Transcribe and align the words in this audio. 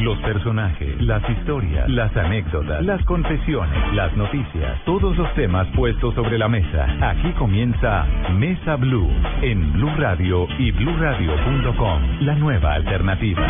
Los 0.00 0.18
personajes, 0.18 1.00
las 1.02 1.22
historias, 1.30 1.88
las 1.88 2.14
anécdotas, 2.16 2.84
las 2.84 3.02
confesiones, 3.04 3.94
las 3.94 4.14
noticias, 4.16 4.84
todos 4.84 5.16
los 5.16 5.32
temas 5.34 5.68
puestos 5.68 6.14
sobre 6.16 6.36
la 6.36 6.48
mesa. 6.48 7.10
Aquí 7.10 7.30
comienza 7.38 8.04
Mesa 8.36 8.74
Blue 8.74 9.08
en 9.40 9.72
Blue 9.72 9.92
Radio 9.96 10.48
y 10.58 10.72
bluradio.com, 10.72 12.20
la 12.22 12.34
nueva 12.34 12.74
alternativa. 12.74 13.46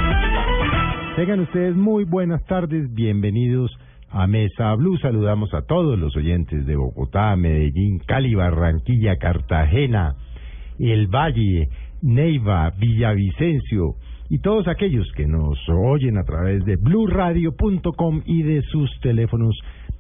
Tengan 1.17 1.41
ustedes 1.41 1.75
muy 1.75 2.05
buenas 2.05 2.45
tardes, 2.45 2.93
bienvenidos 2.93 3.75
a 4.11 4.27
Mesa 4.27 4.75
Blue. 4.75 4.99
Saludamos 4.99 5.53
a 5.55 5.63
todos 5.63 5.99
los 5.99 6.15
oyentes 6.15 6.67
de 6.67 6.77
Bogotá, 6.77 7.35
Medellín, 7.37 8.01
Cali, 8.01 8.35
Barranquilla, 8.35 9.17
Cartagena, 9.17 10.15
El 10.79 11.07
Valle, 11.07 11.69
Neiva, 12.03 12.71
Villavicencio 12.79 13.95
y 14.31 14.39
todos 14.39 14.69
aquellos 14.69 15.11
que 15.17 15.27
nos 15.27 15.59
oyen 15.69 16.19
a 16.19 16.25
través 16.25 16.65
de 16.65 16.77
bluradio.com 16.77 18.23
y 18.25 18.43
de 18.43 18.63
sus 18.63 18.91
teléfonos 19.01 19.57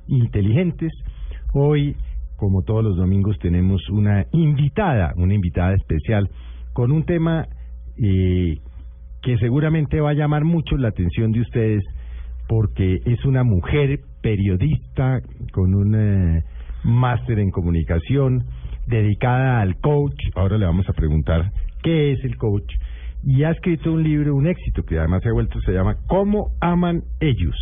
inteligentes. 0.08 0.92
Hoy, 1.52 1.96
como 2.36 2.62
todos 2.62 2.82
los 2.84 2.96
domingos, 2.96 3.38
tenemos 3.38 3.88
una 3.90 4.26
invitada, 4.32 5.12
una 5.16 5.34
invitada 5.34 5.74
especial 5.74 6.30
con 6.72 6.90
un 6.90 7.04
tema 7.04 7.46
eh, 8.02 8.58
que 9.22 9.38
seguramente 9.38 10.00
va 10.00 10.10
a 10.10 10.14
llamar 10.14 10.44
mucho 10.44 10.76
la 10.76 10.88
atención 10.88 11.32
de 11.32 11.40
ustedes 11.40 11.82
porque 12.48 13.00
es 13.04 13.24
una 13.24 13.42
mujer 13.42 14.00
periodista 14.20 15.20
con 15.52 15.74
un 15.74 15.94
eh, 15.94 16.42
máster 16.82 17.38
en 17.38 17.50
comunicación 17.50 18.44
dedicada 18.86 19.60
al 19.60 19.76
coach. 19.76 20.18
Ahora 20.34 20.58
le 20.58 20.66
vamos 20.66 20.88
a 20.88 20.92
preguntar 20.92 21.50
qué 21.82 22.12
es 22.12 22.24
el 22.24 22.36
coach. 22.36 22.70
Y 23.26 23.42
ha 23.44 23.50
escrito 23.50 23.92
un 23.92 24.02
libro, 24.02 24.34
un 24.34 24.46
éxito, 24.46 24.82
que 24.84 24.98
además 24.98 25.22
se 25.22 25.30
ha 25.30 25.32
vuelto, 25.32 25.60
se 25.60 25.72
llama 25.72 25.96
¿Cómo 26.06 26.50
aman 26.60 27.02
ellos? 27.20 27.56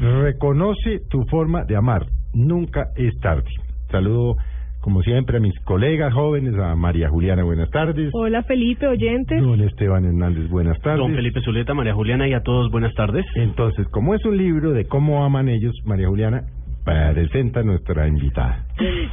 Reconoce 0.00 1.00
tu 1.08 1.24
forma 1.24 1.64
de 1.64 1.76
amar. 1.76 2.06
Nunca 2.34 2.88
es 2.96 3.18
tarde. 3.20 3.50
Saludo 3.90 4.36
como 4.80 5.02
siempre, 5.02 5.36
a 5.36 5.40
mis 5.40 5.58
colegas 5.60 6.12
jóvenes, 6.14 6.54
a 6.58 6.74
María 6.74 7.10
Juliana, 7.10 7.44
buenas 7.44 7.68
tardes. 7.70 8.10
Hola 8.14 8.42
Felipe, 8.44 8.86
oyentes. 8.88 9.42
Don 9.42 9.60
Esteban 9.60 10.06
Hernández, 10.06 10.48
buenas 10.48 10.80
tardes. 10.80 11.00
Don 11.00 11.14
Felipe 11.14 11.40
Zuleta, 11.42 11.74
María 11.74 11.92
Juliana 11.94 12.26
y 12.26 12.32
a 12.32 12.42
todos, 12.42 12.70
buenas 12.70 12.94
tardes. 12.94 13.26
Entonces, 13.34 13.86
como 13.88 14.14
es 14.14 14.24
un 14.24 14.38
libro 14.38 14.72
de 14.72 14.86
cómo 14.86 15.22
aman 15.22 15.50
ellos, 15.50 15.74
María 15.84 16.08
Juliana, 16.08 16.44
presenta 16.84 17.60
a 17.60 17.62
nuestra 17.62 18.08
invitada. 18.08 18.64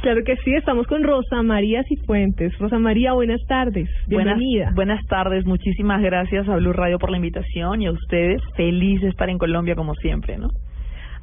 Claro 0.02 0.22
que 0.24 0.36
sí, 0.36 0.54
estamos 0.54 0.86
con 0.86 1.02
Rosa 1.02 1.42
María 1.42 1.82
Cifuentes. 1.84 2.56
Rosa 2.58 2.78
María, 2.78 3.12
buenas 3.12 3.40
tardes. 3.46 3.88
Bienvenida. 4.06 4.64
Buenas, 4.64 4.74
buenas 4.74 5.06
tardes, 5.06 5.44
muchísimas 5.46 6.02
gracias 6.02 6.48
a 6.48 6.56
Blue 6.56 6.72
Radio 6.72 6.98
por 6.98 7.10
la 7.10 7.16
invitación 7.16 7.82
y 7.82 7.86
a 7.86 7.92
ustedes. 7.92 8.40
Feliz 8.56 9.00
de 9.00 9.08
estar 9.08 9.28
en 9.28 9.38
Colombia 9.38 9.74
como 9.74 9.94
siempre, 9.94 10.38
¿no? 10.38 10.48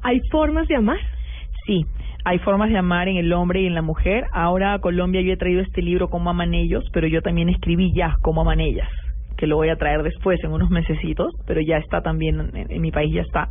¿Hay 0.04 0.20
formas 0.32 0.68
de 0.68 0.76
amar? 0.76 1.00
Sí, 1.66 1.86
hay 2.24 2.38
formas 2.40 2.70
de 2.70 2.78
amar 2.78 3.08
en 3.08 3.18
el 3.18 3.34
hombre 3.34 3.62
y 3.62 3.66
en 3.66 3.74
la 3.74 3.82
mujer. 3.82 4.26
Ahora 4.32 4.74
a 4.74 4.80
Colombia 4.80 5.22
yo 5.22 5.34
he 5.34 5.38
traído 5.38 5.62
este 5.62 5.82
libro, 5.82 6.09
Cómo 6.09 6.30
aman 6.30 6.54
ellos, 6.54 6.84
pero 6.94 7.08
yo 7.08 7.22
también 7.22 7.50
escribí 7.50 7.92
ya 7.94 8.18
Cómo 8.22 8.42
aman 8.42 8.59
ellas, 8.59 8.90
que 9.38 9.48
lo 9.48 9.56
voy 9.56 9.70
a 9.70 9.78
traer 9.78 10.04
después 10.04 10.44
en 10.44 10.52
unos 10.52 10.70
mesecitos, 10.70 11.34
pero 11.48 11.62
ya 11.62 11.78
está 11.78 12.02
también, 12.02 12.52
en, 12.54 12.72
en 12.72 12.82
mi 12.82 12.92
país 12.92 13.14
ya 13.14 13.22
está. 13.22 13.50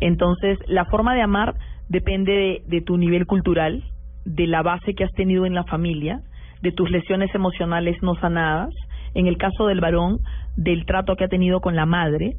Entonces, 0.00 0.58
la 0.66 0.86
forma 0.86 1.14
de 1.14 1.22
amar 1.22 1.54
depende 1.88 2.32
de, 2.32 2.62
de 2.66 2.80
tu 2.80 2.96
nivel 2.96 3.26
cultural, 3.26 3.82
de 4.24 4.46
la 4.46 4.62
base 4.62 4.94
que 4.94 5.04
has 5.04 5.12
tenido 5.12 5.46
en 5.46 5.54
la 5.54 5.64
familia, 5.64 6.20
de 6.62 6.72
tus 6.72 6.90
lesiones 6.90 7.34
emocionales 7.34 7.96
no 8.02 8.14
sanadas, 8.14 8.70
en 9.14 9.26
el 9.26 9.36
caso 9.36 9.66
del 9.66 9.80
varón, 9.80 10.18
del 10.56 10.86
trato 10.86 11.14
que 11.16 11.24
ha 11.24 11.28
tenido 11.28 11.60
con 11.60 11.76
la 11.76 11.84
madre, 11.86 12.32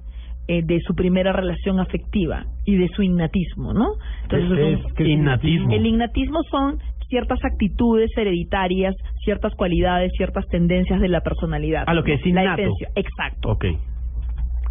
eh, 0.47 0.61
de 0.63 0.79
su 0.81 0.93
primera 0.95 1.31
relación 1.33 1.79
afectiva 1.79 2.45
y 2.65 2.75
de 2.75 2.87
su 2.89 3.01
innatismo, 3.03 3.73
¿no? 3.73 3.93
¿Qué 4.29 4.37
es- 4.37 4.99
innatismo? 5.07 5.71
El 5.73 5.85
innatismo 5.87 6.41
son 6.51 6.77
ciertas 7.09 7.39
actitudes 7.43 8.09
hereditarias, 8.17 8.95
ciertas 9.23 9.53
cualidades, 9.55 10.11
ciertas 10.17 10.45
tendencias 10.47 10.99
de 10.99 11.07
la 11.07 11.21
personalidad. 11.21 11.83
Ah, 11.87 11.93
lo 11.93 12.03
que 12.03 12.13
es 12.13 12.25
La 12.25 12.43
innato. 12.43 12.61
esencia, 12.61 12.89
Exacto. 12.95 13.49
Ok. 13.51 13.65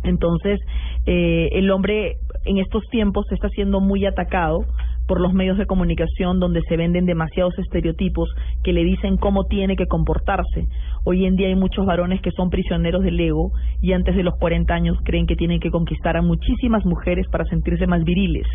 Entonces, 0.05 0.61
eh, 1.07 1.49
el 1.53 1.71
hombre 1.71 2.17
en 2.45 2.59
estos 2.59 2.83
tiempos 2.91 3.27
está 3.33 3.49
siendo 3.49 3.81
muy 3.81 4.07
atacado 4.07 4.65
por 5.07 5.21
los 5.21 5.35
medios 5.35 5.59
de 5.59 5.67
comunicación 5.67 6.41
donde 6.41 6.63
se 6.69 6.77
venden 6.77 7.05
demasiados 7.05 7.59
estereotipos 7.59 8.29
que 8.63 8.73
le 8.73 8.85
dicen 8.85 9.17
cómo 9.17 9.45
tiene 9.45 9.77
que 9.77 9.87
comportarse. 9.87 10.67
Hoy 11.05 11.27
en 11.27 11.37
día 11.37 11.49
hay 11.49 11.55
muchos 11.55 11.85
varones 11.85 12.23
que 12.23 12.31
son 12.31 12.49
prisioneros 12.49 13.03
del 13.03 13.21
ego 13.21 13.53
y 13.83 13.93
antes 13.93 14.17
de 14.17 14.23
los 14.23 14.35
40 14.39 14.73
años 14.73 14.97
creen 15.05 15.27
que 15.27 15.37
tienen 15.37 15.61
que 15.61 15.71
conquistar 15.71 16.17
a 16.17 16.23
muchísimas 16.23 16.85
mujeres 16.87 17.27
para 17.31 17.45
sentirse 17.45 17.87
más 17.87 18.03
viriles. 18.05 18.47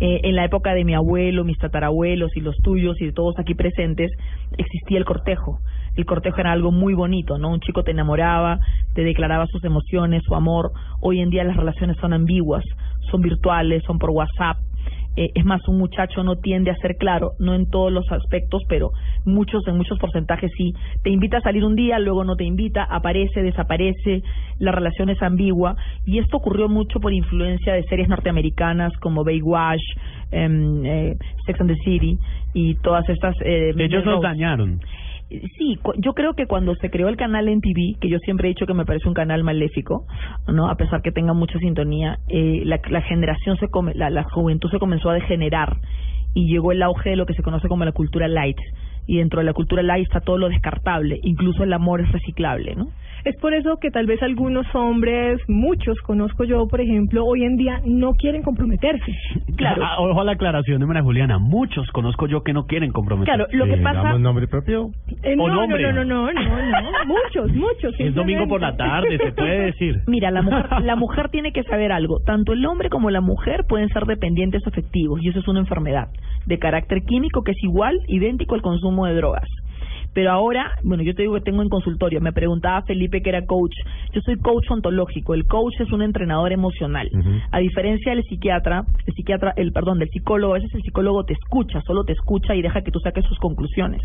Eh, 0.00 0.20
en 0.24 0.34
la 0.34 0.44
época 0.44 0.72
de 0.72 0.84
mi 0.84 0.94
abuelo, 0.94 1.44
mis 1.44 1.58
tatarabuelos 1.58 2.34
y 2.36 2.40
los 2.40 2.56
tuyos 2.62 3.00
y 3.00 3.06
de 3.06 3.12
todos 3.12 3.38
aquí 3.38 3.54
presentes, 3.54 4.10
existía 4.56 4.98
el 4.98 5.04
cortejo. 5.04 5.58
El 5.96 6.06
cortejo 6.06 6.40
era 6.40 6.52
algo 6.52 6.72
muy 6.72 6.94
bonito, 6.94 7.38
¿no? 7.38 7.50
Un 7.50 7.60
chico 7.60 7.82
te 7.82 7.90
enamoraba, 7.90 8.58
te 8.94 9.02
declaraba 9.04 9.46
sus 9.46 9.62
emociones, 9.64 10.22
su 10.24 10.34
amor. 10.34 10.72
Hoy 11.00 11.20
en 11.20 11.30
día 11.30 11.44
las 11.44 11.56
relaciones 11.56 11.96
son 11.98 12.12
ambiguas, 12.12 12.64
son 13.10 13.20
virtuales, 13.20 13.82
son 13.84 13.98
por 13.98 14.10
WhatsApp. 14.10 14.58
Eh, 15.14 15.30
es 15.34 15.44
más, 15.44 15.60
un 15.68 15.76
muchacho 15.76 16.22
no 16.22 16.36
tiende 16.36 16.70
a 16.70 16.74
ser 16.76 16.96
claro, 16.96 17.32
no 17.38 17.54
en 17.54 17.68
todos 17.68 17.92
los 17.92 18.10
aspectos, 18.10 18.62
pero 18.66 18.92
muchos, 19.26 19.66
en 19.68 19.76
muchos 19.76 19.98
porcentajes 19.98 20.50
sí. 20.56 20.72
Te 21.02 21.10
invita 21.10 21.36
a 21.36 21.42
salir 21.42 21.64
un 21.64 21.74
día, 21.76 21.98
luego 21.98 22.24
no 22.24 22.34
te 22.34 22.44
invita, 22.44 22.84
aparece, 22.84 23.42
desaparece, 23.42 24.22
la 24.58 24.72
relación 24.72 25.10
es 25.10 25.20
ambigua. 25.20 25.76
Y 26.06 26.18
esto 26.18 26.38
ocurrió 26.38 26.68
mucho 26.68 26.98
por 26.98 27.12
influencia 27.12 27.74
de 27.74 27.82
series 27.84 28.08
norteamericanas 28.08 28.92
como 29.00 29.22
Baywatch, 29.22 29.82
em, 30.30 30.86
eh, 30.86 31.16
Sex 31.44 31.60
and 31.60 31.70
the 31.70 31.76
City 31.84 32.18
y 32.54 32.76
todas 32.76 33.06
estas... 33.10 33.34
Eh, 33.44 33.74
Ellos 33.76 34.06
nos 34.06 34.22
dañaron. 34.22 34.80
Sí, 35.56 35.78
yo 35.98 36.12
creo 36.12 36.34
que 36.34 36.46
cuando 36.46 36.74
se 36.76 36.90
creó 36.90 37.08
el 37.08 37.16
canal 37.16 37.48
en 37.48 37.60
que 37.60 38.08
yo 38.08 38.18
siempre 38.18 38.48
he 38.48 38.54
dicho 38.54 38.66
que 38.66 38.74
me 38.74 38.84
parece 38.84 39.08
un 39.08 39.14
canal 39.14 39.44
maléfico, 39.44 40.06
no, 40.46 40.68
a 40.68 40.76
pesar 40.76 41.02
que 41.02 41.12
tenga 41.12 41.32
mucha 41.32 41.58
sintonía, 41.58 42.18
eh, 42.28 42.62
la, 42.64 42.80
la 42.90 43.02
generación 43.02 43.56
se 43.58 43.68
come, 43.68 43.94
la, 43.94 44.10
la 44.10 44.24
juventud 44.24 44.70
se 44.70 44.78
comenzó 44.78 45.10
a 45.10 45.14
degenerar 45.14 45.76
y 46.34 46.50
llegó 46.50 46.72
el 46.72 46.82
auge 46.82 47.10
de 47.10 47.16
lo 47.16 47.26
que 47.26 47.34
se 47.34 47.42
conoce 47.42 47.68
como 47.68 47.84
la 47.84 47.92
cultura 47.92 48.28
light. 48.28 48.58
Y 49.06 49.18
dentro 49.18 49.40
de 49.40 49.46
la 49.46 49.52
cultura 49.52 49.82
light 49.82 50.06
está 50.06 50.20
todo 50.20 50.38
lo 50.38 50.48
descartable, 50.48 51.18
incluso 51.22 51.64
el 51.64 51.72
amor 51.72 52.00
es 52.00 52.12
reciclable, 52.12 52.76
¿no? 52.76 52.88
Es 53.24 53.36
por 53.40 53.54
eso 53.54 53.76
que 53.80 53.90
tal 53.90 54.06
vez 54.06 54.20
algunos 54.22 54.66
hombres, 54.74 55.40
muchos 55.48 55.96
conozco 56.00 56.44
yo, 56.44 56.66
por 56.66 56.80
ejemplo, 56.80 57.24
hoy 57.24 57.44
en 57.44 57.56
día 57.56 57.80
no 57.84 58.12
quieren 58.14 58.42
comprometerse. 58.42 59.12
Claro. 59.54 59.82
Ah, 59.84 59.96
ojo 60.00 60.20
a 60.20 60.24
la 60.24 60.32
aclaración 60.32 60.80
de 60.80 60.86
María 60.86 61.02
Juliana. 61.02 61.38
Muchos 61.38 61.86
conozco 61.92 62.26
yo 62.26 62.42
que 62.42 62.52
no 62.52 62.64
quieren 62.66 62.90
comprometer. 62.90 63.32
Claro, 63.34 63.46
lo 63.52 63.66
que 63.66 63.74
Eh, 63.74 63.82
pasa... 63.82 64.02
¿Damos 64.02 64.20
nombre 64.20 64.48
propio? 64.48 64.90
Eh, 65.22 65.34
O 65.38 65.46
no, 65.46 65.54
no, 65.54 65.60
nombre. 65.60 65.82
no, 65.82 65.92
no, 65.92 66.04
no, 66.04 66.32
no, 66.32 66.32
no, 66.32 67.04
muchos, 67.06 67.52
muchos. 67.54 67.94
Es 67.98 68.12
domingo 68.14 68.48
por 68.48 68.60
la 68.60 68.76
tarde, 68.76 69.18
se 69.18 69.30
puede 69.32 69.66
decir. 69.66 70.00
Mira, 70.08 70.30
la 70.32 70.42
mujer, 70.42 70.66
la 70.82 70.96
mujer 70.96 71.28
tiene 71.28 71.52
que 71.52 71.62
saber 71.64 71.92
algo. 71.92 72.18
Tanto 72.26 72.54
el 72.54 72.64
hombre 72.66 72.88
como 72.88 73.10
la 73.10 73.20
mujer 73.20 73.64
pueden 73.68 73.88
ser 73.90 74.04
dependientes 74.06 74.66
afectivos 74.66 75.20
y 75.22 75.28
eso 75.28 75.38
es 75.38 75.46
una 75.46 75.60
enfermedad 75.60 76.08
de 76.46 76.58
carácter 76.58 77.02
químico 77.04 77.42
que 77.44 77.52
es 77.52 77.62
igual, 77.62 77.96
idéntico 78.08 78.54
al 78.56 78.62
consumo 78.62 79.06
de 79.06 79.14
drogas. 79.14 79.46
Pero 80.14 80.30
ahora, 80.30 80.72
bueno, 80.82 81.02
yo 81.02 81.14
te 81.14 81.22
digo 81.22 81.34
que 81.34 81.40
tengo 81.40 81.62
en 81.62 81.68
consultorio, 81.68 82.20
me 82.20 82.32
preguntaba 82.32 82.82
Felipe 82.82 83.22
que 83.22 83.30
era 83.30 83.46
coach. 83.46 83.74
Yo 84.12 84.20
soy 84.20 84.36
coach 84.36 84.70
ontológico, 84.70 85.34
el 85.34 85.46
coach 85.46 85.80
es 85.80 85.90
un 85.92 86.02
entrenador 86.02 86.52
emocional. 86.52 87.08
A 87.50 87.58
diferencia 87.58 88.14
del 88.14 88.22
psiquiatra, 88.24 88.84
el 89.06 89.14
psiquiatra, 89.14 89.54
el 89.56 89.72
perdón, 89.72 89.98
del 89.98 90.10
psicólogo, 90.10 90.54
a 90.54 90.58
veces 90.58 90.74
el 90.74 90.82
psicólogo 90.82 91.24
te 91.24 91.32
escucha, 91.32 91.80
solo 91.86 92.04
te 92.04 92.12
escucha 92.12 92.54
y 92.54 92.62
deja 92.62 92.82
que 92.82 92.90
tú 92.90 92.98
saques 93.00 93.24
sus 93.24 93.38
conclusiones. 93.38 94.02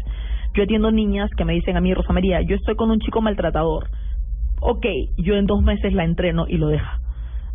Yo 0.54 0.64
atiendo 0.64 0.92
niñas 0.92 1.30
que 1.36 1.46
me 1.46 1.54
dicen 1.54 1.76
a 1.76 1.82
mí, 1.82 1.94
Rosa 1.94 2.14
María, 2.14 2.42
yo 2.42 2.56
estoy 2.56 2.76
con 2.76 2.90
un 2.90 3.00
chico 3.00 3.22
maltratador. 3.22 3.88
Ok, 4.62 4.86
yo 5.18 5.36
en 5.36 5.46
dos 5.46 5.62
meses 5.62 5.94
la 5.94 6.04
entreno 6.04 6.46
y 6.48 6.58
lo 6.58 6.70
deja. 6.70 7.02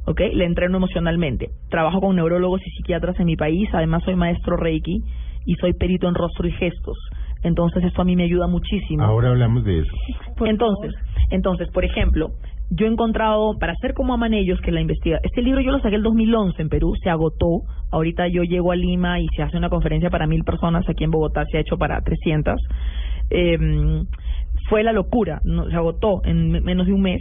¿ok? 0.06 0.20
Le 0.32 0.44
entreno 0.44 0.76
emocionalmente. 0.76 1.50
Trabajo 1.70 2.00
con 2.00 2.16
neurólogos 2.16 2.60
y 2.66 2.70
psiquiatras 2.70 3.18
en 3.20 3.26
mi 3.26 3.36
país, 3.36 3.68
además 3.72 4.02
soy 4.04 4.16
maestro 4.16 4.56
Reiki 4.56 5.02
y 5.46 5.54
soy 5.56 5.72
perito 5.74 6.08
en 6.08 6.14
rostro 6.14 6.46
y 6.46 6.52
gestos. 6.52 6.98
Entonces 7.42 7.82
esto 7.84 8.02
a 8.02 8.04
mí 8.04 8.14
me 8.16 8.24
ayuda 8.24 8.46
muchísimo. 8.46 9.02
Ahora 9.02 9.30
hablamos 9.30 9.64
de 9.64 9.80
eso. 9.80 9.92
Por 10.36 10.48
entonces, 10.48 10.94
entonces, 11.30 11.68
por 11.72 11.84
ejemplo, 11.84 12.28
yo 12.70 12.86
he 12.86 12.88
encontrado, 12.88 13.58
para 13.58 13.72
hacer 13.72 13.92
como 13.94 14.14
aman 14.14 14.32
ellos, 14.32 14.60
que 14.60 14.70
la 14.72 14.80
investiga, 14.80 15.18
este 15.22 15.42
libro 15.42 15.60
yo 15.60 15.72
lo 15.72 15.80
saqué 15.80 15.96
el 15.96 16.02
2011 16.02 16.62
en 16.62 16.68
Perú, 16.68 16.92
se 17.02 17.10
agotó, 17.10 17.62
ahorita 17.90 18.28
yo 18.28 18.44
llego 18.44 18.72
a 18.72 18.76
Lima 18.76 19.20
y 19.20 19.26
se 19.36 19.42
hace 19.42 19.56
una 19.58 19.68
conferencia 19.68 20.08
para 20.08 20.26
mil 20.26 20.42
personas, 20.44 20.88
aquí 20.88 21.04
en 21.04 21.10
Bogotá 21.10 21.44
se 21.50 21.58
ha 21.58 21.60
hecho 21.60 21.76
para 21.76 22.00
300, 22.00 22.60
eh, 23.30 23.58
fue 24.68 24.82
la 24.84 24.92
locura, 24.92 25.40
no, 25.44 25.68
se 25.68 25.74
agotó 25.76 26.22
en 26.24 26.50
me- 26.50 26.60
menos 26.60 26.86
de 26.86 26.92
un 26.92 27.02
mes, 27.02 27.20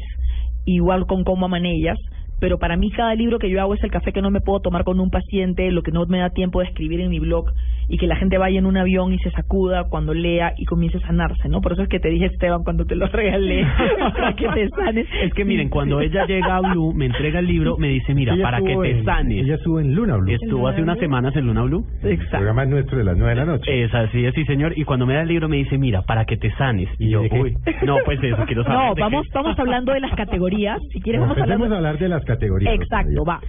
igual 0.66 1.06
con 1.06 1.24
cómo 1.24 1.48
aman 1.48 1.66
ellas, 1.66 1.98
pero 2.40 2.58
para 2.58 2.78
mí 2.78 2.90
cada 2.92 3.14
libro 3.16 3.38
que 3.38 3.50
yo 3.50 3.60
hago 3.62 3.74
es 3.74 3.84
el 3.84 3.92
café 3.92 4.12
que 4.14 4.22
no 4.22 4.32
me 4.32 4.42
puedo 4.42 4.62
tomar 4.62 4.84
con 4.84 5.00
un 5.00 5.10
paciente, 5.10 5.70
lo 5.72 5.84
que 5.84 5.92
no 5.92 6.06
me 6.06 6.20
da 6.20 6.30
tiempo 6.30 6.60
de 6.60 6.66
escribir 6.68 7.02
en 7.02 7.10
mi 7.10 7.20
blog 7.20 7.46
y 7.94 7.98
que 7.98 8.08
la 8.08 8.16
gente 8.16 8.38
vaya 8.38 8.58
en 8.58 8.66
un 8.66 8.78
avión 8.78 9.12
y 9.12 9.20
se 9.20 9.32
sacuda 9.32 9.84
cuando 9.90 10.14
lea 10.14 10.54
y 10.58 10.64
comience 10.64 10.98
a 11.00 11.02
sanarse, 11.02 11.50
¿no? 11.50 11.60
Por 11.60 11.74
eso 11.74 11.84
es 11.84 11.90
que 11.90 12.00
te 12.00 12.08
dije, 12.10 12.28
Esteban, 12.28 12.64
cuando 12.64 12.86
te 12.86 12.96
lo 12.96 13.06
regalé, 13.08 13.66
para 14.16 14.34
que 14.34 14.48
te 14.48 14.70
sanes. 14.70 15.08
Es 15.22 15.34
que 15.34 15.44
miren, 15.44 15.68
cuando 15.70 16.00
ella 16.00 16.26
llega 16.26 16.56
a 16.56 16.62
Blue, 16.72 16.94
me 16.94 17.08
entrega 17.08 17.40
el 17.40 17.48
libro, 17.48 17.76
me 17.78 17.90
dice, 17.90 18.14
mira, 18.14 18.34
Ella 18.34 18.44
para 18.44 18.62
que 18.62 18.78
te 18.78 18.92
en- 18.92 19.04
sanes. 19.04 19.44
Ella 19.44 19.56
estuvo 19.56 19.80
en 19.82 19.94
Luna 19.94 20.16
Blue. 20.16 20.32
Estuvo 20.32 20.68
hace 20.70 20.82
unas 20.82 21.00
semanas 21.00 21.36
en 21.36 21.48
Luna 21.48 21.64
Blue. 21.64 21.86
El 22.02 22.14
Exacto. 22.14 22.38
programa 22.38 22.64
es 22.64 22.70
nuestro 22.70 22.98
de 22.98 23.04
las 23.04 23.18
nueve 23.18 23.36
de 23.36 23.36
la 23.36 23.46
noche. 23.46 23.84
Es 23.84 23.94
así, 23.94 24.26
es 24.26 24.34
sí, 24.36 24.46
señor. 24.46 24.72
Y 24.78 24.86
cuando 24.86 25.06
me 25.06 25.14
da 25.16 25.24
el 25.24 25.28
libro 25.28 25.50
me 25.50 25.58
dice, 25.58 25.78
mira, 25.78 26.02
para 26.04 26.24
que 26.24 26.38
te 26.38 26.50
sanes. 26.56 26.88
Y 26.98 27.10
yo, 27.10 27.22
¿De 27.24 27.30
qué? 27.30 27.40
uy, 27.42 27.56
no, 27.86 27.98
pues 28.06 28.24
eso, 28.24 28.44
quiero 28.46 28.64
saber. 28.66 28.78
No, 28.80 28.96
vamos, 28.96 29.26
qué. 29.28 29.32
vamos 29.34 29.60
hablando 29.60 29.92
de 29.92 30.00
las 30.00 30.12
categorías. 30.16 30.80
Si 30.94 31.02
quieres, 31.02 31.20
vamos 31.22 31.38
hablando. 31.38 31.66
a 31.74 31.78
hablar 31.78 31.98
de 31.98 32.08
las 32.08 32.24
categorías. 32.24 32.74
Exacto, 32.74 33.26
va. 33.26 33.42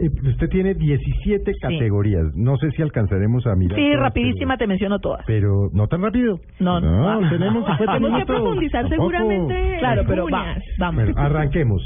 Eh, 0.00 0.10
usted 0.28 0.48
tiene 0.48 0.74
17 0.74 1.52
categorías. 1.60 2.24
No 2.34 2.56
sé 2.56 2.70
si 2.72 2.82
alcanzaremos 2.82 3.46
a 3.46 3.54
mirar. 3.56 3.78
Sí, 3.78 3.84
todas, 3.86 4.00
rapidísima 4.00 4.56
te 4.56 4.66
menciono 4.66 4.98
todas. 4.98 5.24
Pero, 5.26 5.68
no 5.72 5.86
tan 5.88 6.02
rápido. 6.02 6.38
No, 6.60 6.80
no. 6.80 7.20
no. 7.20 7.28
tenemos 7.30 7.64
50 7.66 7.94
Tenemos 7.94 8.18
que 8.20 8.26
profundizar 8.26 8.82
Tampoco. 8.88 9.10
seguramente. 9.10 9.72
en 9.74 9.78
Claro, 9.78 10.02
pero 10.06 10.26
va, 10.30 10.40
algunas. 10.40 10.64
vamos. 10.78 11.04
Bueno, 11.04 11.20
arranquemos. 11.20 11.82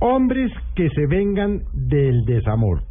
Hombres 0.00 0.52
que 0.74 0.88
se 0.90 1.06
vengan 1.06 1.62
del 1.72 2.24
desamor. 2.24 2.82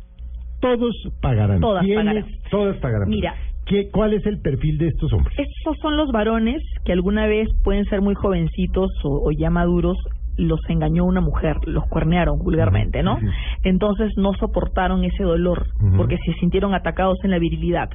Todos 0.61 0.95
pagarán. 1.21 1.59
Todas 1.59 1.83
¿Quiénes? 1.83 2.05
pagarán. 2.05 2.25
Todas 2.49 2.77
pagarán. 2.77 3.09
Mira. 3.09 3.35
¿Qué, 3.65 3.89
¿Cuál 3.91 4.13
es 4.13 4.25
el 4.25 4.41
perfil 4.41 4.77
de 4.79 4.87
estos 4.87 5.13
hombres? 5.13 5.37
Estos 5.37 5.77
son 5.81 5.95
los 5.95 6.11
varones 6.11 6.61
que 6.83 6.91
alguna 6.93 7.27
vez 7.27 7.47
pueden 7.63 7.85
ser 7.85 8.01
muy 8.01 8.15
jovencitos 8.15 8.89
o, 9.03 9.21
o 9.27 9.31
ya 9.31 9.49
maduros, 9.49 9.97
los 10.37 10.59
engañó 10.69 11.05
una 11.05 11.21
mujer, 11.21 11.57
los 11.65 11.85
cuernearon 11.87 12.39
vulgarmente, 12.39 13.03
¿no? 13.03 13.19
Entonces 13.63 14.11
no 14.17 14.33
soportaron 14.33 15.03
ese 15.03 15.23
dolor 15.23 15.67
porque 15.97 16.17
se 16.25 16.33
sintieron 16.33 16.73
atacados 16.73 17.17
en 17.23 17.31
la 17.31 17.39
virilidad. 17.39 17.89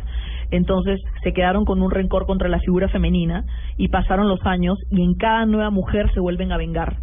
Entonces 0.51 1.01
se 1.23 1.33
quedaron 1.33 1.65
con 1.65 1.83
un 1.83 1.91
rencor 1.91 2.27
contra 2.27 2.49
la 2.49 2.61
figura 2.61 2.89
femenina 2.89 3.45
y 3.77 3.89
pasaron 3.89 4.29
los 4.29 4.45
años 4.45 4.79
y 4.91 5.03
en 5.03 5.15
cada 5.15 5.47
nueva 5.47 5.71
mujer 5.71 6.11
se 6.13 6.21
vuelven 6.21 6.53
a 6.53 6.57
vengar. 6.57 6.99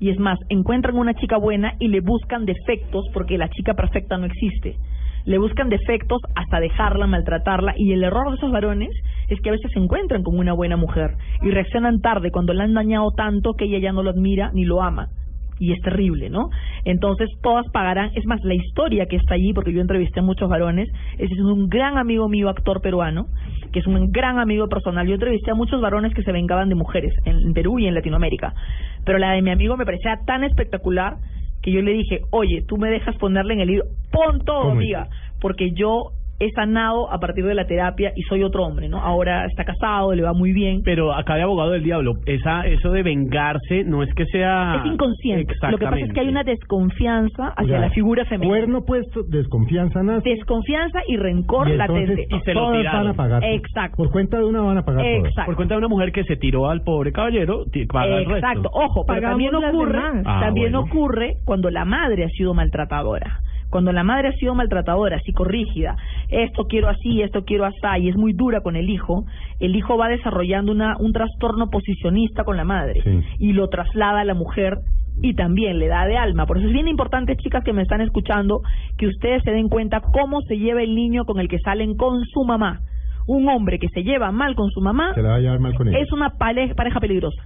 Y 0.00 0.10
es 0.10 0.18
más, 0.18 0.38
encuentran 0.48 0.96
una 0.96 1.14
chica 1.14 1.38
buena 1.38 1.74
y 1.78 1.88
le 1.88 2.00
buscan 2.00 2.44
defectos 2.44 3.04
porque 3.12 3.36
la 3.36 3.48
chica 3.48 3.74
perfecta 3.74 4.16
no 4.16 4.26
existe. 4.26 4.76
Le 5.28 5.36
buscan 5.36 5.68
defectos 5.68 6.22
hasta 6.34 6.58
dejarla, 6.58 7.06
maltratarla 7.06 7.74
y 7.76 7.92
el 7.92 8.02
error 8.02 8.30
de 8.30 8.36
esos 8.36 8.50
varones 8.50 8.88
es 9.28 9.38
que 9.42 9.50
a 9.50 9.52
veces 9.52 9.70
se 9.74 9.78
encuentran 9.78 10.22
con 10.22 10.38
una 10.38 10.54
buena 10.54 10.78
mujer 10.78 11.16
y 11.42 11.50
reaccionan 11.50 12.00
tarde 12.00 12.30
cuando 12.30 12.54
la 12.54 12.64
han 12.64 12.72
dañado 12.72 13.10
tanto 13.14 13.52
que 13.52 13.66
ella 13.66 13.78
ya 13.78 13.92
no 13.92 14.02
lo 14.02 14.08
admira 14.08 14.50
ni 14.54 14.64
lo 14.64 14.82
ama. 14.82 15.08
Y 15.58 15.72
es 15.72 15.82
terrible, 15.82 16.30
¿no? 16.30 16.48
Entonces 16.86 17.28
todas 17.42 17.66
pagarán, 17.74 18.10
es 18.14 18.24
más, 18.24 18.42
la 18.42 18.54
historia 18.54 19.04
que 19.04 19.16
está 19.16 19.34
allí, 19.34 19.52
porque 19.52 19.70
yo 19.70 19.82
entrevisté 19.82 20.20
a 20.20 20.22
muchos 20.22 20.48
varones, 20.48 20.88
ese 21.18 21.34
es 21.34 21.40
un 21.40 21.68
gran 21.68 21.98
amigo 21.98 22.26
mío, 22.30 22.48
actor 22.48 22.80
peruano, 22.80 23.26
que 23.70 23.80
es 23.80 23.86
un 23.86 24.10
gran 24.10 24.38
amigo 24.38 24.66
personal. 24.68 25.06
Yo 25.06 25.14
entrevisté 25.14 25.50
a 25.50 25.54
muchos 25.54 25.82
varones 25.82 26.14
que 26.14 26.22
se 26.22 26.32
vengaban 26.32 26.70
de 26.70 26.74
mujeres 26.74 27.12
en, 27.26 27.52
Perú 27.52 27.78
y 27.78 27.86
en 27.86 27.94
Latinoamérica. 27.94 28.54
Pero 29.04 29.18
la 29.18 29.32
de 29.32 29.42
mi 29.42 29.50
amigo 29.50 29.76
me 29.76 29.84
parecía 29.84 30.20
tan 30.24 30.42
espectacular 30.42 31.16
que 31.68 31.74
yo 31.74 31.82
le 31.82 31.92
dije, 31.92 32.22
oye, 32.30 32.62
tú 32.62 32.78
me 32.78 32.90
dejas 32.90 33.14
ponerle 33.16 33.54
en 33.54 33.60
el 33.60 33.68
libro, 33.68 33.84
pon 34.10 34.40
todo, 34.44 34.72
amiga, 34.72 35.08
porque 35.40 35.72
yo 35.72 36.12
he 36.40 36.50
sanado 36.52 37.10
a 37.12 37.18
partir 37.18 37.44
de 37.44 37.54
la 37.54 37.66
terapia 37.66 38.12
y 38.14 38.22
soy 38.22 38.42
otro 38.42 38.64
hombre, 38.64 38.88
¿no? 38.88 38.98
Ahora 38.98 39.46
está 39.46 39.64
casado, 39.64 40.14
le 40.14 40.22
va 40.22 40.32
muy 40.32 40.52
bien. 40.52 40.82
Pero 40.84 41.12
acá 41.12 41.34
de 41.34 41.42
abogado 41.42 41.72
del 41.72 41.82
diablo, 41.82 42.14
esa, 42.26 42.66
eso 42.66 42.90
de 42.92 43.02
vengarse 43.02 43.84
no 43.84 44.02
es 44.02 44.14
que 44.14 44.24
sea... 44.26 44.82
Es 44.84 44.92
inconsciente. 44.92 45.54
Lo 45.70 45.78
que 45.78 45.84
pasa 45.84 45.98
es 45.98 46.12
que 46.12 46.20
hay 46.20 46.28
una 46.28 46.44
desconfianza 46.44 47.48
hacia 47.48 47.64
O 47.64 47.66
sea, 47.66 47.80
la 47.80 47.90
figura 47.90 48.24
femenina. 48.24 48.56
Cuerno 48.56 48.84
puesto, 48.84 49.22
desconfianza 49.24 50.02
nace. 50.02 50.28
Desconfianza 50.28 51.00
y 51.08 51.16
rencor 51.16 51.68
y 51.68 51.72
entonces 51.72 52.08
latente. 52.08 52.36
y 52.36 52.40
se 52.40 52.54
lo 52.54 52.60
todas 52.60 52.78
tiraron. 52.78 53.00
van 53.02 53.12
a 53.12 53.14
pagar. 53.14 53.44
Exacto. 53.44 53.96
Por 53.96 54.10
cuenta 54.10 54.38
de 54.38 54.44
una 54.44 54.60
van 54.60 54.78
a 54.78 54.84
pagar 54.84 55.02
todas. 55.02 55.30
Exacto. 55.30 55.46
Por 55.46 55.56
cuenta 55.56 55.74
de 55.74 55.78
una 55.78 55.88
mujer 55.88 56.12
que 56.12 56.24
se 56.24 56.36
tiró 56.36 56.68
al 56.68 56.82
pobre 56.82 57.12
caballero, 57.12 57.64
paga 57.92 58.18
el 58.18 58.26
resto. 58.26 58.36
Exacto. 58.36 58.70
Ojo, 58.72 59.04
pero 59.06 59.20
también 59.20 59.54
ocurre. 59.54 59.98
Ah, 60.24 60.40
también 60.40 60.72
bueno. 60.72 60.86
ocurre 60.86 61.36
cuando 61.44 61.70
la 61.70 61.84
madre 61.84 62.24
ha 62.24 62.28
sido 62.28 62.54
maltratadora. 62.54 63.40
Cuando 63.70 63.92
la 63.92 64.02
madre 64.02 64.28
ha 64.28 64.32
sido 64.32 64.54
maltratadora, 64.54 65.20
psicorrígida, 65.20 65.96
esto 66.30 66.64
quiero 66.64 66.88
así, 66.88 67.22
esto 67.22 67.44
quiero 67.44 67.64
así, 67.66 67.76
y 68.02 68.08
es 68.08 68.16
muy 68.16 68.32
dura 68.32 68.60
con 68.62 68.76
el 68.76 68.88
hijo, 68.88 69.24
el 69.60 69.76
hijo 69.76 69.96
va 69.98 70.08
desarrollando 70.08 70.72
una, 70.72 70.96
un 70.98 71.12
trastorno 71.12 71.68
posicionista 71.70 72.44
con 72.44 72.56
la 72.56 72.64
madre 72.64 73.02
Sí. 73.02 73.20
y 73.38 73.52
lo 73.52 73.68
traslada 73.68 74.20
a 74.20 74.24
la 74.24 74.34
mujer 74.34 74.78
y 75.20 75.34
también 75.34 75.78
le 75.78 75.88
da 75.88 76.06
de 76.06 76.16
alma. 76.16 76.46
Por 76.46 76.58
eso 76.58 76.66
es 76.68 76.72
bien 76.72 76.88
importante, 76.88 77.36
chicas 77.36 77.64
que 77.64 77.72
me 77.72 77.82
están 77.82 78.00
escuchando, 78.00 78.60
que 78.96 79.06
ustedes 79.08 79.42
se 79.42 79.50
den 79.50 79.68
cuenta 79.68 80.00
cómo 80.00 80.40
se 80.42 80.56
lleva 80.56 80.82
el 80.82 80.94
niño 80.94 81.24
con 81.24 81.40
el 81.40 81.48
que 81.48 81.58
salen 81.58 81.96
con 81.96 82.24
su 82.26 82.44
mamá. 82.44 82.80
Un 83.26 83.48
hombre 83.48 83.78
que 83.78 83.88
se 83.88 84.02
lleva 84.04 84.30
mal 84.32 84.54
con 84.54 84.70
su 84.70 84.80
mamá 84.80 85.12
Se 85.14 85.22
la 85.22 85.30
va 85.30 85.34
a 85.34 85.40
llevar 85.40 85.58
mal 85.60 85.74
con 85.74 85.88
ella. 85.88 85.98
es 85.98 86.10
una 86.12 86.30
pareja 86.38 87.00
peligrosa. 87.00 87.42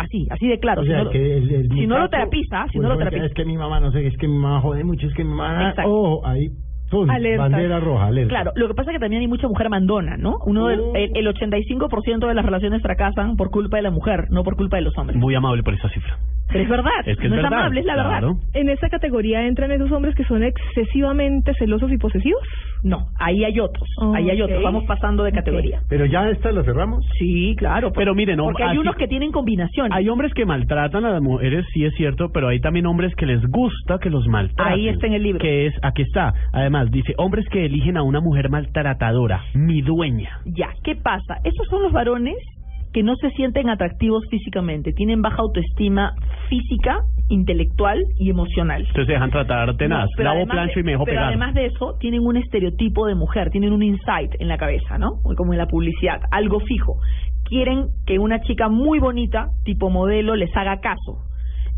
Así, 0.00 0.26
así 0.30 0.48
de 0.48 0.58
claro. 0.58 0.80
O 0.82 0.84
si 0.84 0.90
no 0.90 1.04
lo- 1.04 1.10
que 1.10 1.36
el, 1.38 1.50
el 1.54 1.68
si 1.68 1.86
no 1.86 1.96
lo 1.96 2.02
muchacho, 2.04 2.10
terapiza, 2.10 2.64
si 2.66 2.72
pues, 2.78 2.82
no 2.82 2.88
lo 2.88 2.94
oiga, 2.94 3.04
terapiza. 3.10 3.26
Es 3.26 3.34
que 3.34 3.44
mi 3.44 3.56
mamá, 3.56 3.80
no 3.80 3.92
sé, 3.92 4.06
es 4.06 4.16
que 4.16 4.28
mi 4.28 4.38
mamá 4.38 4.60
jode 4.60 4.82
mucho, 4.84 5.06
es 5.06 5.14
que 5.14 5.24
mi 5.24 5.30
mamá... 5.30 5.70
Exacto. 5.70 5.90
Oh, 5.92 6.26
ahí, 6.26 6.48
pum, 6.90 7.08
Alerta. 7.10 7.42
bandera 7.42 7.80
roja, 7.80 8.06
alerta. 8.06 8.28
Claro, 8.28 8.52
lo 8.56 8.68
que 8.68 8.74
pasa 8.74 8.90
es 8.90 8.96
que 8.96 9.00
también 9.00 9.20
hay 9.22 9.28
mucha 9.28 9.46
mujer 9.46 9.68
mandona, 9.70 10.16
¿no? 10.16 10.38
Uno 10.46 10.68
del- 10.68 10.80
el, 10.94 11.16
el 11.16 11.26
85% 11.34 12.26
de 12.26 12.34
las 12.34 12.44
relaciones 12.44 12.82
fracasan 12.82 13.36
por 13.36 13.50
culpa 13.50 13.76
de 13.76 13.82
la 13.82 13.90
mujer, 13.90 14.26
no 14.30 14.42
por 14.42 14.56
culpa 14.56 14.76
de 14.76 14.82
los 14.82 14.96
hombres. 14.98 15.18
Muy 15.18 15.34
amable 15.34 15.62
por 15.62 15.74
esa 15.74 15.88
cifra. 15.90 16.18
Pero 16.50 16.64
es 16.64 16.70
verdad, 16.70 16.92
Es 17.06 17.16
que 17.18 17.24
es 17.24 17.30
no 17.30 17.36
es 17.36 17.42
verdad, 17.42 17.58
amable, 17.60 17.80
es 17.80 17.86
la 17.86 17.96
verdad. 17.96 18.30
En 18.54 18.68
esta 18.68 18.88
categoría 18.88 19.46
entran 19.46 19.70
esos 19.72 19.90
hombres 19.92 20.14
que 20.14 20.24
son 20.24 20.42
excesivamente 20.42 21.52
celosos 21.58 21.90
y 21.92 21.98
posesivos. 21.98 22.40
No, 22.82 23.08
ahí 23.18 23.44
hay 23.44 23.60
otros, 23.60 23.88
Oh, 23.98 24.14
ahí 24.14 24.30
hay 24.30 24.40
otros, 24.40 24.62
vamos 24.62 24.84
pasando 24.84 25.22
de 25.24 25.32
categoría. 25.32 25.80
Pero 25.88 26.06
ya 26.06 26.28
esta 26.30 26.50
la 26.52 26.62
cerramos. 26.64 27.04
Sí, 27.18 27.54
claro. 27.58 27.92
Pero 27.92 28.14
miren, 28.14 28.38
no, 28.38 28.44
porque 28.44 28.62
hay 28.62 28.70
así- 28.70 28.78
unos 28.78 28.96
que 28.96 29.06
tienen 29.06 29.32
combinaciones. 29.32 29.92
Hay 29.96 30.08
hombres 30.08 30.32
que 30.34 30.44
maltratan 30.46 31.04
a 31.04 31.10
las 31.10 31.22
mujeres, 31.22 31.64
sí 31.72 31.84
es 31.84 31.94
cierto, 31.94 32.30
pero 32.32 32.48
hay 32.48 32.60
también 32.60 32.86
hombres 32.86 33.14
que 33.16 33.26
les 33.26 33.40
gusta 33.46 33.98
que 33.98 34.08
los 34.10 34.26
maltraten. 34.28 34.72
Ahí 34.72 34.88
está 34.88 35.06
en 35.06 35.12
el 35.14 35.22
libro. 35.22 35.40
Que 35.40 35.66
es, 35.66 35.74
aquí 35.82 36.02
está. 36.02 36.32
Además, 36.52 36.90
dice, 36.90 37.14
hombres 37.18 37.46
que 37.50 37.66
eligen 37.66 37.96
a 37.96 38.02
una 38.02 38.20
mujer 38.20 38.48
maltratadora, 38.50 39.42
mi 39.54 39.82
dueña. 39.82 40.38
Ya, 40.46 40.68
¿qué 40.82 40.96
pasa? 40.96 41.36
Esos 41.44 41.66
son 41.68 41.82
los 41.82 41.92
varones 41.92 42.36
que 42.92 43.02
no 43.02 43.14
se 43.16 43.30
sienten 43.30 43.68
atractivos 43.70 44.24
físicamente, 44.30 44.92
tienen 44.92 45.22
baja 45.22 45.36
autoestima 45.42 46.12
física, 46.48 46.98
intelectual 47.28 48.02
y 48.18 48.30
emocional. 48.30 48.80
Entonces 48.82 49.06
se 49.06 49.12
dejan 49.12 49.30
tratar 49.30 49.76
tenaz. 49.76 50.08
No, 50.18 50.24
Lavo 50.24 50.46
plancho 50.46 50.74
de- 50.74 50.80
y 50.80 50.84
me 50.84 50.90
dejo 50.92 51.04
pero 51.04 51.14
pegar. 51.16 51.28
además 51.28 51.54
de 51.54 51.66
eso, 51.66 51.94
tienen 52.00 52.26
un 52.26 52.36
estereotipo 52.36 53.06
de 53.06 53.14
mujer, 53.14 53.50
tienen 53.50 53.72
un 53.72 53.82
insight 53.82 54.32
en 54.40 54.48
la 54.48 54.56
cabeza, 54.58 54.98
¿no? 54.98 55.10
Como 55.36 55.52
en 55.52 55.58
la 55.58 55.66
publicidad, 55.66 56.20
algo 56.32 56.58
fijo. 56.60 56.94
Quieren 57.44 57.86
que 58.06 58.18
una 58.18 58.40
chica 58.40 58.68
muy 58.68 58.98
bonita, 58.98 59.46
tipo 59.64 59.90
modelo, 59.90 60.34
les 60.34 60.54
haga 60.56 60.80
caso. 60.80 61.24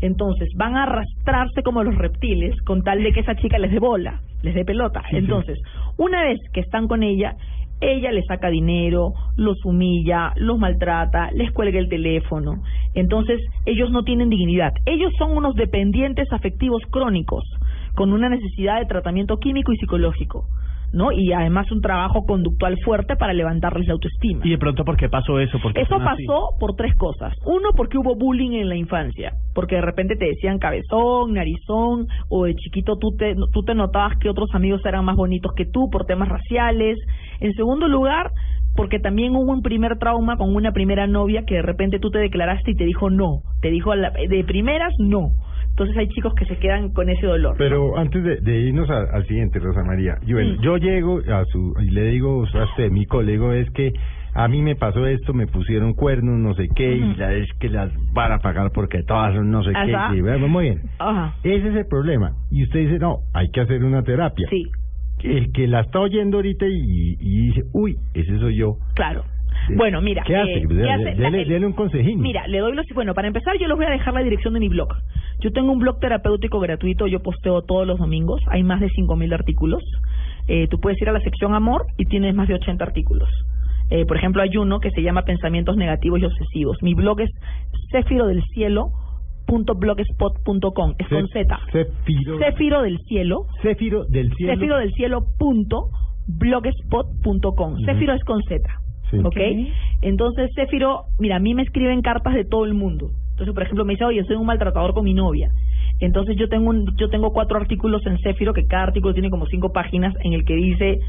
Entonces, 0.01 0.49
van 0.57 0.75
a 0.75 0.83
arrastrarse 0.83 1.63
como 1.63 1.83
los 1.83 1.95
reptiles 1.95 2.59
con 2.65 2.81
tal 2.83 3.01
de 3.03 3.13
que 3.13 3.21
esa 3.21 3.35
chica 3.35 3.57
les 3.57 3.71
dé 3.71 3.79
bola, 3.79 4.19
les 4.41 4.53
dé 4.53 4.65
pelota. 4.65 5.01
Entonces, 5.11 5.57
una 5.97 6.23
vez 6.23 6.39
que 6.53 6.59
están 6.59 6.87
con 6.87 7.03
ella, 7.03 7.35
ella 7.81 8.11
les 8.11 8.25
saca 8.25 8.49
dinero, 8.49 9.13
los 9.35 9.63
humilla, 9.65 10.33
los 10.37 10.57
maltrata, 10.57 11.31
les 11.31 11.51
cuelga 11.51 11.79
el 11.79 11.89
teléfono. 11.89 12.63
Entonces, 12.93 13.41
ellos 13.65 13.91
no 13.91 14.03
tienen 14.03 14.29
dignidad. 14.29 14.73
Ellos 14.85 15.11
son 15.17 15.35
unos 15.35 15.55
dependientes 15.55 16.31
afectivos 16.31 16.81
crónicos, 16.89 17.43
con 17.95 18.13
una 18.13 18.29
necesidad 18.29 18.79
de 18.79 18.85
tratamiento 18.85 19.37
químico 19.37 19.71
y 19.73 19.77
psicológico, 19.77 20.45
¿no? 20.93 21.11
Y 21.11 21.33
además 21.33 21.71
un 21.71 21.81
trabajo 21.81 22.25
conductual 22.25 22.77
fuerte 22.83 23.15
para 23.15 23.33
levantarles 23.33 23.87
la 23.87 23.93
autoestima. 23.93 24.41
Y 24.43 24.51
de 24.51 24.57
pronto, 24.57 24.85
¿por 24.85 24.95
qué 24.95 25.09
pasó 25.09 25.39
eso? 25.39 25.57
Porque 25.61 25.81
Eso 25.81 25.97
pasó 25.97 26.55
por 26.59 26.75
tres 26.75 26.95
cosas. 26.95 27.33
Uno, 27.45 27.69
porque 27.75 27.97
hubo 27.97 28.15
bullying 28.15 28.51
en 28.53 28.69
la 28.69 28.75
infancia, 28.75 29.33
porque 29.53 29.75
de 29.75 29.81
repente 29.81 30.15
te 30.15 30.25
decían 30.25 30.59
cabezón, 30.59 31.33
narizón, 31.33 32.07
o 32.29 32.45
de 32.45 32.55
chiquito 32.55 32.97
tú 32.97 33.15
te, 33.17 33.35
tú 33.51 33.63
te 33.63 33.75
notabas 33.75 34.17
que 34.19 34.29
otros 34.29 34.53
amigos 34.53 34.85
eran 34.85 35.05
más 35.05 35.15
bonitos 35.15 35.53
que 35.55 35.65
tú 35.65 35.89
por 35.89 36.05
temas 36.05 36.29
raciales. 36.29 36.99
En 37.39 37.53
segundo 37.53 37.87
lugar, 37.87 38.31
porque 38.75 38.99
también 38.99 39.35
hubo 39.35 39.51
un 39.51 39.61
primer 39.61 39.97
trauma 39.99 40.35
con 40.37 40.55
una 40.55 40.71
primera 40.71 41.05
novia 41.07 41.43
que 41.45 41.55
de 41.55 41.61
repente 41.61 41.99
tú 41.99 42.09
te 42.09 42.19
declaraste 42.19 42.71
y 42.71 42.75
te 42.75 42.85
dijo 42.85 43.09
no, 43.09 43.41
te 43.61 43.69
dijo 43.69 43.93
la- 43.95 44.11
de 44.11 44.43
primeras 44.43 44.93
no. 44.99 45.29
Entonces 45.69 45.97
hay 45.97 46.07
chicos 46.09 46.33
que 46.35 46.45
se 46.45 46.57
quedan 46.57 46.89
con 46.93 47.09
ese 47.09 47.25
dolor. 47.25 47.55
Pero 47.57 47.97
antes 47.97 48.23
de, 48.23 48.35
de 48.41 48.59
irnos 48.59 48.89
a- 48.91 49.05
al 49.11 49.25
siguiente, 49.27 49.57
Rosa 49.59 49.83
María, 49.83 50.17
yo, 50.25 50.37
yo 50.61 50.77
llego 50.77 51.19
a 51.31 51.45
su 51.45 51.73
y 51.81 51.89
le 51.89 52.03
digo 52.11 52.45
a 52.53 52.63
usted, 52.65 52.91
mi 52.91 53.05
colega 53.05 53.55
es 53.57 53.69
que 53.71 53.91
a 54.35 54.47
mí 54.47 54.61
me 54.63 54.75
pasó 54.75 55.05
esto, 55.05 55.33
me 55.33 55.45
pusieron 55.47 55.93
cuernos, 55.93 56.39
no 56.39 56.53
sé 56.55 56.67
qué, 56.75 56.95
y 56.95 57.15
es 57.21 57.47
que 57.59 57.69
las 57.69 57.91
van 58.13 58.31
a 58.31 58.39
pagar 58.39 58.71
porque 58.71 59.03
todas 59.03 59.35
son 59.35 59.51
no 59.51 59.63
sé 59.63 59.71
Ajá. 59.75 60.09
qué. 60.11 60.17
y 60.17 60.21
bueno, 60.21 60.47
muy 60.47 60.65
bien. 60.65 60.81
Ajá. 60.99 61.35
Ese 61.43 61.67
es 61.69 61.75
el 61.75 61.85
problema. 61.87 62.31
Y 62.51 62.63
usted 62.63 62.79
dice, 62.81 62.97
no, 62.99 63.17
hay 63.33 63.49
que 63.51 63.61
hacer 63.61 63.83
una 63.83 64.01
terapia. 64.03 64.47
Sí, 64.49 64.63
El 65.23 65.51
que 65.51 65.67
la 65.67 65.81
está 65.81 65.99
oyendo 65.99 66.37
ahorita 66.37 66.65
y, 66.67 67.15
y 67.19 67.47
dice, 67.47 67.63
uy, 67.73 67.95
ese 68.13 68.37
soy 68.39 68.55
yo. 68.57 68.77
claro. 68.95 69.23
Bueno, 69.77 70.01
mira, 70.01 70.23
¿Qué 70.25 70.35
hace? 70.35 70.51
eh, 70.55 70.65
Dele- 70.67 70.83
¿qué 70.83 70.91
hace? 70.91 71.03
dele- 71.15 71.29
La- 71.45 71.53
dele 71.53 71.65
un 71.65 71.71
consejín. 71.73 72.19
Mira, 72.19 72.45
le 72.47 72.57
doy 72.59 72.75
los... 72.75 72.85
Bueno, 72.93 73.13
para 73.13 73.27
empezar 73.29 73.53
yo 73.61 73.67
les 73.67 73.77
voy 73.77 73.85
a 73.85 73.91
dejar 73.91 74.13
la 74.13 74.21
dirección 74.21 74.53
de 74.55 74.59
mi 74.59 74.67
blog. 74.67 74.89
Yo 75.39 75.51
tengo 75.53 75.71
un 75.71 75.79
blog 75.79 75.99
terapéutico 75.99 76.59
gratuito, 76.59 77.07
yo 77.07 77.21
posteo 77.21 77.61
todos 77.61 77.87
los 77.87 77.97
domingos, 77.97 78.41
hay 78.47 78.61
más 78.63 78.81
de 78.81 78.87
5.000 78.89 79.33
artículos. 79.33 79.81
Eh, 80.49 80.67
tú 80.69 80.79
puedes 80.81 81.01
ir 81.01 81.07
a 81.07 81.13
la 81.13 81.21
sección 81.21 81.53
amor 81.55 81.85
y 81.97 82.05
tienes 82.05 82.35
más 82.35 82.49
de 82.49 82.55
80 82.55 82.83
artículos. 82.83 83.29
Eh, 83.89 84.05
por 84.05 84.17
ejemplo, 84.17 84.41
hay 84.41 84.57
uno 84.57 84.79
que 84.79 84.89
se 84.91 85.01
llama 85.01 85.21
Pensamientos 85.21 85.77
Negativos 85.77 86.19
y 86.19 86.25
Obsesivos. 86.25 86.77
Mi 86.81 86.93
blog 86.93 87.21
es 87.21 87.29
cefirodelcielo.blogspot.com. 89.45 90.93
Es 90.97 91.07
con 91.07 91.27
Z. 91.27 91.59
Céfiro. 91.71 92.39
Céfiro 92.39 92.81
del 92.81 92.99
cielo. 92.99 93.45
Céfiro 93.61 94.05
del 94.05 94.33
cielo. 94.33 94.53
Céfiro 94.53 94.77
del 94.77 94.91
cielo 94.93 95.25
punto 95.37 95.89
blogspot.com. 96.27 97.73
Ujú. 97.73 97.85
Céfiro 97.85 98.13
es 98.13 98.23
con 98.23 98.41
Z. 98.43 98.69
Sí. 99.11 99.17
¿Ok? 99.23 99.37
Entonces, 100.01 100.51
Céfiro, 100.55 101.03
mira, 101.19 101.35
a 101.35 101.39
mí 101.39 101.53
me 101.53 101.63
escriben 101.63 102.01
cartas 102.01 102.33
de 102.33 102.45
todo 102.45 102.65
el 102.65 102.73
mundo. 102.73 103.11
Entonces, 103.31 103.53
por 103.53 103.63
ejemplo, 103.63 103.85
me 103.85 103.93
dice, 103.93 104.05
oye, 104.05 104.23
soy 104.25 104.35
un 104.35 104.45
maltratador 104.45 104.93
con 104.93 105.03
mi 105.03 105.13
novia. 105.13 105.51
Entonces, 105.99 106.35
yo 106.37 106.49
tengo 106.49 106.69
un, 106.69 106.95
yo 106.97 107.09
tengo 107.09 107.31
cuatro 107.31 107.57
artículos 107.57 108.05
en 108.05 108.17
Céfiro, 108.19 108.53
que 108.53 108.65
cada 108.65 108.83
artículo 108.83 109.13
tiene 109.13 109.29
como 109.29 109.45
cinco 109.47 109.71
páginas, 109.71 110.13
en 110.23 110.33
el 110.33 110.45
que 110.45 110.55
dice, 110.55 110.99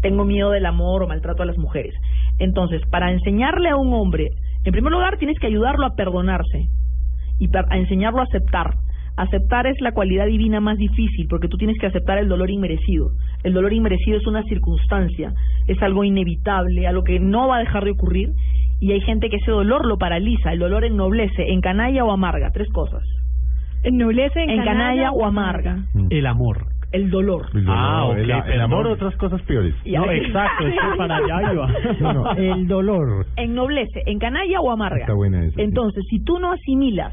tengo 0.00 0.24
miedo 0.24 0.50
del 0.50 0.66
amor 0.66 1.02
o 1.02 1.08
maltrato 1.08 1.42
a 1.42 1.46
las 1.46 1.58
mujeres. 1.58 1.94
Entonces, 2.38 2.82
para 2.90 3.12
enseñarle 3.12 3.70
a 3.70 3.76
un 3.76 3.92
hombre, 3.92 4.30
en 4.64 4.72
primer 4.72 4.92
lugar, 4.92 5.18
tienes 5.18 5.38
que 5.38 5.46
ayudarlo 5.46 5.86
a 5.86 5.94
perdonarse 5.94 6.68
y 7.38 7.48
pa- 7.48 7.66
a 7.70 7.76
enseñarlo 7.78 8.20
a 8.20 8.24
aceptar. 8.24 8.74
Aceptar 9.16 9.66
es 9.68 9.80
la 9.80 9.92
cualidad 9.92 10.26
divina 10.26 10.58
más 10.60 10.76
difícil 10.76 11.26
porque 11.28 11.46
tú 11.48 11.56
tienes 11.56 11.76
que 11.78 11.86
aceptar 11.86 12.18
el 12.18 12.28
dolor 12.28 12.50
inmerecido. 12.50 13.10
El 13.44 13.52
dolor 13.52 13.72
inmerecido 13.72 14.18
es 14.18 14.26
una 14.26 14.42
circunstancia, 14.42 15.32
es 15.68 15.80
algo 15.82 16.02
inevitable, 16.04 16.86
algo 16.88 17.04
que 17.04 17.20
no 17.20 17.46
va 17.48 17.56
a 17.56 17.60
dejar 17.60 17.84
de 17.84 17.92
ocurrir 17.92 18.30
y 18.80 18.90
hay 18.90 19.00
gente 19.02 19.28
que 19.30 19.36
ese 19.36 19.52
dolor 19.52 19.86
lo 19.86 19.98
paraliza, 19.98 20.52
el 20.52 20.58
dolor 20.58 20.84
ennoblece, 20.84 21.52
encanalla 21.52 22.04
o 22.04 22.10
amarga, 22.10 22.50
tres 22.52 22.68
cosas. 22.72 23.02
Ennoblece, 23.84 24.42
Encanalla 24.42 25.12
o 25.12 25.24
amarga. 25.26 25.78
El 26.10 26.26
amor. 26.26 26.66
El 26.94 27.10
dolor. 27.10 27.46
El 27.54 27.64
dolor, 27.64 27.78
Ah, 27.78 28.04
ok, 28.06 28.16
el, 28.18 28.30
el 28.30 28.60
amor, 28.60 28.86
otras 28.86 29.14
cosas 29.16 29.42
peores. 29.42 29.74
Y 29.84 29.92
No, 29.92 30.10
exacto, 30.10 30.66
es 30.66 30.74
que 30.74 30.96
para 30.96 31.16
allá 31.16 31.52
iba. 31.52 31.68
No, 32.00 32.12
no, 32.12 32.30
el 32.32 32.66
dolor. 32.66 33.26
ennoblece, 33.36 34.02
encanalla 34.06 34.60
o 34.60 34.70
amarga. 34.70 35.00
Está 35.00 35.14
buena 35.14 35.44
esa, 35.44 35.56
sí. 35.56 35.62
Entonces, 35.62 36.04
si 36.08 36.22
tú 36.24 36.38
no 36.38 36.52
asimilas 36.52 37.12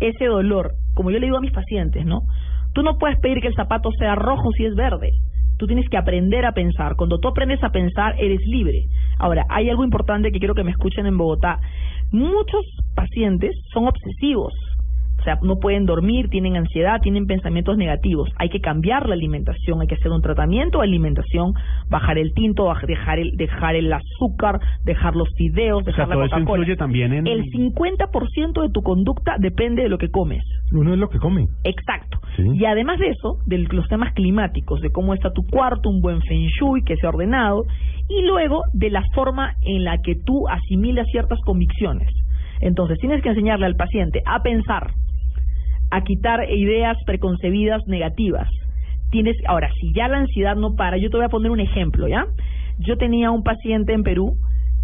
ese 0.00 0.24
dolor, 0.26 0.72
como 0.94 1.10
yo 1.10 1.18
le 1.18 1.26
digo 1.26 1.36
a 1.38 1.40
mis 1.42 1.52
pacientes, 1.52 2.04
¿no? 2.06 2.22
Tú 2.72 2.82
no 2.82 2.98
puedes 2.98 3.18
pedir 3.20 3.40
que 3.40 3.48
el 3.48 3.54
zapato 3.54 3.90
sea 3.98 4.14
rojo 4.14 4.50
si 4.56 4.64
es 4.64 4.74
verde. 4.74 5.10
Tú 5.58 5.66
tienes 5.66 5.86
que 5.90 5.98
aprender 5.98 6.46
a 6.46 6.52
pensar. 6.52 6.96
Cuando 6.96 7.18
tú 7.18 7.28
aprendes 7.28 7.62
a 7.62 7.68
pensar, 7.70 8.14
eres 8.18 8.40
libre. 8.46 8.84
Ahora, 9.18 9.44
hay 9.50 9.68
algo 9.68 9.84
importante 9.84 10.30
que 10.32 10.38
quiero 10.38 10.54
que 10.54 10.64
me 10.64 10.70
escuchen 10.70 11.04
en 11.04 11.18
Bogotá. 11.18 11.58
Muchos 12.12 12.64
pacientes 12.96 13.54
son 13.74 13.86
obsesivos. 13.86 14.54
O 15.20 15.22
sea, 15.22 15.38
no 15.42 15.56
pueden 15.56 15.84
dormir, 15.84 16.28
tienen 16.30 16.56
ansiedad, 16.56 17.00
tienen 17.02 17.26
pensamientos 17.26 17.76
negativos. 17.76 18.30
Hay 18.36 18.48
que 18.48 18.60
cambiar 18.60 19.06
la 19.06 19.14
alimentación, 19.14 19.80
hay 19.82 19.86
que 19.86 19.96
hacer 19.96 20.10
un 20.10 20.22
tratamiento 20.22 20.78
de 20.78 20.84
alimentación, 20.84 21.52
bajar 21.90 22.16
el 22.18 22.32
tinto, 22.32 22.72
dejar 22.86 23.18
el, 23.18 23.36
dejar 23.36 23.76
el 23.76 23.92
azúcar, 23.92 24.58
dejar 24.84 25.14
los 25.16 25.28
fideos, 25.36 25.82
O 25.82 25.84
sea, 25.84 26.06
dejar 26.06 26.08
todo 26.08 26.20
la 26.20 26.26
eso 26.26 26.38
influye 26.38 26.76
también 26.76 27.12
en... 27.12 27.26
El 27.26 27.44
50% 27.44 28.62
de 28.62 28.70
tu 28.70 28.82
conducta 28.82 29.36
depende 29.38 29.82
de 29.82 29.88
lo 29.90 29.98
que 29.98 30.10
comes. 30.10 30.42
Uno 30.72 30.94
es 30.94 30.98
lo 30.98 31.08
que 31.08 31.18
come. 31.18 31.46
Exacto. 31.64 32.18
Sí. 32.36 32.44
Y 32.54 32.64
además 32.64 32.98
de 32.98 33.08
eso, 33.08 33.38
de 33.46 33.58
los 33.58 33.88
temas 33.88 34.14
climáticos, 34.14 34.80
de 34.80 34.90
cómo 34.90 35.12
está 35.12 35.32
tu 35.32 35.46
cuarto, 35.46 35.90
un 35.90 36.00
buen 36.00 36.22
feng 36.22 36.46
shui, 36.58 36.82
que 36.82 36.96
sea 36.96 37.10
ordenado, 37.10 37.64
y 38.08 38.22
luego 38.22 38.62
de 38.72 38.90
la 38.90 39.02
forma 39.14 39.54
en 39.62 39.84
la 39.84 39.98
que 39.98 40.14
tú 40.14 40.48
asimilas 40.48 41.06
ciertas 41.10 41.38
convicciones. 41.40 42.08
Entonces, 42.60 42.98
tienes 42.98 43.22
que 43.22 43.30
enseñarle 43.30 43.66
al 43.66 43.76
paciente 43.76 44.22
a 44.26 44.42
pensar, 44.42 44.92
a 45.90 46.02
quitar 46.02 46.48
ideas 46.50 46.96
preconcebidas 47.06 47.86
negativas. 47.86 48.48
Tienes, 49.10 49.36
ahora, 49.46 49.68
si 49.80 49.92
ya 49.92 50.08
la 50.08 50.18
ansiedad 50.18 50.56
no 50.56 50.76
para, 50.76 50.96
yo 50.96 51.10
te 51.10 51.16
voy 51.16 51.26
a 51.26 51.30
poner 51.30 51.50
un 51.50 51.60
ejemplo, 51.60 52.06
¿ya? 52.06 52.26
Yo 52.78 52.96
tenía 52.96 53.30
un 53.30 53.42
paciente 53.42 53.92
en 53.92 54.02
Perú, 54.02 54.36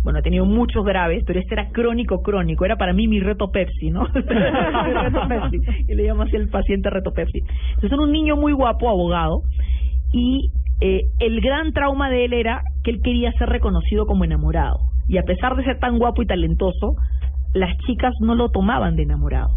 bueno, 0.06 0.20
he 0.20 0.22
tenido 0.22 0.44
muchos 0.44 0.84
graves, 0.84 1.24
pero 1.26 1.40
este 1.40 1.54
era 1.54 1.70
crónico, 1.70 2.22
crónico, 2.22 2.64
era 2.64 2.76
para 2.76 2.92
mí 2.92 3.08
mi 3.08 3.18
reto 3.18 3.50
Pepsi, 3.50 3.90
¿no? 3.90 4.06
Reto 4.14 5.28
Pepsi, 5.28 5.58
y 5.88 5.94
le 5.94 6.04
llamo 6.04 6.22
así 6.22 6.36
el 6.36 6.48
paciente 6.48 6.90
reto 6.90 7.12
Pepsi. 7.12 7.38
Entonces 7.38 7.90
era 7.90 8.02
un 8.02 8.12
niño 8.12 8.36
muy 8.36 8.52
guapo, 8.52 8.88
abogado, 8.88 9.42
y 10.12 10.52
eh, 10.80 11.02
el 11.18 11.40
gran 11.40 11.72
trauma 11.72 12.08
de 12.08 12.24
él 12.24 12.34
era 12.34 12.62
que 12.84 12.92
él 12.92 13.00
quería 13.02 13.32
ser 13.32 13.48
reconocido 13.48 14.06
como 14.06 14.24
enamorado. 14.24 14.78
Y 15.08 15.18
a 15.18 15.22
pesar 15.22 15.56
de 15.56 15.64
ser 15.64 15.80
tan 15.80 15.98
guapo 15.98 16.22
y 16.22 16.26
talentoso, 16.26 16.94
las 17.52 17.76
chicas 17.78 18.14
no 18.20 18.36
lo 18.36 18.50
tomaban 18.50 18.94
de 18.94 19.02
enamorado. 19.02 19.56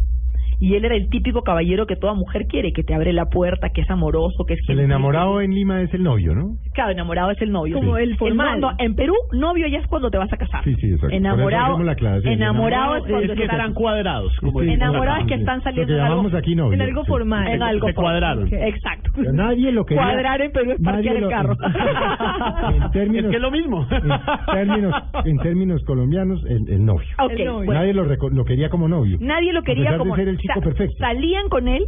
Y 0.60 0.75
él 0.75 0.84
era 0.86 0.96
el 0.96 1.10
típico 1.10 1.42
caballero 1.44 1.86
que 1.88 1.96
toda 1.96 2.13
mujer 2.13 2.46
quiere, 2.48 2.74
que 2.74 2.84
te 2.84 2.94
abre 2.94 3.13
la 3.13 3.25
puerta, 3.25 3.70
que 3.70 3.82
es 3.82 3.89
amoroso, 3.89 4.44
que 4.46 4.56
es 4.56 4.60
El 4.68 4.80
enamorado 4.82 5.39
en 5.42 5.51
Lima 5.54 5.82
es 5.82 5.94
el 5.94 6.04
novio, 6.04 6.36
¿no? 6.36 6.56
Claro, 6.74 6.92
enamorado 6.92 7.32
es 7.32 7.42
el 7.42 7.51
novio. 7.51 7.78
Como 7.78 7.96
Sí. 7.96 8.04
el 8.04 8.18
formal. 8.18 8.60
no, 8.60 8.72
en 8.78 8.96
Perú, 8.96 9.13
novio 9.32 9.68
ya 9.68 9.78
es 9.80 9.88
cuando 9.88 10.10
te 10.12 10.18
vas 10.18 10.32
a 10.34 10.38
casar. 10.38 10.63
Sí, 10.66 10.75
sí, 10.75 10.92
exacto. 10.92 11.16
Enamorado, 11.16 11.82
la 11.82 11.94
aclaración. 11.94 12.34
enamorado 12.34 12.98
es 12.98 13.04
Enamorado 13.06 13.10
cuando 13.10 13.34
Es 13.34 13.38
que 13.39 13.46
están 13.46 13.74
cuadrados. 13.74 14.36
Como 14.42 14.60
Sí. 14.62 14.70
Enamorados 14.70 15.28
que 15.28 15.34
están 15.36 15.63
saliendo 15.63 15.94
que 15.94 16.00
en 16.00 16.06
algo- 16.06 16.38
aquí 16.38 16.56
novio. 16.56 16.74
en 16.74 16.82
algo 16.82 17.04
Sí. 17.04 17.08
formal. 17.08 17.48
en 17.48 17.63
algo 17.63 17.88
Se 17.88 17.94
formal. 17.94 18.12
cuadraron. 18.20 18.54
Exacto. 18.54 19.12
Pero 19.16 19.32
nadie 19.34 19.72
lo 19.72 19.86
quería. 19.86 20.04
Cuadrar 20.04 20.42
en 20.42 20.51
Perú 20.51 20.72
es 20.72 20.82
parquear 20.82 21.16
el 21.16 21.28
carro. 21.30 21.56
En 22.75 22.92
términos, 22.92 23.25
Es 23.25 23.30
que 23.32 23.36
es 23.38 23.42
lo 23.42 23.51
mismo. 23.51 23.88
En 23.92 24.54
términos, 24.54 24.94
en 25.25 25.38
términos 25.39 25.84
colombianos, 25.86 26.44
el, 26.46 26.70
el 26.70 26.86
novio. 26.86 27.08
Ok, 27.24 27.32
El 27.32 27.46
novio. 27.46 27.56
bueno. 27.66 27.74
Nadie 27.74 27.94
lo, 27.94 28.06
reco- 28.06 28.30
lo 28.32 28.46
quería 28.46 28.70
como 28.70 28.88
novio. 28.88 29.18
Nadie 29.22 29.54
lo 29.54 29.62
quería 29.63 29.92
de 29.94 29.98
como 29.98 30.16
ser 30.16 30.28
el 30.28 30.38
chico 30.56 30.62
perfecto. 30.70 30.96
Salían 31.00 31.50
con 31.50 31.68
él, 31.68 31.84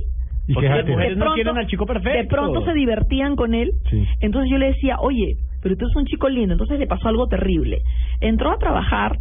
Y 0.48 0.54
Porque 0.54 0.70
las 0.70 0.86
mujeres 0.88 1.18
no 1.18 1.26
pronto- 1.26 1.36
quieren 1.36 1.58
al 1.58 1.68
chico 1.68 1.86
perfecto. 1.86 2.18
de 2.18 2.26
pronto 2.26 2.66
se 2.66 2.74
divertían 2.74 3.36
con 3.36 3.54
él. 3.54 3.72
Sí. 3.90 4.04
Entonces 4.22 4.50
yo 4.52 4.58
le 4.58 4.68
decía, 4.68 4.98
oye, 5.00 5.36
pero 5.62 5.78
tú 5.78 5.86
eres 5.86 5.96
un 5.96 6.06
chico 6.06 6.28
lindo. 6.30 6.54
Entonces 6.54 6.80
le 6.80 6.88
pasó 6.88 7.08
algo 7.08 7.28
terrible. 7.28 7.78
Entró 8.20 8.52
a 8.52 8.58
trabajar 8.58 9.18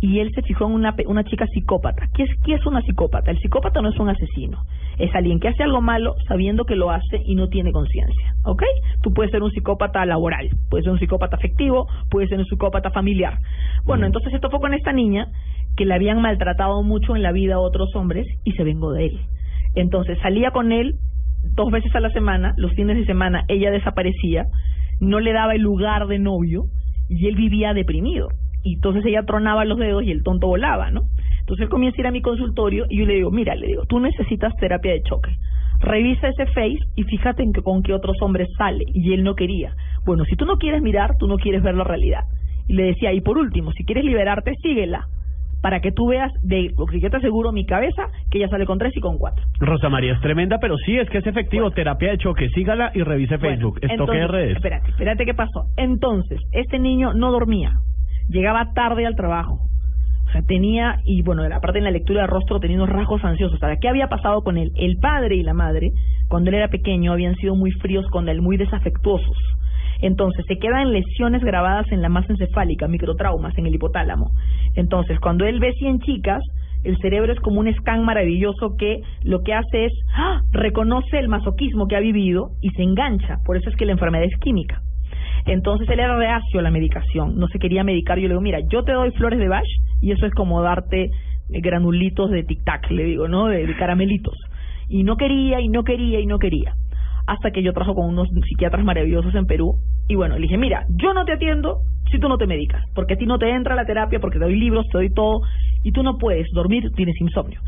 y 0.00 0.20
él 0.20 0.30
se 0.34 0.42
fijó 0.42 0.66
en 0.66 0.72
una, 0.72 0.94
pe- 0.94 1.06
una 1.08 1.24
chica 1.24 1.46
psicópata. 1.48 2.06
¿Qué 2.14 2.22
es, 2.22 2.30
¿Qué 2.44 2.54
es 2.54 2.64
una 2.66 2.80
psicópata? 2.82 3.30
El 3.32 3.38
psicópata 3.40 3.82
no 3.82 3.88
es 3.88 3.98
un 3.98 4.08
asesino. 4.10 4.62
Es 4.96 5.12
alguien 5.14 5.40
que 5.40 5.48
hace 5.48 5.64
algo 5.64 5.80
malo 5.80 6.14
sabiendo 6.28 6.64
que 6.64 6.76
lo 6.76 6.90
hace 6.90 7.20
y 7.26 7.34
no 7.34 7.48
tiene 7.48 7.72
conciencia. 7.72 8.34
¿Ok? 8.44 8.62
Tú 9.02 9.12
puedes 9.12 9.32
ser 9.32 9.42
un 9.42 9.50
psicópata 9.50 10.06
laboral, 10.06 10.50
puedes 10.70 10.84
ser 10.84 10.92
un 10.92 10.98
psicópata 11.00 11.36
afectivo, 11.36 11.88
puedes 12.10 12.28
ser 12.30 12.38
un 12.38 12.46
psicópata 12.46 12.90
familiar. 12.90 13.38
Bueno, 13.84 14.02
Mm. 14.04 14.06
entonces 14.06 14.32
esto 14.34 14.50
fue 14.50 14.60
con 14.60 14.72
esta 14.72 14.92
niña 14.92 15.26
que 15.76 15.84
le 15.84 15.94
habían 15.94 16.20
maltratado 16.20 16.82
mucho 16.82 17.16
en 17.16 17.22
la 17.22 17.32
vida 17.32 17.56
a 17.56 17.60
otros 17.60 17.94
hombres 17.94 18.26
y 18.44 18.52
se 18.52 18.64
vengó 18.64 18.92
de 18.92 19.06
él. 19.06 19.20
Entonces 19.74 20.18
salía 20.22 20.50
con 20.50 20.72
él 20.72 20.94
dos 21.54 21.70
veces 21.70 21.94
a 21.94 22.00
la 22.00 22.10
semana, 22.10 22.54
los 22.56 22.72
fines 22.72 22.96
de 22.96 23.04
semana 23.04 23.44
ella 23.48 23.70
desaparecía, 23.70 24.46
no 25.00 25.20
le 25.20 25.32
daba 25.32 25.54
el 25.54 25.62
lugar 25.62 26.06
de 26.06 26.18
novio 26.18 26.64
y 27.08 27.26
él 27.26 27.36
vivía 27.36 27.74
deprimido. 27.74 28.28
Y 28.62 28.74
entonces 28.74 29.04
ella 29.04 29.24
tronaba 29.26 29.64
los 29.64 29.78
dedos 29.78 30.04
y 30.04 30.10
el 30.10 30.22
tonto 30.22 30.46
volaba, 30.46 30.90
¿no? 30.90 31.02
Entonces 31.40 31.64
él 31.64 31.68
comienza 31.68 31.98
a 31.98 32.00
ir 32.00 32.06
a 32.06 32.12
mi 32.12 32.22
consultorio 32.22 32.86
y 32.88 32.98
yo 32.98 33.04
le 33.06 33.14
digo, 33.16 33.30
mira, 33.30 33.54
le 33.54 33.66
digo, 33.66 33.84
tú 33.86 34.00
necesitas 34.00 34.56
terapia 34.56 34.92
de 34.92 35.02
choque. 35.02 35.30
Revisa 35.80 36.28
ese 36.28 36.46
face 36.46 36.78
y 36.96 37.02
fíjate 37.02 37.42
en 37.42 37.52
que 37.52 37.60
con 37.60 37.82
qué 37.82 37.92
otros 37.92 38.16
hombres 38.22 38.48
sale. 38.56 38.84
Y 38.94 39.12
él 39.12 39.22
no 39.22 39.34
quería. 39.34 39.74
Bueno, 40.06 40.24
si 40.24 40.36
tú 40.36 40.46
no 40.46 40.56
quieres 40.56 40.80
mirar, 40.80 41.10
tú 41.18 41.26
no 41.26 41.36
quieres 41.36 41.62
ver 41.62 41.74
la 41.74 41.84
realidad. 41.84 42.24
Y 42.66 42.72
le 42.72 42.84
decía, 42.84 43.12
y 43.12 43.20
por 43.20 43.36
último, 43.36 43.72
si 43.72 43.84
quieres 43.84 44.04
liberarte, 44.04 44.54
síguela. 44.62 45.06
Para 45.64 45.80
que 45.80 45.92
tú 45.92 46.08
veas, 46.08 46.30
de 46.42 46.74
lo 46.76 46.84
que 46.84 47.00
yo 47.00 47.08
te 47.08 47.16
aseguro 47.16 47.50
mi 47.50 47.64
cabeza, 47.64 48.10
que 48.30 48.36
ella 48.36 48.48
sale 48.48 48.66
con 48.66 48.76
tres 48.76 48.94
y 48.94 49.00
con 49.00 49.16
cuatro. 49.16 49.42
Rosa 49.60 49.88
María 49.88 50.12
es 50.12 50.20
tremenda, 50.20 50.58
pero 50.60 50.76
sí, 50.76 50.98
es 50.98 51.08
que 51.08 51.16
es 51.16 51.26
efectivo. 51.26 51.70
Terapia 51.70 52.10
de 52.10 52.18
choque. 52.18 52.50
Sígala 52.50 52.90
y 52.94 53.02
revise 53.02 53.38
Bueno, 53.38 53.54
Facebook. 53.54 53.78
Estoque 53.80 53.94
entonces, 53.94 54.30
redes. 54.30 54.56
Espérate, 54.56 54.90
espérate 54.90 55.24
qué 55.24 55.32
pasó. 55.32 55.64
Entonces, 55.78 56.38
este 56.52 56.78
niño 56.78 57.14
no 57.14 57.32
dormía. 57.32 57.78
Llegaba 58.28 58.74
tarde 58.74 59.06
al 59.06 59.16
trabajo. 59.16 59.60
O 60.26 60.32
sea, 60.32 60.42
tenía, 60.42 60.98
y 61.06 61.22
bueno, 61.22 61.44
aparte 61.44 61.78
en 61.78 61.84
la 61.84 61.90
lectura 61.90 62.20
de 62.20 62.26
rostro 62.26 62.60
tenía 62.60 62.76
unos 62.76 62.90
rasgos 62.90 63.24
ansiosos. 63.24 63.58
¿qué 63.80 63.88
había 63.88 64.08
pasado 64.08 64.42
con 64.42 64.58
él? 64.58 64.70
El 64.76 64.98
padre 64.98 65.36
y 65.36 65.42
la 65.42 65.54
madre, 65.54 65.92
cuando 66.28 66.50
él 66.50 66.56
era 66.56 66.68
pequeño, 66.68 67.10
habían 67.10 67.36
sido 67.36 67.54
muy 67.54 67.70
fríos 67.70 68.06
con 68.08 68.28
él, 68.28 68.42
muy 68.42 68.58
desafectuosos. 68.58 69.38
Entonces, 70.00 70.44
se 70.46 70.58
quedan 70.58 70.92
lesiones 70.92 71.42
grabadas 71.42 71.90
en 71.92 72.02
la 72.02 72.08
masa 72.08 72.32
encefálica, 72.32 72.88
microtraumas 72.88 73.56
en 73.58 73.66
el 73.66 73.74
hipotálamo. 73.74 74.30
Entonces, 74.74 75.18
cuando 75.20 75.46
él 75.46 75.60
ve 75.60 75.72
100 75.72 76.00
chicas, 76.00 76.42
el 76.84 76.98
cerebro 76.98 77.32
es 77.32 77.40
como 77.40 77.60
un 77.60 77.74
scan 77.74 78.04
maravilloso 78.04 78.76
que 78.78 79.00
lo 79.22 79.42
que 79.42 79.54
hace 79.54 79.86
es 79.86 79.92
¡ah! 80.14 80.42
reconoce 80.52 81.18
el 81.18 81.28
masoquismo 81.28 81.88
que 81.88 81.96
ha 81.96 82.00
vivido 82.00 82.50
y 82.60 82.70
se 82.70 82.82
engancha. 82.82 83.38
Por 83.44 83.56
eso 83.56 83.70
es 83.70 83.76
que 83.76 83.86
la 83.86 83.92
enfermedad 83.92 84.26
es 84.26 84.38
química. 84.38 84.82
Entonces 85.46 85.88
él 85.88 86.00
era 86.00 86.16
reacio 86.16 86.60
a 86.60 86.62
la 86.62 86.70
medicación, 86.70 87.38
no 87.38 87.48
se 87.48 87.58
quería 87.58 87.84
medicar. 87.84 88.18
Yo 88.18 88.28
le 88.28 88.34
digo, 88.34 88.40
mira, 88.40 88.60
yo 88.70 88.82
te 88.82 88.92
doy 88.92 89.10
flores 89.12 89.38
de 89.38 89.48
Bach 89.48 89.64
y 90.00 90.12
eso 90.12 90.26
es 90.26 90.34
como 90.34 90.62
darte 90.62 91.04
eh, 91.04 91.10
granulitos 91.60 92.30
de 92.30 92.46
tic-tac, 92.46 92.90
le 92.90 93.04
digo, 93.04 93.28
¿no? 93.28 93.46
De, 93.46 93.66
de 93.66 93.76
caramelitos. 93.76 94.36
Y 94.88 95.04
no 95.04 95.16
quería, 95.16 95.60
y 95.60 95.68
no 95.68 95.84
quería, 95.84 96.20
y 96.20 96.26
no 96.26 96.38
quería. 96.38 96.74
Hasta 97.26 97.50
que 97.50 97.62
yo 97.62 97.72
trabajo 97.72 97.94
con 97.94 98.06
unos 98.06 98.28
psiquiatras 98.28 98.84
maravillosos 98.84 99.34
en 99.34 99.46
Perú. 99.46 99.76
Y 100.08 100.14
bueno, 100.14 100.34
le 100.36 100.42
dije, 100.42 100.58
mira, 100.58 100.84
yo 100.90 101.14
no 101.14 101.24
te 101.24 101.32
atiendo 101.32 101.80
si 102.10 102.18
tú 102.18 102.28
no 102.28 102.38
te 102.38 102.46
medicas, 102.46 102.84
porque 102.94 103.14
a 103.14 103.16
ti 103.16 103.26
no 103.26 103.38
te 103.38 103.50
entra 103.50 103.74
la 103.74 103.86
terapia, 103.86 104.20
porque 104.20 104.38
te 104.38 104.44
doy 104.44 104.58
libros, 104.58 104.86
te 104.92 104.98
doy 104.98 105.10
todo, 105.10 105.40
y 105.82 105.92
tú 105.92 106.02
no 106.02 106.18
puedes 106.18 106.46
dormir, 106.52 106.90
tienes 106.94 107.20
insomnio. 107.20 107.60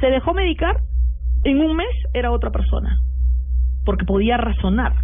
Se 0.00 0.08
dejó 0.08 0.34
medicar, 0.34 0.76
en 1.44 1.60
un 1.60 1.76
mes 1.76 1.94
era 2.14 2.32
otra 2.32 2.50
persona, 2.50 2.98
porque 3.84 4.04
podía 4.04 4.36
razonar. 4.36 4.94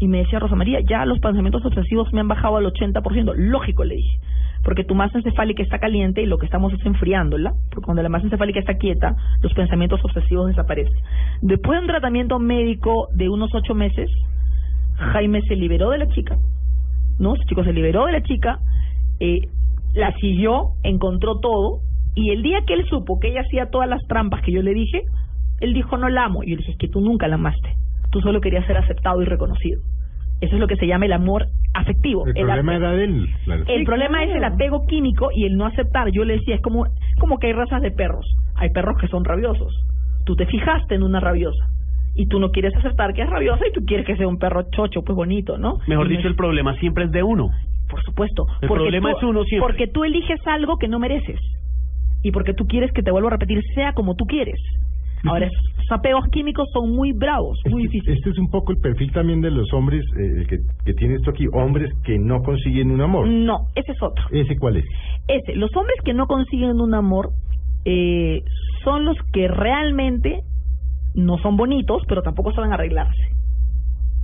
Y 0.00 0.06
me 0.06 0.18
decía 0.18 0.38
Rosa 0.38 0.54
María, 0.54 0.80
ya 0.80 1.04
los 1.06 1.18
pensamientos 1.18 1.64
obsesivos 1.64 2.12
me 2.12 2.20
han 2.20 2.28
bajado 2.28 2.56
al 2.56 2.66
80%. 2.66 3.34
Lógico, 3.34 3.84
le 3.84 3.96
dije. 3.96 4.18
Porque 4.68 4.84
tu 4.84 4.94
masa 4.94 5.16
encefálica 5.16 5.62
está 5.62 5.78
caliente 5.78 6.20
y 6.20 6.26
lo 6.26 6.36
que 6.36 6.44
estamos 6.44 6.74
es 6.74 6.84
enfriándola. 6.84 7.54
Porque 7.70 7.86
cuando 7.86 8.02
la 8.02 8.10
masa 8.10 8.26
encefálica 8.26 8.60
está 8.60 8.74
quieta, 8.74 9.16
los 9.40 9.54
pensamientos 9.54 9.98
obsesivos 10.04 10.48
desaparecen. 10.48 10.92
Después 11.40 11.78
de 11.78 11.86
un 11.86 11.86
tratamiento 11.86 12.38
médico 12.38 13.08
de 13.14 13.30
unos 13.30 13.48
ocho 13.54 13.74
meses, 13.74 14.10
Jaime 14.96 15.40
se 15.48 15.56
liberó 15.56 15.88
de 15.88 15.96
la 15.96 16.08
chica. 16.08 16.36
¿No? 17.18 17.34
Ese 17.34 17.46
chico 17.46 17.64
se 17.64 17.72
liberó 17.72 18.04
de 18.04 18.12
la 18.12 18.22
chica, 18.22 18.58
eh, 19.20 19.40
la 19.94 20.12
siguió, 20.16 20.72
encontró 20.82 21.38
todo. 21.38 21.78
Y 22.14 22.28
el 22.28 22.42
día 22.42 22.58
que 22.66 22.74
él 22.74 22.84
supo 22.90 23.18
que 23.20 23.28
ella 23.28 23.40
hacía 23.46 23.70
todas 23.70 23.88
las 23.88 24.02
trampas 24.06 24.42
que 24.42 24.52
yo 24.52 24.60
le 24.60 24.74
dije, 24.74 25.00
él 25.60 25.72
dijo, 25.72 25.96
no 25.96 26.10
la 26.10 26.26
amo. 26.26 26.42
Y 26.42 26.50
yo 26.50 26.56
le 26.56 26.58
dije, 26.58 26.72
es 26.72 26.78
que 26.78 26.88
tú 26.88 27.00
nunca 27.00 27.26
la 27.26 27.36
amaste. 27.36 27.74
Tú 28.10 28.20
solo 28.20 28.42
querías 28.42 28.66
ser 28.66 28.76
aceptado 28.76 29.22
y 29.22 29.24
reconocido. 29.24 29.80
Eso 30.40 30.54
es 30.54 30.60
lo 30.60 30.66
que 30.68 30.76
se 30.76 30.86
llama 30.86 31.06
el 31.06 31.12
amor 31.12 31.46
afectivo. 31.74 32.26
El 32.26 32.34
problema 32.34 32.72
ape- 32.72 32.76
era 32.76 32.90
de 32.92 33.04
él. 33.04 33.28
claro. 33.44 33.64
el 33.66 33.84
problema 33.84 34.24
es 34.24 34.34
el 34.36 34.44
apego 34.44 34.86
químico 34.86 35.30
y 35.34 35.44
el 35.44 35.56
no 35.56 35.66
aceptar. 35.66 36.10
Yo 36.12 36.24
le 36.24 36.34
decía, 36.38 36.54
es 36.56 36.60
como, 36.62 36.86
como 37.18 37.38
que 37.38 37.48
hay 37.48 37.52
razas 37.52 37.82
de 37.82 37.90
perros. 37.90 38.26
Hay 38.56 38.70
perros 38.70 38.96
que 39.00 39.08
son 39.08 39.24
rabiosos. 39.24 39.74
Tú 40.24 40.36
te 40.36 40.46
fijaste 40.46 40.94
en 40.94 41.02
una 41.02 41.20
rabiosa 41.20 41.66
y 42.14 42.26
tú 42.26 42.38
no 42.40 42.50
quieres 42.50 42.74
aceptar 42.76 43.14
que 43.14 43.22
es 43.22 43.30
rabiosa 43.30 43.64
y 43.68 43.72
tú 43.72 43.84
quieres 43.84 44.06
que 44.06 44.16
sea 44.16 44.28
un 44.28 44.38
perro 44.38 44.62
chocho, 44.70 45.02
pues 45.02 45.16
bonito, 45.16 45.56
¿no? 45.58 45.78
Mejor 45.86 46.06
Y 46.06 46.10
no 46.10 46.16
dicho, 46.16 46.28
es- 46.28 46.32
el 46.32 46.36
problema 46.36 46.74
siempre 46.76 47.04
es 47.04 47.10
de 47.12 47.22
uno. 47.22 47.50
por 47.90 48.02
supuesto. 48.04 48.46
El 48.60 48.68
porque 48.68 48.82
problema 48.84 49.10
tú, 49.12 49.16
es 49.18 49.22
uno 49.24 49.44
siempre. 49.44 49.66
Porque 49.66 49.86
tú 49.88 50.04
eliges 50.04 50.40
algo 50.46 50.76
que 50.76 50.88
no 50.88 50.98
mereces. 50.98 51.40
Y 52.22 52.32
porque 52.32 52.52
tú 52.52 52.66
quieres 52.66 52.92
que 52.92 53.02
te 53.02 53.10
vuelva 53.10 53.28
a 53.28 53.32
repetir, 53.32 53.62
sea 53.74 53.92
como 53.94 54.14
tú 54.14 54.26
quieres. 54.26 54.60
Ahora, 55.24 55.46
esos 55.78 55.90
apegos 55.92 56.28
químicos 56.30 56.68
son 56.72 56.90
muy 56.94 57.12
bravos, 57.12 57.58
muy 57.70 57.84
Este, 57.84 57.92
difíciles. 57.96 58.18
este 58.18 58.30
es 58.30 58.38
un 58.38 58.50
poco 58.50 58.72
el 58.72 58.78
perfil 58.78 59.10
también 59.12 59.40
de 59.40 59.50
los 59.50 59.72
hombres 59.72 60.04
eh, 60.18 60.46
que, 60.48 60.58
que 60.84 60.94
tiene 60.94 61.14
esto 61.16 61.30
aquí, 61.30 61.46
hombres 61.52 61.90
que 62.04 62.18
no 62.18 62.42
consiguen 62.42 62.90
un 62.90 63.00
amor. 63.00 63.26
No, 63.26 63.68
ese 63.74 63.92
es 63.92 64.02
otro. 64.02 64.24
¿Ese 64.30 64.56
cuál 64.58 64.76
es? 64.76 64.84
Ese, 65.28 65.54
los 65.56 65.74
hombres 65.76 65.96
que 66.04 66.14
no 66.14 66.26
consiguen 66.26 66.80
un 66.80 66.94
amor 66.94 67.30
eh, 67.84 68.42
son 68.84 69.04
los 69.04 69.16
que 69.32 69.48
realmente 69.48 70.40
no 71.14 71.38
son 71.38 71.56
bonitos, 71.56 72.02
pero 72.06 72.22
tampoco 72.22 72.52
saben 72.52 72.72
arreglarse. 72.72 73.22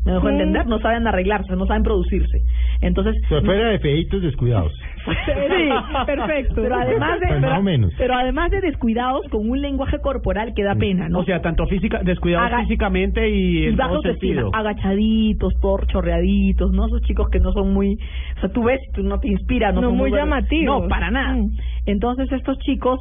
¿Me 0.05 0.13
dejo 0.13 0.27
Mm. 0.27 0.31
entender? 0.33 0.67
No 0.67 0.79
saben 0.81 1.07
arreglarse, 1.07 1.57
no 1.57 1.67
saben 1.67 1.83
producirse. 1.83 2.39
Entonces, 2.83 3.15
O 3.25 3.29
sea, 3.29 3.41
fuera 3.41 3.69
de 3.71 3.79
feitos 3.79 4.21
descuidados. 4.23 4.73
Sí, 5.27 5.71
perfecto. 6.07 6.55
pero 6.57 6.75
además 6.77 7.21
de 7.21 7.27
Pues 7.27 7.41
más 7.41 7.51
pero, 7.51 7.61
o 7.61 7.63
menos. 7.63 7.93
pero 7.99 8.15
además 8.15 8.51
de 8.51 8.61
descuidados 8.61 9.23
con 9.31 9.49
un 9.51 9.61
lenguaje 9.61 9.99
corporal 10.01 10.53
que 10.55 10.63
da 10.63 10.75
pena, 10.75 11.09
¿no? 11.09 11.21
O 11.21 11.25
sea, 11.25 11.41
tanto 11.43 11.67
física, 11.67 12.01
descuidados 12.03 12.51
físicamente 12.63 13.29
y 13.31 13.65
y 13.65 13.67
en 13.67 13.81
autoestima, 13.81 14.13
sentido. 14.13 14.51
agachaditos, 14.55 15.53
todos 15.61 15.87
chorreaditos, 15.89 16.73
¿no? 16.73 16.87
Esos 16.87 17.03
chicos 17.03 17.29
que 17.31 17.41
no 17.41 17.53
son 17.53 17.73
muy, 17.73 17.95
o 18.37 18.41
sea, 18.41 18.49
tú 18.51 18.65
ves, 18.65 18.81
tú 18.95 19.03
no 19.03 19.19
te 19.21 19.29
inspira, 19.29 19.73
no, 19.73 19.81
No 19.83 19.89
son 19.89 19.97
muy 19.99 20.11
llamativos. 20.11 20.83
No, 20.83 20.89
para 20.89 21.11
nada. 21.11 21.35
Mm. 21.37 21.51
Entonces 21.87 22.31
estos 22.33 22.59
chicos, 22.59 22.99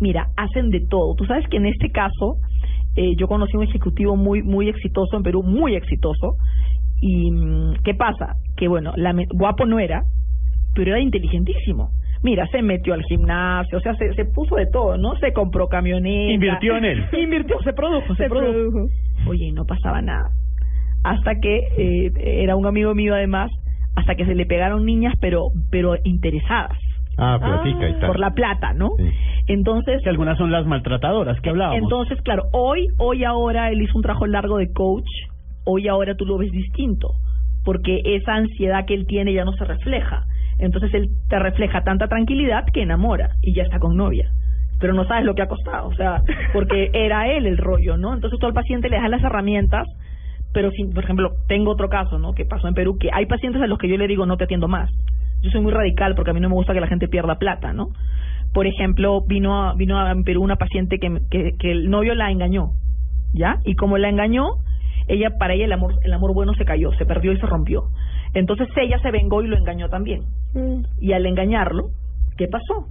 mira, 0.00 0.26
hacen 0.36 0.70
de 0.70 0.80
todo. 0.88 1.14
Tú 1.16 1.24
sabes 1.24 1.46
que 1.48 1.56
en 1.58 1.66
este 1.66 1.90
caso 1.90 2.36
eh, 2.96 3.14
yo 3.16 3.28
conocí 3.28 3.56
un 3.56 3.64
ejecutivo 3.64 4.16
muy 4.16 4.42
muy 4.42 4.68
exitoso 4.68 5.16
en 5.16 5.22
Perú, 5.22 5.42
muy 5.42 5.74
exitoso. 5.74 6.36
Y 7.00 7.30
mm, 7.30 7.74
qué 7.84 7.94
pasa, 7.94 8.36
que 8.56 8.68
bueno, 8.68 8.92
la, 8.96 9.14
guapo 9.32 9.64
no 9.64 9.78
era, 9.78 10.02
pero 10.74 10.92
era 10.92 11.00
inteligentísimo. 11.00 11.90
Mira, 12.22 12.46
se 12.48 12.60
metió 12.60 12.92
al 12.92 13.02
gimnasio, 13.04 13.78
o 13.78 13.80
sea, 13.80 13.94
se, 13.94 14.12
se 14.12 14.26
puso 14.26 14.56
de 14.56 14.66
todo, 14.66 14.98
¿no? 14.98 15.16
Se 15.16 15.32
compró 15.32 15.68
camioneta. 15.68 16.32
Invirtió 16.32 16.76
en 16.76 16.84
él. 16.84 17.04
Invirtió, 17.18 17.58
se 17.62 17.72
produjo, 17.72 18.14
se, 18.14 18.24
Se 18.24 18.28
produjo. 18.28 18.70
produjo. 18.70 18.88
Oye, 19.26 19.52
no 19.52 19.64
pasaba 19.64 20.02
nada. 20.02 20.28
Hasta 21.02 21.36
que 21.40 21.60
eh, 21.78 22.12
era 22.42 22.56
un 22.56 22.66
amigo 22.66 22.94
mío 22.94 23.14
además, 23.14 23.50
hasta 23.96 24.14
que 24.14 24.26
se 24.26 24.34
le 24.34 24.44
pegaron 24.44 24.84
niñas, 24.84 25.14
pero 25.20 25.46
pero 25.70 25.96
interesadas 26.04 26.76
Ah, 27.20 27.38
platica 27.38 27.88
y 27.88 27.92
tal. 28.00 28.06
por 28.08 28.18
la 28.18 28.30
plata, 28.30 28.72
¿no? 28.72 28.90
Sí. 28.96 29.10
Entonces, 29.48 30.02
Que 30.02 30.08
algunas 30.08 30.38
son 30.38 30.50
las 30.50 30.64
maltratadoras 30.66 31.40
que 31.40 31.50
hablábamos. 31.50 31.82
entonces, 31.82 32.20
claro, 32.22 32.44
hoy 32.52 32.86
hoy 32.98 33.24
ahora 33.24 33.70
él 33.70 33.82
hizo 33.82 33.96
un 33.96 34.02
trabajo 34.02 34.26
largo 34.26 34.58
de 34.58 34.72
coach, 34.72 35.08
hoy 35.64 35.88
ahora 35.88 36.14
tú 36.14 36.24
lo 36.24 36.38
ves 36.38 36.50
distinto, 36.50 37.10
porque 37.64 38.00
esa 38.04 38.34
ansiedad 38.34 38.86
que 38.86 38.94
él 38.94 39.06
tiene 39.06 39.32
ya 39.34 39.44
no 39.44 39.52
se 39.52 39.64
refleja. 39.64 40.24
Entonces 40.58 40.92
él 40.94 41.08
te 41.28 41.38
refleja 41.38 41.82
tanta 41.82 42.06
tranquilidad 42.08 42.64
que 42.72 42.82
enamora 42.82 43.30
y 43.42 43.54
ya 43.54 43.62
está 43.64 43.78
con 43.78 43.96
novia. 43.96 44.30
Pero 44.78 44.94
no 44.94 45.04
sabes 45.04 45.24
lo 45.24 45.34
que 45.34 45.42
ha 45.42 45.48
costado, 45.48 45.88
o 45.88 45.94
sea, 45.94 46.22
porque 46.52 46.90
era 46.92 47.28
él 47.28 47.46
el 47.46 47.58
rollo, 47.58 47.96
¿no? 47.96 48.14
Entonces 48.14 48.38
tú 48.38 48.46
al 48.46 48.54
paciente 48.54 48.88
le 48.88 48.96
das 48.96 49.10
las 49.10 49.22
herramientas, 49.22 49.86
pero 50.52 50.70
si, 50.70 50.84
por 50.84 51.04
ejemplo, 51.04 51.32
tengo 51.48 51.70
otro 51.70 51.88
caso, 51.88 52.18
¿no? 52.18 52.32
Que 52.32 52.44
pasó 52.44 52.66
en 52.66 52.74
Perú, 52.74 52.96
que 52.98 53.10
hay 53.12 53.26
pacientes 53.26 53.60
a 53.62 53.66
los 53.66 53.78
que 53.78 53.88
yo 53.88 53.96
le 53.96 54.06
digo 54.06 54.26
no 54.26 54.36
te 54.36 54.44
atiendo 54.44 54.68
más. 54.68 54.90
Yo 55.42 55.50
soy 55.50 55.60
muy 55.60 55.72
radical 55.72 56.14
porque 56.14 56.30
a 56.30 56.34
mí 56.34 56.40
no 56.40 56.48
me 56.48 56.54
gusta 56.54 56.74
que 56.74 56.80
la 56.80 56.86
gente 56.86 57.08
pierda 57.08 57.38
plata, 57.38 57.72
¿no? 57.72 57.90
Por 58.52 58.66
ejemplo, 58.66 59.22
vino 59.26 59.62
a, 59.62 59.74
vino 59.74 59.98
a 59.98 60.14
Perú 60.24 60.42
una 60.42 60.56
paciente 60.56 60.98
que, 60.98 61.20
que, 61.30 61.52
que 61.58 61.70
el 61.70 61.88
novio 61.88 62.14
la 62.14 62.30
engañó, 62.30 62.72
¿ya? 63.32 63.58
Y 63.64 63.76
como 63.76 63.96
la 63.96 64.08
engañó, 64.08 64.56
ella 65.08 65.30
para 65.38 65.54
ella 65.54 65.64
el 65.64 65.72
amor 65.72 65.94
el 66.02 66.12
amor 66.12 66.34
bueno 66.34 66.54
se 66.54 66.64
cayó, 66.64 66.92
se 66.94 67.06
perdió 67.06 67.32
y 67.32 67.38
se 67.38 67.46
rompió. 67.46 67.84
Entonces 68.34 68.68
ella 68.76 68.98
se 69.00 69.10
vengó 69.10 69.42
y 69.42 69.48
lo 69.48 69.56
engañó 69.56 69.88
también. 69.88 70.22
Mm. 70.54 70.82
Y 71.00 71.12
al 71.12 71.26
engañarlo, 71.26 71.90
¿qué 72.36 72.46
pasó? 72.48 72.86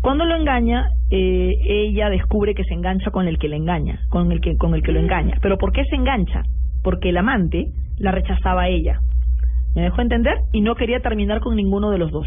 Cuando 0.00 0.24
lo 0.24 0.34
engaña, 0.36 0.92
eh, 1.10 1.52
ella 1.66 2.08
descubre 2.08 2.54
que 2.54 2.64
se 2.64 2.72
engancha 2.72 3.10
con 3.10 3.28
el 3.28 3.38
que 3.38 3.48
le 3.48 3.56
engaña, 3.56 4.00
con 4.08 4.32
el 4.32 4.40
que 4.40 4.56
con 4.56 4.74
el 4.74 4.82
que 4.82 4.92
lo 4.92 5.00
engaña. 5.00 5.36
Pero 5.42 5.58
¿por 5.58 5.72
qué 5.72 5.84
se 5.84 5.96
engancha? 5.96 6.42
Porque 6.82 7.10
el 7.10 7.18
amante 7.18 7.66
la 7.98 8.12
rechazaba 8.12 8.62
a 8.62 8.68
ella. 8.68 9.00
¿Me 9.74 9.82
dejó 9.82 10.00
entender? 10.02 10.34
Y 10.52 10.60
no 10.62 10.74
quería 10.74 11.00
terminar 11.00 11.40
con 11.40 11.56
ninguno 11.56 11.90
de 11.90 11.98
los 11.98 12.10
dos. 12.10 12.26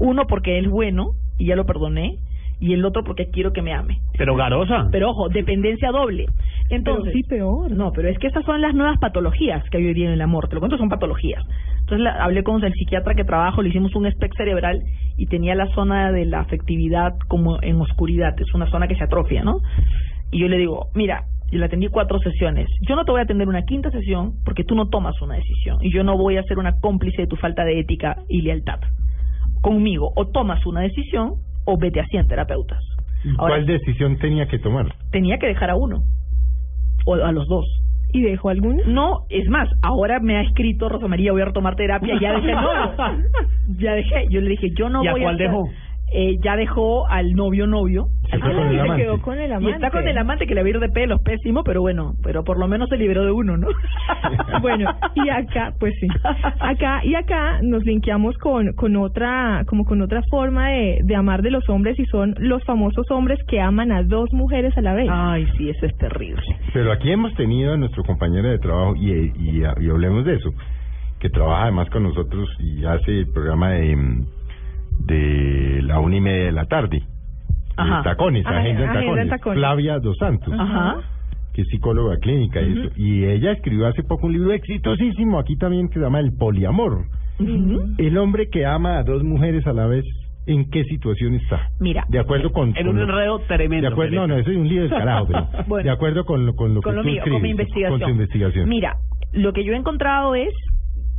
Uno 0.00 0.26
porque 0.26 0.58
es 0.58 0.68
bueno 0.68 1.10
y 1.38 1.46
ya 1.46 1.56
lo 1.56 1.66
perdoné, 1.66 2.16
y 2.60 2.72
el 2.72 2.84
otro 2.84 3.02
porque 3.04 3.26
quiero 3.30 3.52
que 3.52 3.62
me 3.62 3.74
ame. 3.74 3.98
Pero 4.16 4.36
Garosa. 4.36 4.88
Pero 4.90 5.10
ojo, 5.10 5.28
dependencia 5.28 5.90
doble. 5.90 6.26
Entonces, 6.70 7.12
Pero 7.12 7.12
sí, 7.12 7.22
peor. 7.28 7.70
no, 7.72 7.92
pero 7.92 8.08
es 8.08 8.18
que 8.18 8.28
estas 8.28 8.44
son 8.44 8.60
las 8.60 8.74
nuevas 8.74 8.98
patologías 8.98 9.62
que 9.70 9.76
hay 9.78 9.86
hoy 9.86 9.94
día 9.94 10.06
en 10.06 10.12
el 10.14 10.20
amor. 10.22 10.48
Te 10.48 10.54
lo 10.54 10.60
cuento, 10.60 10.78
son 10.78 10.88
patologías. 10.88 11.44
Entonces 11.80 12.00
la- 12.00 12.22
hablé 12.24 12.42
con 12.42 12.62
el 12.64 12.72
psiquiatra 12.72 13.14
que 13.14 13.24
trabajo, 13.24 13.60
le 13.60 13.68
hicimos 13.68 13.94
un 13.96 14.06
SPEC 14.10 14.34
cerebral 14.36 14.80
y 15.18 15.26
tenía 15.26 15.54
la 15.54 15.66
zona 15.74 16.10
de 16.12 16.24
la 16.24 16.40
afectividad 16.40 17.12
como 17.28 17.60
en 17.62 17.80
oscuridad. 17.80 18.34
Es 18.40 18.54
una 18.54 18.70
zona 18.70 18.86
que 18.88 18.94
se 18.96 19.04
atrofia, 19.04 19.42
¿no? 19.44 19.58
Y 20.30 20.38
yo 20.40 20.48
le 20.48 20.56
digo, 20.56 20.86
mira, 20.94 21.24
yo 21.54 21.60
le 21.60 21.66
atendí 21.66 21.88
cuatro 21.88 22.18
sesiones. 22.18 22.68
Yo 22.82 22.96
no 22.96 23.04
te 23.04 23.12
voy 23.12 23.20
a 23.20 23.24
atender 23.24 23.48
una 23.48 23.62
quinta 23.62 23.90
sesión 23.90 24.32
porque 24.44 24.64
tú 24.64 24.74
no 24.74 24.88
tomas 24.88 25.20
una 25.22 25.36
decisión. 25.36 25.78
Y 25.80 25.92
yo 25.92 26.02
no 26.04 26.18
voy 26.18 26.36
a 26.36 26.42
ser 26.42 26.58
una 26.58 26.78
cómplice 26.80 27.22
de 27.22 27.28
tu 27.28 27.36
falta 27.36 27.64
de 27.64 27.78
ética 27.78 28.16
y 28.28 28.42
lealtad. 28.42 28.80
Conmigo, 29.62 30.12
o 30.16 30.26
tomas 30.28 30.64
una 30.66 30.80
decisión 30.82 31.34
o 31.64 31.78
vete 31.78 32.00
a 32.00 32.06
100 32.06 32.28
terapeutas. 32.28 32.82
¿Y 33.24 33.30
Ahora- 33.38 33.54
¿Cuál 33.54 33.66
decisión 33.66 34.18
tenía 34.18 34.46
que 34.46 34.58
tomar? 34.58 34.86
Tenía 35.10 35.38
que 35.38 35.46
dejar 35.46 35.70
a 35.70 35.76
uno 35.76 36.02
o 37.06 37.14
a 37.14 37.32
los 37.32 37.46
dos. 37.48 37.64
¿Y 38.12 38.20
dejó 38.22 38.50
alguna? 38.50 38.82
No, 38.86 39.20
es 39.30 39.48
más, 39.48 39.68
ahora 39.82 40.20
me 40.20 40.36
ha 40.36 40.42
escrito 40.42 40.88
Rosa 40.88 41.08
María, 41.08 41.32
voy 41.32 41.40
a 41.42 41.46
retomar 41.46 41.74
terapia, 41.74 42.14
ya 42.20 42.32
dejé 42.32 42.52
novio. 42.54 42.92
Ya 43.78 43.94
dejé, 43.94 44.26
yo 44.30 44.40
le 44.40 44.50
dije, 44.50 44.70
yo 44.76 44.88
no 44.88 45.02
¿Y 45.02 45.08
a 45.08 45.12
voy 45.12 45.22
cuál 45.22 45.34
hacer- 45.36 45.48
dejó? 45.48 45.64
Eh, 46.12 46.36
ya 46.44 46.54
dejó 46.56 47.08
al 47.08 47.32
novio 47.32 47.66
novio. 47.66 48.06
Se 48.30 48.36
Ah, 48.36 48.40
con 48.40 48.50
el 48.50 48.72
y 48.72 48.74
se 48.76 48.80
amante. 48.82 49.02
quedó 49.02 49.20
con 49.22 49.38
el 49.38 49.50
Y 49.50 49.54
amante. 49.54 49.70
está 49.72 49.90
con 49.90 50.06
el 50.08 50.16
amante 50.18 50.46
que 50.46 50.54
le 50.54 50.60
va 50.62 50.66
a 50.66 50.70
ir 50.70 50.78
de 50.80 50.88
pelos, 50.88 51.20
pésimo, 51.22 51.64
pero 51.64 51.80
bueno, 51.80 52.14
pero 52.22 52.44
por 52.44 52.58
lo 52.58 52.68
menos 52.68 52.88
se 52.88 52.96
liberó 52.96 53.24
de 53.24 53.32
uno, 53.32 53.56
¿no? 53.56 53.66
Bueno, 54.62 54.90
y 55.14 55.28
acá, 55.28 55.72
pues 55.80 55.94
sí, 56.00 56.06
acá 56.60 57.04
y 57.04 57.14
acá 57.14 57.58
nos 57.62 57.84
linkeamos 57.84 58.36
con, 58.38 58.72
con 58.74 58.96
otra, 58.96 59.64
como 59.66 59.84
con 59.84 60.02
otra 60.02 60.22
forma 60.30 60.68
de, 60.70 60.98
de 61.02 61.16
amar 61.16 61.42
de 61.42 61.50
los 61.50 61.68
hombres 61.68 61.98
y 61.98 62.04
son 62.06 62.34
los 62.38 62.62
famosos 62.64 63.10
hombres 63.10 63.38
que 63.48 63.60
aman 63.60 63.90
a 63.92 64.02
dos 64.04 64.32
mujeres 64.32 64.76
a 64.78 64.82
la 64.82 64.94
vez. 64.94 65.08
Ay, 65.10 65.46
sí, 65.56 65.68
eso 65.70 65.86
es 65.86 65.96
terrible. 65.98 66.42
Pero 66.72 66.92
aquí 66.92 67.10
hemos 67.10 67.34
tenido 67.34 67.74
a 67.74 67.76
nuestro 67.76 68.04
compañero 68.04 68.48
de 68.48 68.58
trabajo 68.58 68.94
y, 68.96 69.10
y, 69.36 69.62
y 69.62 69.64
hablemos 69.90 70.24
de 70.24 70.34
eso, 70.36 70.50
que 71.18 71.28
trabaja 71.30 71.64
además 71.64 71.90
con 71.90 72.04
nosotros 72.04 72.48
y 72.60 72.84
hace 72.84 73.20
el 73.20 73.26
programa 73.32 73.70
de, 73.70 73.96
de 75.00 75.80
la 75.82 76.00
una 76.00 76.16
y 76.16 76.20
media 76.20 76.44
de 76.46 76.52
la 76.52 76.64
tarde. 76.66 76.98
de 76.98 77.04
Ajá. 77.76 78.02
Tacones, 78.02 78.46
Ajá, 78.46 78.58
Agenda 78.60 78.84
en 78.84 78.88
Agenda 78.90 79.00
en 79.00 79.04
Tacones. 79.08 79.28
Tacones. 79.30 79.58
Flavia 79.58 79.98
Dos 79.98 80.16
Santos, 80.18 80.54
Ajá. 80.56 80.96
que 81.52 81.62
es 81.62 81.68
psicóloga 81.68 82.16
clínica 82.18 82.60
y 82.62 82.72
eso. 82.72 82.90
Y 82.96 83.24
ella 83.24 83.52
escribió 83.52 83.86
hace 83.86 84.02
poco 84.04 84.26
un 84.26 84.32
libro 84.32 84.52
exitosísimo 84.52 85.38
aquí 85.38 85.56
también 85.56 85.88
que 85.88 85.94
se 85.94 86.00
llama 86.00 86.20
El 86.20 86.32
poliamor. 86.36 87.04
El 87.98 88.16
hombre 88.18 88.48
que 88.48 88.64
ama 88.64 88.98
a 88.98 89.02
dos 89.02 89.24
mujeres 89.24 89.66
a 89.66 89.72
la 89.72 89.86
vez, 89.86 90.04
¿en 90.46 90.70
qué 90.70 90.84
situación 90.84 91.34
está? 91.34 91.68
Mira, 91.80 92.04
De 92.08 92.20
acuerdo 92.20 92.52
con... 92.52 92.68
En 92.68 92.74
con 92.74 92.88
un 92.90 92.96
lo- 92.96 93.02
enredo 93.02 93.40
tremendo. 93.48 93.88
de 93.88 93.92
acuerdo, 93.92 94.14
no, 94.14 94.26
no, 94.28 94.36
eso 94.38 94.50
es 94.52 94.56
un 94.56 94.68
lío 94.68 94.82
descarado, 94.82 95.26
pero 95.26 95.48
Bueno. 95.66 95.84
de 95.84 95.90
acuerdo 95.90 96.24
con 96.24 96.46
lo, 96.46 96.54
con 96.54 96.74
lo 96.74 96.80
con 96.80 96.92
que 96.92 96.96
lo 96.96 97.02
tú 97.02 97.08
mío, 97.08 97.22
con 97.28 97.42
mi 97.42 97.50
investigación. 97.50 97.98
Con 98.00 98.08
tu 98.08 98.12
investigación. 98.14 98.68
Mira, 98.68 98.96
lo 99.32 99.52
que 99.52 99.64
yo 99.64 99.72
he 99.72 99.76
encontrado 99.76 100.36
es 100.36 100.54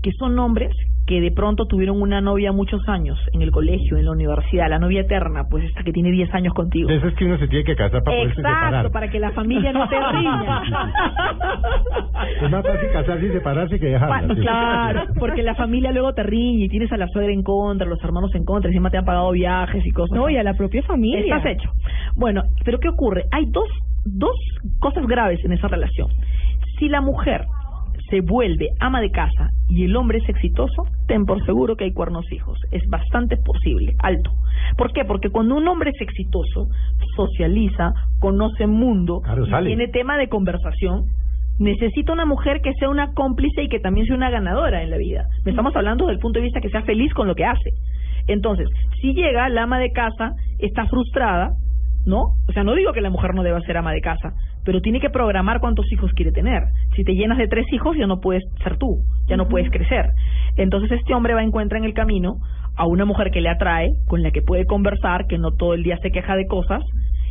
que 0.02 0.12
son 0.14 0.40
hombres 0.40 0.72
que 1.08 1.22
de 1.22 1.32
pronto 1.32 1.66
tuvieron 1.68 2.02
una 2.02 2.20
novia 2.20 2.52
muchos 2.52 2.82
años 2.90 3.20
en 3.34 3.42
el 3.44 3.52
colegio, 3.52 3.98
en 3.98 4.06
la 4.06 4.12
universidad, 4.12 4.70
la 4.70 4.80
novia 4.80 5.02
eterna, 5.02 5.44
pues 5.50 5.64
esta 5.66 5.84
que 5.84 5.92
tiene 5.92 6.10
10 6.12 6.34
años 6.34 6.54
contigo. 6.54 6.90
Eso 6.90 7.08
es 7.08 7.14
que 7.14 7.26
uno 7.26 7.38
se 7.38 7.48
tiene 7.48 7.64
que 7.64 7.76
casar 7.76 8.04
para 8.04 8.18
poderse 8.18 8.36
separar. 8.38 8.64
Exacto, 8.74 8.92
para 8.92 9.10
que 9.10 9.20
la 9.20 9.32
familia 9.32 9.72
no 9.72 9.88
te 9.88 9.96
riña. 10.00 10.62
Es 12.42 12.50
más 12.52 12.66
fácil 12.66 12.90
casarse 12.92 13.26
y 13.28 13.32
separarse 13.32 13.80
que 13.80 13.86
dejarla. 13.88 14.28
Pa- 14.28 14.34
sí. 14.36 14.42
Claro, 14.42 15.04
porque 15.20 15.44
la 15.44 15.56
familia 15.56 15.92
luego 15.92 16.14
te 16.14 16.24
riñe 16.24 16.66
y 16.66 16.70
tienes 16.70 16.92
a 16.92 16.98
la 16.98 17.08
suegra 17.08 17.32
en 17.32 17.44
contra, 17.44 17.88
los 17.88 18.04
hermanos 18.04 18.34
en 18.36 18.44
contra, 18.46 18.70
encima 18.70 18.90
te 18.90 18.98
han 18.98 19.06
pagado 19.06 19.32
viajes 19.32 19.86
y 19.86 19.92
cosas. 19.92 20.16
No, 20.16 20.30
y 20.30 20.38
a 20.38 20.44
la 20.44 20.54
propia 20.56 20.82
familia. 20.84 21.36
Estás 21.38 21.46
hecho. 21.54 21.70
Bueno, 22.16 22.44
pero 22.64 22.80
¿qué 22.80 22.90
ocurre? 22.90 23.26
Hay 23.32 23.46
dos, 23.48 23.68
dos 24.06 24.36
cosas 24.80 25.06
graves 25.06 25.44
en 25.46 25.52
esa 25.52 25.68
relación. 25.68 26.08
Si 26.80 26.90
la 26.90 27.02
mujer 27.02 27.46
se 28.10 28.22
vuelve 28.22 28.70
ama 28.80 29.02
de 29.02 29.10
casa 29.12 29.50
y 29.68 29.84
el 29.86 29.96
hombre 29.96 30.20
es 30.20 30.30
exitoso, 30.30 30.84
ten 31.08 31.26
por 31.26 31.44
seguro 31.46 31.76
que 31.76 31.86
hay 31.86 31.94
cuernos 31.94 32.32
hijos. 32.32 32.60
Es 32.72 32.88
bastante 32.88 33.38
posible, 33.38 33.94
alto. 34.00 34.32
¿Por 34.78 34.94
qué? 34.94 35.06
Porque 35.06 35.30
cuando 35.30 35.56
un 35.56 35.68
hombre 35.68 35.92
es 35.94 36.02
exitoso, 36.02 36.68
socializa, 37.16 37.92
conoce 38.20 38.68
mundo, 38.68 39.22
Claro, 39.24 39.46
y 39.46 39.50
sale. 39.50 39.68
tiene 39.68 39.88
tema 39.88 40.18
de 40.18 40.28
conversación, 40.30 41.04
necesita 41.60 42.14
una 42.14 42.26
mujer 42.26 42.62
que 42.62 42.74
sea 42.74 42.90
una 42.90 43.14
cómplice 43.14 43.64
y 43.64 43.70
que 43.70 43.80
también 43.80 44.06
sea 44.06 44.16
una 44.16 44.30
ganadora 44.30 44.84
en 44.84 44.90
la 44.92 44.98
vida. 44.98 45.26
Me 45.46 45.52
estamos 45.52 45.76
hablando 45.76 46.08
del 46.08 46.20
punto 46.20 46.40
de 46.40 46.46
vista 46.46 46.62
que 46.62 46.70
sea 46.70 46.82
feliz 46.84 47.14
con 47.14 47.28
lo 47.28 47.36
que 47.36 47.46
hace. 47.46 47.72
Entonces, 48.28 48.68
si 49.02 49.14
llega 49.14 49.48
la 49.50 49.64
ama 49.64 49.80
de 49.80 49.92
casa, 49.92 50.34
está 50.60 50.86
frustrada, 50.88 51.52
¿no? 52.06 52.22
O 52.48 52.52
sea, 52.54 52.64
no 52.64 52.76
digo 52.76 52.92
que 52.92 53.02
la 53.02 53.10
mujer 53.10 53.34
no 53.34 53.44
deba 53.44 53.62
ser 53.62 53.78
ama 53.78 53.92
de 53.94 54.02
casa, 54.02 54.34
pero 54.66 54.82
tiene 54.82 55.00
que 55.00 55.10
programar 55.10 55.60
cuántos 55.60 55.90
hijos 55.92 56.12
quiere 56.14 56.32
tener. 56.32 56.64
Si 56.96 57.04
te 57.04 57.14
llenas 57.14 57.38
de 57.38 57.48
tres 57.48 57.66
hijos, 57.72 57.96
ya 57.98 58.08
no 58.08 58.20
puedes 58.20 58.44
ser 58.64 58.78
tú, 58.78 59.04
ya 59.28 59.38
no 59.38 59.48
puedes 59.48 59.70
crecer. 59.70 60.10
Entonces, 60.58 60.92
este 60.92 61.14
hombre 61.14 61.36
va 61.36 61.42
a 61.42 61.44
encontrar 61.44 61.80
en 61.80 61.86
el 61.86 61.94
camino 61.94 62.38
a 62.76 62.86
una 62.88 63.06
mujer 63.06 63.32
que 63.32 63.42
le 63.42 63.50
atrae, 63.50 63.92
con 64.08 64.24
la 64.24 64.32
que 64.32 64.42
puede 64.42 64.66
conversar, 64.66 65.28
que 65.28 65.38
no 65.38 65.52
todo 65.52 65.76
el 65.76 65.84
día 65.84 65.98
se 66.02 66.12
queja 66.12 66.36
de 66.36 66.48
cosas, 66.48 66.84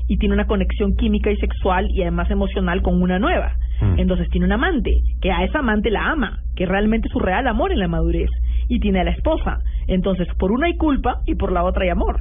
y 0.06 0.18
tiene 0.18 0.34
una 0.34 0.46
conexión 0.46 0.94
química 0.96 1.30
y 1.30 1.36
sexual 1.36 1.86
y 1.90 2.02
además 2.02 2.30
emocional 2.30 2.82
con 2.82 3.00
una 3.00 3.18
nueva. 3.18 3.54
Mm. 3.80 3.98
Entonces 3.98 4.28
tiene 4.30 4.46
un 4.46 4.52
amante, 4.52 4.92
que 5.20 5.32
a 5.32 5.44
esa 5.44 5.58
amante 5.58 5.90
la 5.90 6.10
ama, 6.10 6.38
que 6.56 6.66
realmente 6.66 7.08
es 7.08 7.12
su 7.12 7.18
real 7.18 7.46
amor 7.48 7.72
en 7.72 7.80
la 7.80 7.88
madurez, 7.88 8.30
y 8.68 8.80
tiene 8.80 9.00
a 9.00 9.04
la 9.04 9.10
esposa. 9.10 9.58
Entonces, 9.88 10.28
por 10.38 10.52
una 10.52 10.66
hay 10.66 10.76
culpa 10.76 11.20
y 11.26 11.34
por 11.34 11.52
la 11.52 11.64
otra 11.64 11.84
hay 11.84 11.90
amor. 11.90 12.20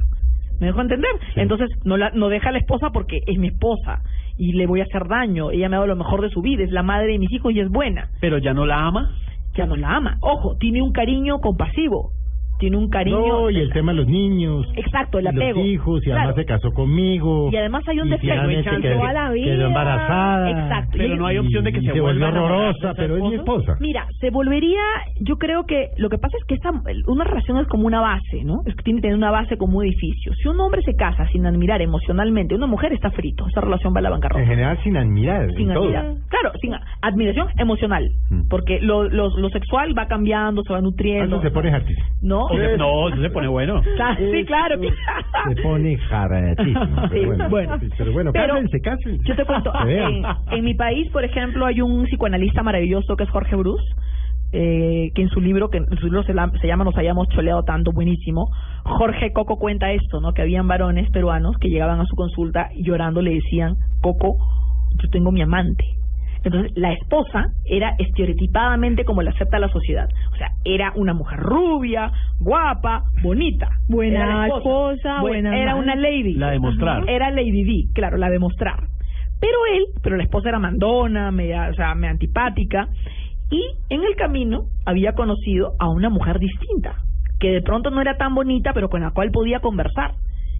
¿Me 0.60 0.66
dejo 0.66 0.80
entender? 0.80 1.10
Entonces, 1.36 1.68
no, 1.84 1.96
la, 1.96 2.10
no 2.10 2.28
deja 2.28 2.50
a 2.50 2.52
la 2.52 2.58
esposa 2.58 2.90
porque 2.90 3.20
es 3.26 3.38
mi 3.38 3.48
esposa 3.48 4.02
y 4.36 4.52
le 4.52 4.66
voy 4.66 4.80
a 4.80 4.84
hacer 4.84 5.06
daño. 5.08 5.50
Ella 5.50 5.68
me 5.68 5.76
ha 5.76 5.80
dado 5.80 5.88
lo 5.88 5.96
mejor 5.96 6.22
de 6.22 6.30
su 6.30 6.42
vida, 6.42 6.64
es 6.64 6.70
la 6.70 6.82
madre 6.82 7.12
de 7.12 7.18
mis 7.18 7.32
hijos 7.32 7.52
y 7.52 7.60
es 7.60 7.68
buena. 7.68 8.08
Pero 8.20 8.38
ya 8.38 8.54
no 8.54 8.66
la 8.66 8.86
ama. 8.86 9.14
Ya 9.56 9.66
no 9.66 9.76
la 9.76 9.96
ama. 9.96 10.18
Ojo, 10.20 10.56
tiene 10.58 10.82
un 10.82 10.92
cariño 10.92 11.38
compasivo. 11.38 12.10
Tiene 12.58 12.76
un 12.76 12.88
cariño. 12.88 13.18
No, 13.18 13.50
y 13.50 13.56
el 13.58 13.70
tema 13.72 13.92
de 13.92 13.98
los 13.98 14.06
niños. 14.06 14.66
Exacto, 14.76 15.18
el 15.18 15.24
y 15.26 15.28
apego. 15.28 15.58
Los 15.58 15.66
hijos, 15.66 16.00
y 16.02 16.04
Claro. 16.06 16.20
además 16.20 16.36
se 16.36 16.44
casó 16.46 16.70
conmigo. 16.72 17.48
Y 17.52 17.56
además 17.56 17.82
hay 17.88 17.98
un 18.00 18.10
defecto. 18.10 18.50
Echando 18.50 18.80
quedó- 18.80 18.98
toda 19.00 19.12
la 19.12 19.30
vida. 19.32 19.44
Quedó 19.56 19.66
embarazada. 19.66 20.50
Exacto. 20.50 20.94
Pero 20.96 21.16
no 21.16 21.26
hay 21.26 21.38
opción 21.38 21.64
de 21.64 21.72
que 21.72 21.78
Y 21.80 21.86
se, 21.86 21.92
se 21.92 22.00
vuelva 22.00 22.28
horrorosa, 22.28 22.94
pero 22.96 23.16
es 23.16 23.22
mi 23.22 23.34
esposa. 23.34 23.76
Mira, 23.80 24.06
se 24.20 24.30
volvería, 24.30 24.80
yo 25.20 25.36
creo 25.36 25.64
que 25.66 25.88
lo 25.98 26.08
que 26.08 26.18
pasa 26.18 26.36
es 26.38 26.44
que 26.46 26.54
esta, 26.54 26.70
una 27.06 27.24
relación 27.24 27.58
es 27.58 27.66
como 27.68 27.86
una 27.86 28.00
base, 28.00 28.44
¿no? 28.44 28.60
Es 28.66 28.74
que 28.76 28.82
tiene 28.84 28.98
que 28.98 29.02
tener 29.08 29.16
una 29.16 29.30
base 29.30 29.56
como 29.56 29.78
un 29.78 29.84
edificio. 29.84 30.32
Si 30.34 30.48
un 30.48 30.58
hombre 30.60 30.80
se 30.82 30.94
casa 30.94 31.26
sin 31.32 31.46
admirar 31.46 31.82
emocionalmente, 31.82 32.54
una 32.54 32.66
mujer 32.66 32.92
está 32.92 33.10
frito, 33.10 33.46
esa 33.48 33.60
relación 33.60 33.92
va 33.94 33.98
a 33.98 34.02
la 34.02 34.08
En 34.08 34.12
bancarrota. 34.14 34.46
general 34.46 34.78
sin 34.82 34.96
admirar. 34.96 35.50
Sin 35.56 35.68
en 35.68 35.74
todo. 35.74 35.84
admirar. 35.84 36.04
Claro, 36.28 36.52
sin 36.60 36.72
admiración 37.02 37.48
emocional, 37.58 38.08
Mm. 38.30 38.48
porque 38.48 38.80
lo, 38.80 39.04
lo, 39.04 39.28
lo 39.36 39.48
sexual 39.50 39.96
va 39.98 40.06
cambiando, 40.06 40.62
se 40.62 40.72
va 40.72 40.80
nutriendo. 40.80 41.36
Eso 41.36 41.42
se 41.42 41.50
pone. 41.50 41.74
¿No? 42.22 42.43
No, 42.78 43.08
eso 43.08 43.20
se 43.22 43.30
pone 43.30 43.48
bueno. 43.48 43.80
Sí, 44.32 44.44
claro. 44.44 44.80
Se 44.80 45.62
pone 45.62 45.96
jaratísimo. 45.96 47.08
Sí, 47.08 47.20
Pero 47.26 47.48
bueno, 47.48 47.78
pero 47.98 48.12
bueno, 48.12 48.32
Pero 48.32 48.54
cásense, 48.54 48.80
cásense. 48.80 49.24
Yo 49.24 49.36
te 49.36 49.44
cuento, 49.44 49.72
en, 49.88 50.22
en 50.50 50.64
mi 50.64 50.74
país, 50.74 51.10
por 51.10 51.24
ejemplo, 51.24 51.66
hay 51.66 51.80
un 51.80 52.04
psicoanalista 52.06 52.62
maravilloso 52.62 53.16
que 53.16 53.24
es 53.24 53.30
Jorge 53.30 53.56
Bruce, 53.56 53.84
eh, 54.52 55.10
que 55.14 55.22
en 55.22 55.28
su 55.30 55.40
libro, 55.40 55.68
que 55.68 55.78
en 55.78 55.86
su 55.98 56.06
libro 56.06 56.22
se, 56.22 56.32
la- 56.34 56.50
se 56.60 56.66
llama 56.66 56.84
Nos 56.84 56.96
hayamos 56.96 57.28
choleado 57.30 57.62
tanto, 57.64 57.90
buenísimo. 57.92 58.46
Jorge 58.84 59.32
Coco 59.32 59.56
cuenta 59.58 59.90
esto, 59.92 60.20
¿no? 60.20 60.32
Que 60.32 60.42
habían 60.42 60.68
varones 60.68 61.10
peruanos 61.10 61.56
que 61.58 61.68
llegaban 61.68 62.00
a 62.00 62.04
su 62.06 62.14
consulta 62.14 62.68
y 62.74 62.84
llorando 62.84 63.20
le 63.22 63.34
decían, 63.34 63.74
Coco, 64.00 64.36
yo 65.02 65.08
tengo 65.10 65.32
mi 65.32 65.42
amante. 65.42 65.84
Entonces, 66.44 66.72
la 66.76 66.92
esposa 66.92 67.52
era 67.64 67.94
estereotipadamente 67.98 69.04
como 69.04 69.22
la 69.22 69.30
acepta 69.30 69.58
la 69.58 69.68
sociedad. 69.68 70.08
O 70.32 70.36
sea, 70.36 70.48
era 70.64 70.92
una 70.94 71.14
mujer 71.14 71.40
rubia, 71.40 72.12
guapa, 72.38 73.04
bonita. 73.22 73.70
Buena 73.88 74.24
Era 74.24 74.36
la 74.36 74.46
esposa, 74.48 75.20
buena 75.20 75.56
Era 75.56 75.72
madre. 75.74 75.82
una 75.84 75.96
lady. 75.96 76.34
La 76.34 76.50
de 76.50 76.58
mostrar. 76.58 77.08
Era 77.08 77.30
Lady 77.30 77.64
D, 77.64 77.92
claro, 77.94 78.18
la 78.18 78.28
de 78.28 78.38
mostrar. 78.38 78.78
Pero 79.40 79.58
él, 79.74 79.84
pero 80.02 80.16
la 80.16 80.22
esposa 80.24 80.50
era 80.50 80.58
mandona, 80.58 81.30
media, 81.30 81.68
o 81.70 81.74
sea, 81.74 81.94
media 81.94 82.10
antipática. 82.10 82.88
Y 83.50 83.62
en 83.90 84.02
el 84.04 84.14
camino 84.16 84.64
había 84.86 85.12
conocido 85.12 85.72
a 85.78 85.88
una 85.88 86.08
mujer 86.08 86.38
distinta, 86.38 86.96
que 87.40 87.52
de 87.52 87.62
pronto 87.62 87.90
no 87.90 88.00
era 88.00 88.16
tan 88.16 88.34
bonita, 88.34 88.72
pero 88.72 88.88
con 88.88 89.02
la 89.02 89.10
cual 89.10 89.30
podía 89.30 89.60
conversar. 89.60 90.12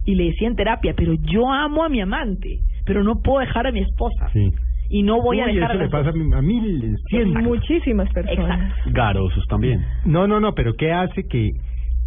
Y 0.05 0.15
le 0.15 0.25
decía 0.25 0.47
en 0.47 0.55
terapia, 0.55 0.93
pero 0.95 1.13
yo 1.15 1.51
amo 1.51 1.83
a 1.83 1.89
mi 1.89 1.99
amante, 1.99 2.59
pero 2.85 3.03
no 3.03 3.21
puedo 3.23 3.39
dejar 3.39 3.67
a 3.67 3.71
mi 3.71 3.79
esposa. 3.79 4.29
Sí. 4.33 4.51
Y 4.95 5.03
no 5.03 5.21
voy 5.21 5.41
a 5.41 5.45
Uy, 5.47 5.55
dejar 5.55 5.71
eso 5.71 5.79
a 5.79 5.83
le 5.83 5.89
pasa 5.89 6.09
a, 6.09 6.11
dos. 6.13 6.15
mí- 6.15 6.33
a 6.33 6.41
mil, 6.41 6.97
cientos. 7.09 7.43
Muchísimas 7.43 8.09
personas. 8.13 8.61
Exacto. 8.61 8.91
Garosos 8.93 9.43
también. 9.47 9.85
No, 10.05 10.25
no, 10.25 10.39
no, 10.39 10.53
pero 10.53 10.73
¿qué 10.75 10.93
hace 10.93 11.27
que, 11.27 11.51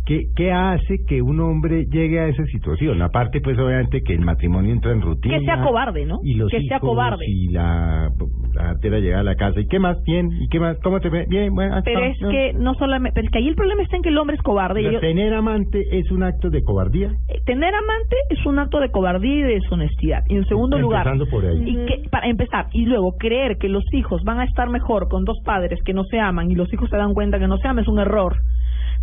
qué, 0.09 0.25
qué 0.35 0.51
hace 0.51 1.05
que 1.07 1.21
un 1.21 1.39
hombre 1.41 1.85
llegue 1.85 2.19
a 2.19 2.29
esa 2.29 2.45
situación? 2.47 3.01
Aparte, 3.03 3.41
pues 3.43 3.59
obviamente 3.59 4.01
que 4.03 4.15
el 4.15 4.23
matrimonio 4.23 4.73
entra 4.73 4.91
en 4.93 5.03
rutina. 5.03 5.39
Que 5.39 5.45
sea 5.45 5.61
cobarde, 5.63 6.07
¿no? 6.07 6.19
Y 6.25 6.35
los 6.35 6.51
Que 6.51 6.63
sea 6.63 6.79
hijos, 6.79 6.89
cobarde. 6.89 7.27
Y 7.29 7.49
la, 7.51 8.11
la 8.55 8.75
llega 9.01 9.21
a 9.21 9.23
la 9.23 9.35
casa. 9.35 9.61
¿Y 9.61 9.69
qué 9.69 9.79
más? 9.79 10.03
Bien. 10.05 10.31
¿Y 10.41 10.49
qué 10.49 10.59
más? 10.59 10.79
¿Cómo 10.83 10.99
te 11.01 11.11
ve? 11.11 11.27
Bien, 11.29 11.55
bueno. 11.55 11.77
ah, 11.77 11.83
Pero 11.85 12.05
es 12.05 12.21
no. 12.23 12.31
que 12.31 12.53
no 12.55 12.73
solamente, 12.75 13.15
pero 13.15 13.27
es 13.27 13.31
que 13.33 13.39
ahí 13.39 13.49
el 13.49 13.55
problema 13.55 13.83
está 13.83 13.97
en 13.97 14.03
que 14.03 14.09
el 14.09 14.19
hombre 14.19 14.37
es 14.37 14.43
cobarde. 14.43 14.83
sea, 14.83 14.93
yo- 14.93 15.01
tener 15.01 15.35
amante 15.35 15.85
es 15.93 16.11
un 16.11 16.23
acto 16.23 16.49
de 16.51 16.63
cobardía. 16.65 17.09
eh, 17.29 17.41
tener 17.45 17.75
amante 17.75 18.17
es 18.31 18.45
un 18.47 18.59
acto 18.59 18.81
de 18.81 18.91
cobardía 18.91 19.35
y 19.35 19.43
de 19.43 19.55
deshonestidad. 19.55 20.23
Y 20.29 20.37
en 20.37 20.47
segundo 20.47 20.79
lugar, 20.79 21.07
Empezando 21.07 21.31
por 21.31 21.45
ahí. 21.45 21.63
y 21.71 21.75
que, 21.87 22.09
para 22.11 22.29
empezar, 22.29 22.67
y 22.73 22.87
luego 22.87 23.13
creer 23.19 23.59
que 23.59 23.69
los 23.69 23.85
hijos 23.93 24.23
van 24.25 24.41
a 24.41 24.45
estar 24.45 24.71
mejor 24.71 25.09
con 25.09 25.25
dos 25.25 25.37
padres 25.45 25.81
que 25.85 25.93
no 25.93 26.05
se 26.05 26.19
aman 26.19 26.51
y 26.51 26.55
los 26.55 26.73
hijos 26.73 26.89
se 26.89 26.97
dan 26.97 27.13
cuenta 27.13 27.39
que 27.39 27.47
no 27.47 27.59
se 27.59 27.69
aman 27.69 27.83
es 27.83 27.89
un 27.89 27.99
error. 27.99 28.37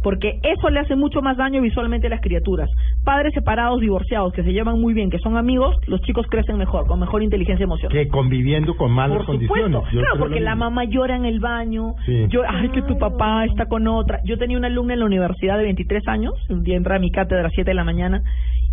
Porque 0.03 0.39
eso 0.43 0.69
le 0.69 0.79
hace 0.81 0.95
mucho 0.95 1.21
más 1.21 1.35
daño 1.37 1.61
visualmente 1.61 2.07
a 2.07 2.09
las 2.11 2.21
criaturas. 2.21 2.69
Padres 3.03 3.33
separados, 3.33 3.79
divorciados, 3.79 4.33
que 4.33 4.43
se 4.43 4.53
llevan 4.53 4.79
muy 4.79 4.93
bien, 4.93 5.09
que 5.09 5.17
son 5.19 5.35
amigos, 5.35 5.75
los 5.87 5.99
chicos 6.01 6.27
crecen 6.29 6.57
mejor, 6.57 6.85
con 6.85 6.99
mejor 6.99 7.23
inteligencia 7.23 7.63
emocional. 7.63 7.91
Que 7.97 8.07
conviviendo 8.07 8.75
con 8.75 8.91
malas 8.91 9.17
Por 9.17 9.25
condiciones. 9.27 9.65
supuesto, 9.73 9.95
Yo 9.95 10.01
claro, 10.01 10.19
porque 10.19 10.39
la 10.41 10.55
mamá 10.55 10.83
llora 10.85 11.15
en 11.15 11.25
el 11.25 11.39
baño, 11.39 11.93
Sí. 12.05 12.25
yo, 12.29 12.41
ay, 12.47 12.69
que 12.69 12.83
tu 12.83 12.97
papá 12.99 13.45
está 13.45 13.65
con 13.65 13.87
otra. 13.87 14.19
Yo 14.25 14.37
tenía 14.37 14.57
una 14.57 14.67
alumna 14.67 14.93
en 14.93 14.99
la 14.99 15.05
universidad 15.05 15.57
de 15.57 15.63
23 15.63 16.07
años, 16.07 16.33
un 16.49 16.61
día 16.63 16.75
entra 16.77 16.97
a 16.97 16.99
mi 16.99 17.09
cátedra 17.09 17.39
a 17.39 17.43
las 17.43 17.53
7 17.53 17.71
de 17.71 17.75
la 17.75 17.83
mañana, 17.83 18.21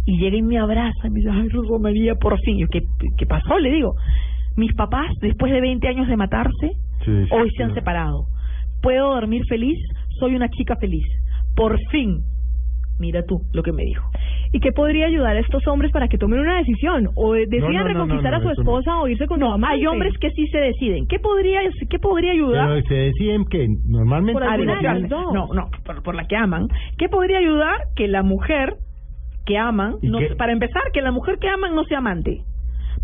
y 0.04 0.18
llega 0.18 0.36
y 0.36 0.42
me 0.42 0.58
abraza, 0.58 1.06
y 1.06 1.10
me 1.10 1.20
dice, 1.20 1.30
ay, 1.32 1.48
Rosa 1.48 1.78
María, 1.80 2.14
por 2.16 2.38
fin. 2.40 2.58
Yo, 2.58 2.66
¿qué, 2.68 2.82
¿qué 3.16 3.24
pasó? 3.26 3.58
Le 3.58 3.70
digo, 3.70 3.94
mis 4.56 4.74
papás, 4.74 5.10
después 5.20 5.50
de 5.50 5.60
20 5.62 5.88
años 5.88 6.08
de 6.08 6.16
matarse, 6.16 6.72
Sí, 7.04 7.10
sí, 7.24 7.28
hoy 7.30 7.48
sí, 7.50 7.56
se 7.56 7.62
han 7.64 7.74
separado. 7.74 8.26
Puedo 8.82 9.14
dormir 9.14 9.42
feliz, 9.48 9.78
soy 10.18 10.34
una 10.34 10.48
chica 10.48 10.76
feliz. 10.76 11.04
Por 11.56 11.78
fin. 11.90 12.22
Mira 12.98 13.24
tú 13.24 13.40
lo 13.52 13.62
que 13.62 13.72
me 13.72 13.82
dijo. 13.84 14.04
¿Y 14.52 14.60
qué 14.60 14.70
podría 14.70 15.06
ayudar 15.06 15.34
a 15.34 15.40
estos 15.40 15.66
hombres 15.66 15.90
para 15.92 16.08
que 16.08 16.18
tomen 16.18 16.38
una 16.38 16.58
decisión? 16.58 17.08
¿O 17.16 17.34
eh, 17.34 17.46
decidan 17.48 17.72
no, 17.72 17.80
no, 17.82 17.88
reconquistar 17.88 18.32
no, 18.32 18.38
a 18.38 18.42
su 18.42 18.50
esposa 18.60 19.00
o 19.00 19.08
irse 19.08 19.26
con 19.26 19.38
su 19.40 19.44
No, 19.46 19.54
amante? 19.54 19.76
hay 19.76 19.86
hombres 19.86 20.12
que 20.20 20.30
sí 20.30 20.46
se 20.48 20.58
deciden. 20.58 21.06
¿Qué 21.08 21.18
podría, 21.18 21.60
qué 21.88 21.98
podría 21.98 22.32
ayudar? 22.32 22.68
Pero 22.68 22.86
se 22.86 22.94
deciden 22.94 23.44
que 23.46 23.66
normalmente... 23.88 24.34
Por 24.34 24.44
alguna 24.44 24.76
de 24.76 24.82
las 24.82 24.94
divorciarse. 24.96 25.24
dos. 25.24 25.34
No, 25.34 25.54
no, 25.54 25.70
por, 25.84 26.02
por 26.02 26.14
la 26.14 26.26
que 26.26 26.36
aman. 26.36 26.68
¿Qué 26.98 27.08
podría 27.08 27.38
ayudar 27.38 27.74
que 27.96 28.06
la 28.08 28.22
mujer 28.22 28.74
que 29.46 29.56
aman, 29.58 29.94
¿Y 30.02 30.08
no- 30.08 30.18
qué? 30.18 30.36
para 30.36 30.52
empezar, 30.52 30.82
que 30.92 31.00
la 31.02 31.10
mujer 31.12 31.38
que 31.40 31.48
aman 31.48 31.74
no 31.74 31.84
sea 31.84 31.98
amante? 31.98 32.42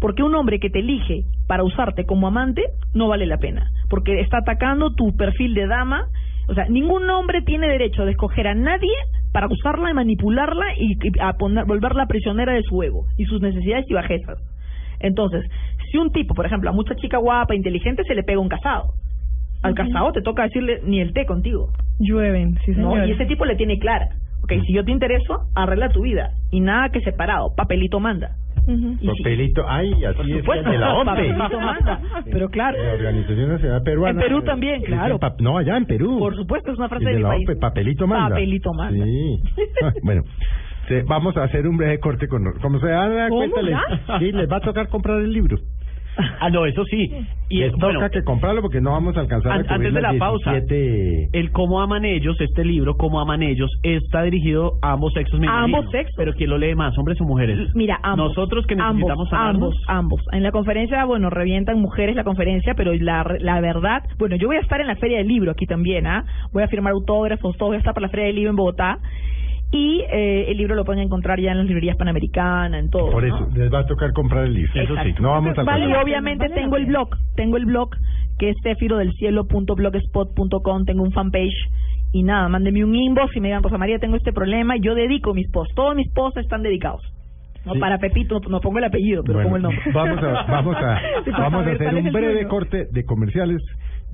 Porque 0.00 0.22
un 0.22 0.34
hombre 0.36 0.60
que 0.60 0.70
te 0.70 0.78
elige 0.80 1.22
para 1.48 1.64
usarte 1.64 2.04
como 2.04 2.28
amante 2.28 2.62
no 2.94 3.08
vale 3.08 3.26
la 3.26 3.38
pena, 3.38 3.70
porque 3.90 4.20
está 4.20 4.38
atacando 4.38 4.94
tu 4.94 5.16
perfil 5.16 5.54
de 5.54 5.66
dama. 5.66 6.04
O 6.48 6.54
sea, 6.54 6.66
ningún 6.68 7.08
hombre 7.10 7.42
tiene 7.42 7.68
derecho 7.68 8.04
de 8.04 8.12
escoger 8.12 8.48
a 8.48 8.54
nadie 8.54 8.94
para 9.32 9.46
usarla 9.46 9.90
y 9.90 9.94
manipularla 9.94 10.66
y, 10.78 10.92
y 10.92 11.20
a 11.20 11.34
poner, 11.34 11.66
volverla 11.66 12.06
prisionera 12.06 12.54
de 12.54 12.62
su 12.62 12.82
ego 12.82 13.04
y 13.16 13.24
sus 13.26 13.40
necesidades 13.40 13.84
y 13.88 13.94
bajezas. 13.94 14.38
Entonces, 15.00 15.44
si 15.90 15.98
un 15.98 16.10
tipo, 16.10 16.34
por 16.34 16.46
ejemplo, 16.46 16.70
a 16.70 16.72
mucha 16.72 16.94
chica 16.96 17.18
guapa, 17.18 17.54
inteligente, 17.54 18.02
se 18.04 18.14
le 18.14 18.22
pega 18.22 18.40
un 18.40 18.48
casado. 18.48 18.94
Al 19.62 19.74
casado 19.74 20.12
te 20.12 20.22
toca 20.22 20.44
decirle 20.44 20.80
ni 20.84 21.00
el 21.00 21.12
té 21.12 21.26
contigo. 21.26 21.70
Llueven, 21.98 22.58
sí 22.64 22.70
¿no? 22.72 22.92
señor. 22.92 23.08
Y 23.08 23.12
ese 23.12 23.26
tipo 23.26 23.44
le 23.44 23.56
tiene 23.56 23.78
clara. 23.78 24.08
Ok, 24.42 24.52
si 24.64 24.72
yo 24.72 24.84
te 24.84 24.92
intereso, 24.92 25.46
arregla 25.54 25.88
tu 25.90 26.02
vida. 26.02 26.30
Y 26.52 26.60
nada 26.60 26.90
que 26.90 27.00
separado, 27.00 27.54
papelito 27.56 27.98
manda. 27.98 28.36
Y 28.68 28.98
sí, 28.98 29.06
Papelito, 29.06 29.64
ay, 29.66 29.92
así 30.04 30.42
por 30.42 30.56
es 30.58 30.64
de 30.64 30.78
la 30.78 30.94
OMPE. 30.94 31.34
Pero 32.30 32.48
claro, 32.50 32.76
La 32.82 32.92
Organización 32.92 33.48
Nacional 33.48 33.82
Peruana. 33.82 34.20
En 34.20 34.28
Perú 34.28 34.42
también, 34.42 34.82
claro. 34.82 35.18
no, 35.40 35.56
allá 35.58 35.76
en 35.76 35.86
Perú. 35.86 36.18
por 36.18 36.36
supuesto, 36.36 36.72
es 36.72 36.78
una 36.78 36.88
frase 36.88 37.06
de, 37.06 37.14
de 37.14 37.20
la. 37.20 37.30
OMPE, 37.30 37.56
papelito 37.56 38.06
manda. 38.06 38.30
Papelito 38.30 38.72
manda. 38.74 39.04
Sí. 39.04 39.42
Ah, 39.80 39.92
bueno, 40.02 40.24
vamos 41.06 41.36
a 41.36 41.44
hacer 41.44 41.66
un 41.66 41.76
breve 41.76 42.00
corte 42.00 42.26
con... 42.28 42.44
Como 42.60 42.80
se 42.80 42.88
dan 42.88 43.28
cuenta, 43.28 43.62
les, 43.62 43.76
sí, 44.18 44.32
les 44.32 44.50
va 44.50 44.56
a 44.56 44.60
tocar 44.60 44.88
comprar 44.88 45.20
el 45.20 45.32
libro. 45.32 45.56
Ah, 46.40 46.50
no, 46.50 46.66
eso 46.66 46.84
sí. 46.84 47.10
Y 47.48 47.60
les 47.60 47.72
bueno, 47.72 48.00
toca 48.00 48.10
que 48.10 48.22
comprarlo 48.24 48.60
porque 48.60 48.80
no 48.80 48.90
vamos 48.92 49.16
a 49.16 49.20
alcanzar 49.20 49.52
An- 49.52 49.66
a 49.68 49.74
antes 49.74 49.94
de 49.94 50.00
la 50.00 50.12
pausa. 50.18 50.50
17 50.52 51.28
el 51.32 51.50
Cómo 51.52 51.80
aman 51.80 52.04
ellos, 52.04 52.36
este 52.40 52.64
libro, 52.64 52.96
Cómo 52.96 53.20
aman 53.20 53.42
ellos, 53.42 53.70
está 53.82 54.22
dirigido 54.22 54.74
a 54.82 54.92
ambos 54.92 55.12
sexos. 55.14 55.40
A 55.48 55.62
ambos 55.62 55.90
sexos. 55.90 56.14
Pero 56.16 56.32
¿quién 56.34 56.50
lo 56.50 56.58
lee 56.58 56.74
más, 56.74 56.96
hombres 56.98 57.20
o 57.20 57.24
mujeres? 57.24 57.58
Mira, 57.74 57.98
ambos. 58.02 58.28
Nosotros 58.36 58.66
que 58.66 58.74
necesitamos 58.76 59.28
ambos, 59.32 59.74
ambos, 59.76 59.76
ambos. 59.86 60.20
En 60.32 60.42
la 60.42 60.50
conferencia, 60.52 61.04
bueno, 61.04 61.30
revientan 61.30 61.78
mujeres 61.80 62.16
la 62.16 62.24
conferencia, 62.24 62.74
pero 62.74 62.92
la, 62.94 63.24
la 63.40 63.60
verdad, 63.60 64.02
bueno, 64.18 64.36
yo 64.36 64.48
voy 64.48 64.56
a 64.56 64.60
estar 64.60 64.80
en 64.80 64.88
la 64.88 64.96
Feria 64.96 65.18
del 65.18 65.28
Libro 65.28 65.52
aquí 65.52 65.66
también, 65.66 66.06
¿ah? 66.06 66.24
Voy 66.52 66.62
a 66.62 66.68
firmar 66.68 66.92
autógrafos, 66.92 67.56
todo, 67.56 67.68
voy 67.68 67.76
a 67.76 67.78
estar 67.78 67.94
para 67.94 68.06
la 68.06 68.10
Feria 68.10 68.26
del 68.26 68.36
Libro 68.36 68.50
en 68.50 68.56
Bogotá. 68.56 68.98
Y 69.70 70.00
eh, 70.10 70.46
el 70.50 70.56
libro 70.56 70.74
lo 70.74 70.84
pueden 70.84 71.02
encontrar 71.02 71.38
ya 71.40 71.52
en 71.52 71.58
las 71.58 71.66
librerías 71.66 71.96
panamericanas, 71.96 72.80
en 72.80 72.88
todo. 72.88 73.10
Por 73.10 73.26
¿no? 73.26 73.36
eso, 73.36 73.48
les 73.54 73.70
va 73.72 73.80
a 73.80 73.86
tocar 73.86 74.12
comprar 74.14 74.44
el 74.44 74.54
libro. 74.54 74.72
Eso 74.74 74.94
sí. 74.94 75.00
Exacto. 75.00 75.22
No 75.22 75.30
vamos 75.32 75.58
a 75.58 75.62
Vale, 75.62 75.90
Y 75.90 75.94
obviamente 75.94 76.48
Vale 76.48 76.60
tengo 76.62 76.76
el 76.76 76.86
blog, 76.86 77.10
tengo 77.36 77.56
el 77.58 77.66
blog 77.66 77.90
que 78.38 78.48
es 78.50 78.56
cefirodelcielo.blogspot.com, 78.62 80.84
tengo 80.84 81.02
un 81.02 81.12
fanpage 81.12 81.68
y 82.12 82.22
nada, 82.22 82.48
mándenme 82.48 82.84
un 82.84 82.94
inbox 82.94 83.36
y 83.36 83.40
me 83.40 83.48
digan, 83.48 83.62
Rosa 83.62 83.76
María, 83.76 83.98
tengo 83.98 84.16
este 84.16 84.32
problema 84.32 84.76
y 84.76 84.80
yo 84.80 84.94
dedico 84.94 85.34
mis 85.34 85.50
posts, 85.50 85.74
todos 85.74 85.94
mis 85.94 86.10
posts 86.12 86.40
están 86.40 86.62
dedicados. 86.62 87.02
No 87.66 87.74
Sí. 87.74 87.80
para 87.80 87.98
Pepito, 87.98 88.40
no, 88.40 88.48
no 88.48 88.60
pongo 88.60 88.78
el 88.78 88.84
apellido, 88.84 89.22
pero 89.24 89.42
pongo 89.42 89.56
el 89.56 89.62
Bueno, 89.62 89.76
nombre. 89.76 89.92
vamos 90.16 90.22
a, 90.22 90.44
vamos 90.50 90.76
a, 90.76 90.98
Sí, 91.24 91.30
vamos 91.32 91.66
a 91.66 91.70
hacer 91.72 91.94
un 91.94 92.10
breve 92.12 92.46
corte 92.46 92.86
de 92.90 93.04
comerciales. 93.04 93.60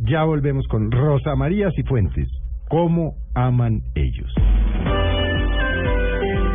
Ya 0.01 0.25
volvemos 0.25 0.67
con 0.67 0.91
Rosa 0.91 1.37
María 1.37 1.69
Cifuentes. 1.77 2.29
¿Cómo 2.69 3.13
aman 3.35 3.83
ellos? 3.95 4.33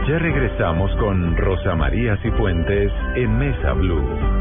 Ya 0.09 0.17
regresamos 0.17 0.89
con 0.95 1.37
Rosa 1.37 1.75
María 1.75 2.17
Cifuentes 2.23 2.91
en 3.15 3.37
Mesa 3.37 3.73
Blue. 3.73 4.38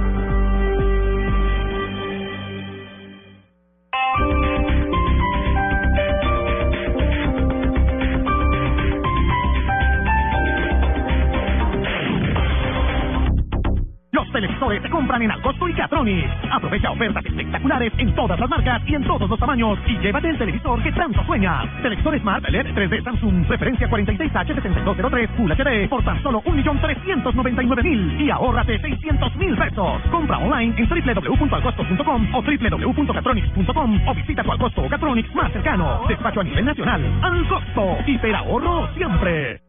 Los 14.39 14.47
televisores 14.47 14.83
se 14.83 14.91
compran 14.91 15.21
en 15.21 15.33
Alcosto 15.33 15.69
y 15.69 15.73
Catronics. 15.73 16.31
Aprovecha 16.53 16.93
ofertas 16.93 17.27
espectaculares 17.27 17.93
en 17.99 18.15
todas 18.15 18.39
las 18.39 18.49
marcas 18.49 18.81
y 18.87 18.95
en 18.95 19.03
todos 19.03 19.29
los 19.29 19.37
tamaños 19.37 19.77
y 19.85 19.99
llévate 19.99 20.29
el 20.29 20.39
televisor 20.39 20.81
que 20.81 20.93
tanto 20.93 21.25
sueñas. 21.25 21.67
Televisor 21.83 22.17
Smart 22.21 22.49
LED 22.49 22.67
3D 22.67 23.03
Samsung, 23.03 23.49
referencia 23.49 23.91
46H7203 23.91 25.29
Full 25.37 25.51
HD 25.51 25.89
por 25.89 26.05
tan 26.05 26.23
solo 26.23 26.41
1.399.000 26.43 28.21
y 28.21 28.31
ahórrate 28.31 28.81
600.000 28.81 29.59
pesos. 29.59 30.03
Compra 30.09 30.39
online 30.39 30.73
en 30.79 30.89
www.alcosto.com 30.89 32.35
o 32.35 32.41
www.catronics.com 32.41 34.09
o 34.09 34.15
visita 34.15 34.45
tu 34.45 34.53
Alcosto 34.53 34.83
o 34.83 34.89
Catronics 34.89 35.35
más 35.35 35.51
cercano. 35.51 36.05
Despacho 36.07 36.43
a 36.43 36.45
nivel 36.45 36.65
nacional. 36.65 37.03
Alcosto. 37.23 37.97
Hiperahorro 38.07 38.89
siempre. 38.95 39.63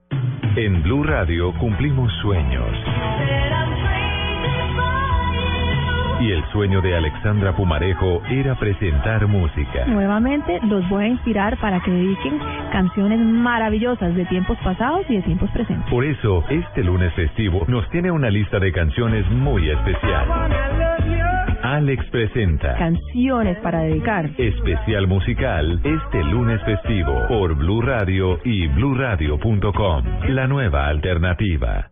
En 0.56 0.84
Blue 0.84 1.04
Radio 1.04 1.54
cumplimos 1.58 2.14
sueños. 2.22 2.70
Y 6.20 6.32
el 6.32 6.44
sueño 6.52 6.82
de 6.82 6.96
Alexandra 6.96 7.56
Pumarejo 7.56 8.22
era 8.30 8.56
presentar 8.56 9.26
música. 9.28 9.86
Nuevamente 9.88 10.60
los 10.64 10.88
voy 10.90 11.06
a 11.06 11.08
inspirar 11.08 11.58
para 11.60 11.80
que 11.82 11.92
dediquen 11.92 12.40
canciones 12.72 13.20
maravillosas 13.20 14.16
de 14.16 14.26
tiempos 14.26 14.58
pasados 14.64 15.06
y 15.10 15.16
de 15.16 15.22
tiempos 15.22 15.50
presentes. 15.52 15.90
Por 15.90 16.04
eso, 16.04 16.44
este 16.50 16.84
lunes 16.84 17.14
festivo 17.14 17.66
nos 17.68 17.90
tiene 17.90 18.12
una 18.12 18.30
lista 18.30 18.60
de 18.60 18.72
canciones 18.72 19.30
muy 19.32 19.70
especial. 19.70 20.28
Alex 21.62 22.06
presenta 22.10 22.76
Canciones 22.76 23.58
para 23.60 23.82
dedicar. 23.82 24.30
especial 24.38 25.08
musical 25.08 25.80
este 25.84 26.24
lunes 26.24 26.62
festivo 26.64 27.28
por 27.28 27.56
Blue 27.56 27.82
Radio 27.82 28.40
y 28.44 28.68
bluradio.com. 28.68 30.04
La 30.30 30.48
nueva 30.48 30.88
alternativa. 30.88 31.92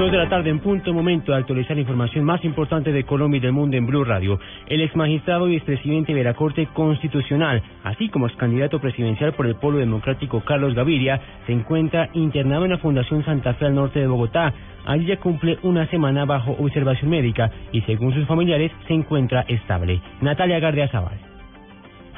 Dos 0.00 0.10
de 0.10 0.16
la 0.16 0.30
tarde 0.30 0.48
en 0.48 0.60
punto, 0.60 0.94
momento 0.94 1.32
de 1.32 1.36
actualizar 1.36 1.76
la 1.76 1.82
información 1.82 2.24
más 2.24 2.42
importante 2.42 2.90
de 2.90 3.04
Colombia 3.04 3.36
y 3.36 3.40
del 3.42 3.52
mundo 3.52 3.76
en 3.76 3.84
Blue 3.84 4.02
Radio. 4.02 4.40
El 4.66 4.80
ex 4.80 4.96
magistrado 4.96 5.46
y 5.46 5.56
expresidente 5.56 6.14
de 6.14 6.24
la 6.24 6.32
Corte 6.32 6.66
Constitucional, 6.72 7.62
así 7.84 8.08
como 8.08 8.26
ex 8.26 8.34
candidato 8.38 8.80
presidencial 8.80 9.34
por 9.34 9.44
el 9.46 9.56
Polo 9.56 9.76
Democrático 9.76 10.40
Carlos 10.40 10.74
Gaviria, 10.74 11.20
se 11.46 11.52
encuentra 11.52 12.08
internado 12.14 12.64
en 12.64 12.70
la 12.70 12.78
Fundación 12.78 13.22
Santa 13.26 13.52
Fe 13.52 13.66
al 13.66 13.74
norte 13.74 14.00
de 14.00 14.06
Bogotá. 14.06 14.54
Allí 14.86 15.04
ya 15.04 15.18
cumple 15.18 15.58
una 15.64 15.86
semana 15.88 16.24
bajo 16.24 16.52
observación 16.52 17.10
médica 17.10 17.50
y 17.70 17.82
según 17.82 18.14
sus 18.14 18.26
familiares 18.26 18.72
se 18.88 18.94
encuentra 18.94 19.42
estable. 19.48 20.00
Natalia 20.22 20.60
Gardia 20.60 20.88
Zaval. 20.88 21.29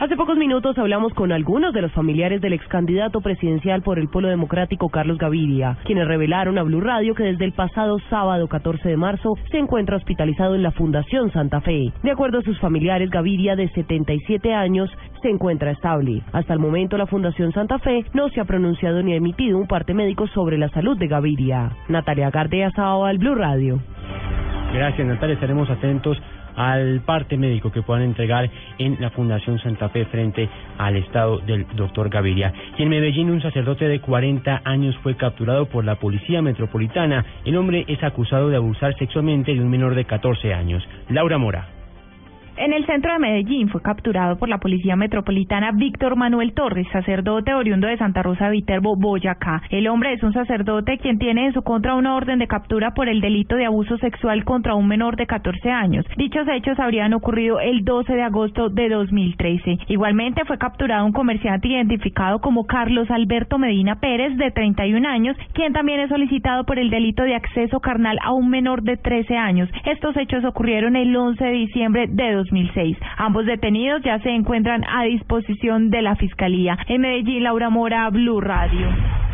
Hace 0.03 0.17
pocos 0.17 0.37
minutos 0.37 0.77
hablamos 0.79 1.15
con 1.15 1.31
algunos 1.31 1.73
de 1.73 1.81
los 1.81 1.93
familiares 1.93 2.41
del 2.41 2.55
ex 2.55 2.67
candidato 2.67 3.21
presidencial 3.21 3.83
por 3.83 4.01
el 4.01 4.09
Polo 4.09 4.27
Democrático 4.27 4.89
Carlos 4.89 5.17
Gaviria, 5.17 5.79
quienes 5.85 6.09
revelaron 6.09 6.59
a 6.59 6.65
Blue 6.65 6.81
Radio 6.81 7.15
que 7.15 7.23
desde 7.23 7.45
el 7.45 7.53
pasado 7.53 8.01
sábado 8.11 8.49
14 8.49 8.89
de 8.89 8.97
marzo 8.97 9.35
se 9.53 9.59
encuentra 9.59 9.97
hospitalizado 9.97 10.57
en 10.57 10.65
la 10.65 10.73
Fundación 10.73 11.31
Santa 11.31 11.61
Fe. 11.61 11.93
De 12.03 12.11
acuerdo 12.11 12.41
a 12.41 12.43
sus 12.43 12.59
familiares, 12.59 13.11
Gaviria, 13.11 13.55
de 13.55 13.69
77 13.69 14.53
años, 14.53 14.91
se 15.23 15.31
encuentra 15.31 15.71
estable. 15.71 16.23
Hasta 16.33 16.53
el 16.53 16.59
momento, 16.59 16.99
la 16.99 17.07
Fundación 17.07 17.53
Santa 17.53 17.79
Fe 17.79 18.05
no 18.13 18.29
se 18.31 18.41
ha 18.41 18.45
pronunciado 18.45 19.05
ni 19.05 19.15
emitido 19.15 19.57
un 19.57 19.69
parte 19.69 19.95
médico 19.95 20.27
sobre 20.27 20.59
la 20.59 20.69
salud 20.71 20.99
de 20.99 21.07
Gaviria. 21.07 21.77
Natalia 21.89 22.29
Gardea, 22.31 22.73
al 22.75 23.19
Blue 23.19 23.37
Radio. 23.37 23.79
Gracias, 24.75 25.07
Natalia. 25.07 25.35
Estaremos 25.35 25.71
atentos 25.71 26.21
al 26.57 27.01
parte 27.01 27.37
médico 27.37 27.73
que 27.73 27.83
puedan 27.83 28.03
entregar 28.03 28.51
en 28.79 28.97
la 29.01 29.11
Fundación 29.11 29.59
Santa 29.59 29.89
Fe 29.89 30.05
frente 30.07 30.49
al 30.79 30.97
estado 30.97 31.39
del 31.39 31.67
doctor 31.75 32.09
Gaviria. 32.09 32.53
Y 32.79 32.83
en 32.83 32.89
Medellín, 32.89 33.31
un 33.31 33.43
sacerdote 33.43 33.89
de 33.89 34.01
40 34.01 34.63
años 34.65 34.97
fue 35.03 35.17
capturado 35.17 35.67
por 35.67 35.85
la 35.85 35.97
Policía 35.97 36.43
Metropolitana. 36.43 37.25
El 37.45 37.57
hombre 37.57 37.85
es 37.89 38.03
acusado 38.03 38.49
de 38.49 38.57
abusar 38.57 38.97
sexualmente 38.99 39.55
de 39.55 39.61
un 39.61 39.71
menor 39.71 39.95
de 39.95 40.05
14 40.05 40.55
años. 40.55 40.83
Laura 41.09 41.39
Mora. 41.39 41.82
En 42.55 42.75
el 42.75 42.85
centro 42.85 43.11
de 43.13 43.19
Medellín 43.19 43.71
fue 43.71 43.81
capturado 43.81 44.37
por 44.37 44.49
la 44.49 44.59
Policía 44.59 44.95
Metropolitana 44.95 45.73
Víctor 45.73 46.17
Manuel 46.17 46.53
Torres, 46.53 46.87
sacerdote 46.93 47.55
oriundo 47.55 47.87
de 47.87 47.97
Santa 47.97 48.23
Rosa 48.23 48.51
Viterbo, 48.51 48.95
Boyacá. 48.95 49.63
El 49.71 49.89
hombre 49.89 50.13
es 50.13 50.23
un 50.23 50.35
sacerdote 50.35 50.99
quien 50.99 51.19
tiene 51.19 51.47
en 51.47 51.55
su 51.55 51.63
contra 51.63 51.95
una 51.95 52.15
orden 52.15 52.39
de 52.39 52.47
captura 52.47 52.93
por 52.93 53.09
el 53.09 53.23
delito 53.23 53.57
de 53.57 53.65
abuso 53.65 53.97
sexual 53.99 54.45
contra 54.45 54.75
un 54.75 54.87
menor 54.87 55.17
de 55.17 55.27
14 55.27 55.71
años. 55.71 56.05
Dichos 56.19 56.47
hechos 56.47 56.79
habrían 56.79 57.15
ocurrido 57.15 57.59
el 57.59 57.85
12 57.85 58.13
de 58.13 58.23
agosto 58.23 58.69
de 58.69 58.91
2013. 58.91 59.79
Igualmente 59.89 60.45
fue 60.45 60.59
capturado 60.59 61.07
un 61.07 61.13
comerciante 61.13 61.69
identificado 61.69 62.41
como 62.41 62.67
Carlos 62.67 63.11
Alberto 63.11 63.59
Medina 63.59 63.99
Pérez, 63.99 64.37
de 64.37 64.51
31 64.51 65.09
años, 65.09 65.39
quien 65.55 65.73
también 65.73 66.01
es 66.01 66.11
solicitado 66.11 66.65
por 66.65 66.79
el 66.79 66.91
delito 66.91 67.23
de 67.23 67.35
acceso 67.35 67.81
carnal 67.81 68.19
a 68.23 68.33
un 68.33 68.51
menor 68.51 68.83
de 68.83 68.99
13 68.99 69.39
años. 69.39 69.71
Estos 69.87 70.15
hechos 70.19 70.45
ocurrieron 70.45 70.97
el 70.97 71.17
11 71.17 71.43
de 71.43 71.53
diciembre 71.53 72.07
de 72.09 72.42
2006. 72.45 72.97
Ambos 73.17 73.47
detenidos 73.47 74.03
ya 74.03 74.19
se 74.21 74.31
encuentran 74.31 74.85
a 74.85 75.05
disposición 75.05 75.91
de 75.91 76.03
la 76.03 76.17
Fiscalía. 76.17 76.77
En 76.89 77.01
Medellín, 77.01 77.45
Laura 77.45 77.71
Mora, 77.71 78.09
Blue 78.11 78.41
Radio. 78.41 78.89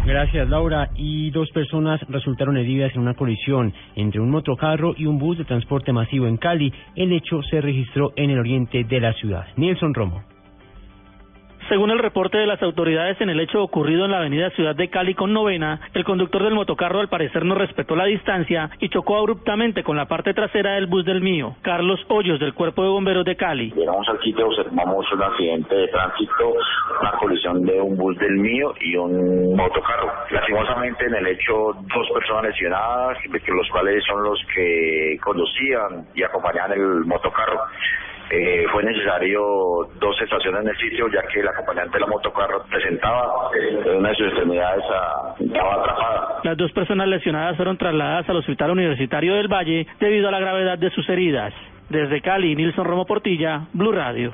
Gracias, 0.05 0.49
Laura. 0.49 0.91
Y 0.97 1.31
dos 1.31 1.51
personas 1.51 2.01
resultaron 2.09 2.57
heridas 2.57 2.93
en 2.95 3.03
una 3.03 3.15
colisión 3.15 3.73
entre 3.95 4.21
un 4.21 4.31
motocarro 4.31 4.95
y 4.97 5.07
un 5.07 5.19
bus 5.19 5.39
de 5.39 5.45
transporte 5.45 5.93
masivo 5.93 6.27
en 6.27 6.37
Cali. 6.37 6.73
El 6.97 7.13
hecho 7.13 7.43
se 7.43 7.61
registró 7.61 8.13
en 8.17 8.31
el 8.31 8.39
oriente 8.39 8.85
de 8.85 9.01
la 9.01 9.13
ciudad. 9.13 9.47
Nelson 9.57 9.95
Romo. 9.95 10.38
Según 11.69 11.91
el 11.91 11.99
reporte 11.99 12.39
de 12.39 12.47
las 12.47 12.63
autoridades 12.63 13.21
en 13.21 13.29
el 13.29 13.41
hecho 13.41 13.63
ocurrido 13.63 14.07
en 14.07 14.13
la 14.13 14.21
avenida 14.21 14.49
Ciudad 14.51 14.75
de 14.75 14.89
Cali 14.89 15.15
con 15.15 15.35
novena, 15.35 15.81
el 15.93 16.03
conductor 16.03 16.43
del 16.43 16.55
motocarro 16.55 17.01
al 17.01 17.09
parecer 17.09 17.45
no 17.45 17.55
respetó 17.55 17.95
la 17.95 18.07
distancia 18.07 18.71
y 18.81 18.89
chocó 18.89 19.19
abruptamente 19.19 19.83
con 19.83 19.95
la 19.95 20.07
parte 20.07 20.33
trasera 20.33 20.77
del 20.77 20.87
bus 20.87 21.05
del 21.05 21.21
mío. 21.21 21.57
Carlos 21.61 22.01
Hoyos 22.09 22.41
del 22.41 22.55
Cuerpo 22.55 22.83
de 22.83 22.89
Bomberos 22.89 23.27
de 23.27 23.37
Cali. 23.37 23.71
Llegamos 23.77 24.09
al 24.09 24.19
sitio, 24.21 24.47
observamos 24.47 25.05
un 25.13 25.23
accidente 25.23 25.75
de 25.75 25.89
tránsito, 25.89 26.55
una 27.03 27.13
colisión 27.13 27.63
de 27.67 27.79
un 27.83 27.99
bus 27.99 28.17
del 28.17 28.37
mío 28.39 28.73
y 28.81 28.97
un 28.97 29.55
motocarro. 29.55 30.11
Lastimosamente 30.31 31.05
en 31.05 31.17
el 31.17 31.27
hecho 31.27 31.75
dos 31.95 32.11
personas 32.15 32.45
lesionadas, 32.45 33.19
los 33.27 33.69
cuales 33.69 34.03
son 34.07 34.23
los 34.23 34.41
que 34.55 35.19
conducían 35.23 36.07
y 36.15 36.23
acompañaban 36.23 36.73
el 36.73 37.05
motocarro. 37.05 37.61
Eh, 38.31 38.67
fue 38.71 38.85
necesario 38.85 39.41
dos 39.99 40.21
estaciones 40.21 40.61
en 40.61 40.69
el 40.69 40.77
sitio 40.77 41.09
ya 41.09 41.23
que 41.33 41.41
el 41.41 41.49
acompañante 41.49 41.95
de 41.95 42.01
la 42.01 42.07
motocarro 42.07 42.63
presentaba 42.71 43.51
eh, 43.57 43.97
una 43.97 44.11
de 44.11 44.15
sus 44.17 44.27
extremidades 44.27 44.85
a, 44.91 45.35
estaba 45.41 45.75
atrapada. 45.75 46.41
Las 46.45 46.57
dos 46.59 46.71
personas 46.73 47.09
lesionadas 47.09 47.57
fueron 47.57 47.79
trasladadas 47.79 48.29
al 48.29 48.37
Hospital 48.37 48.73
Universitario 48.73 49.35
del 49.35 49.49
Valle 49.49 49.87
debido 49.99 50.29
a 50.29 50.31
la 50.31 50.41
gravedad 50.41 50.79
de 50.79 50.91
sus 50.91 51.09
heridas. 51.09 51.55
Desde 51.89 52.21
Cali, 52.21 52.55
Nilson 52.55 52.85
Romo 52.85 53.07
Portilla, 53.07 53.63
Blue 53.73 53.93
Radio. 53.93 54.33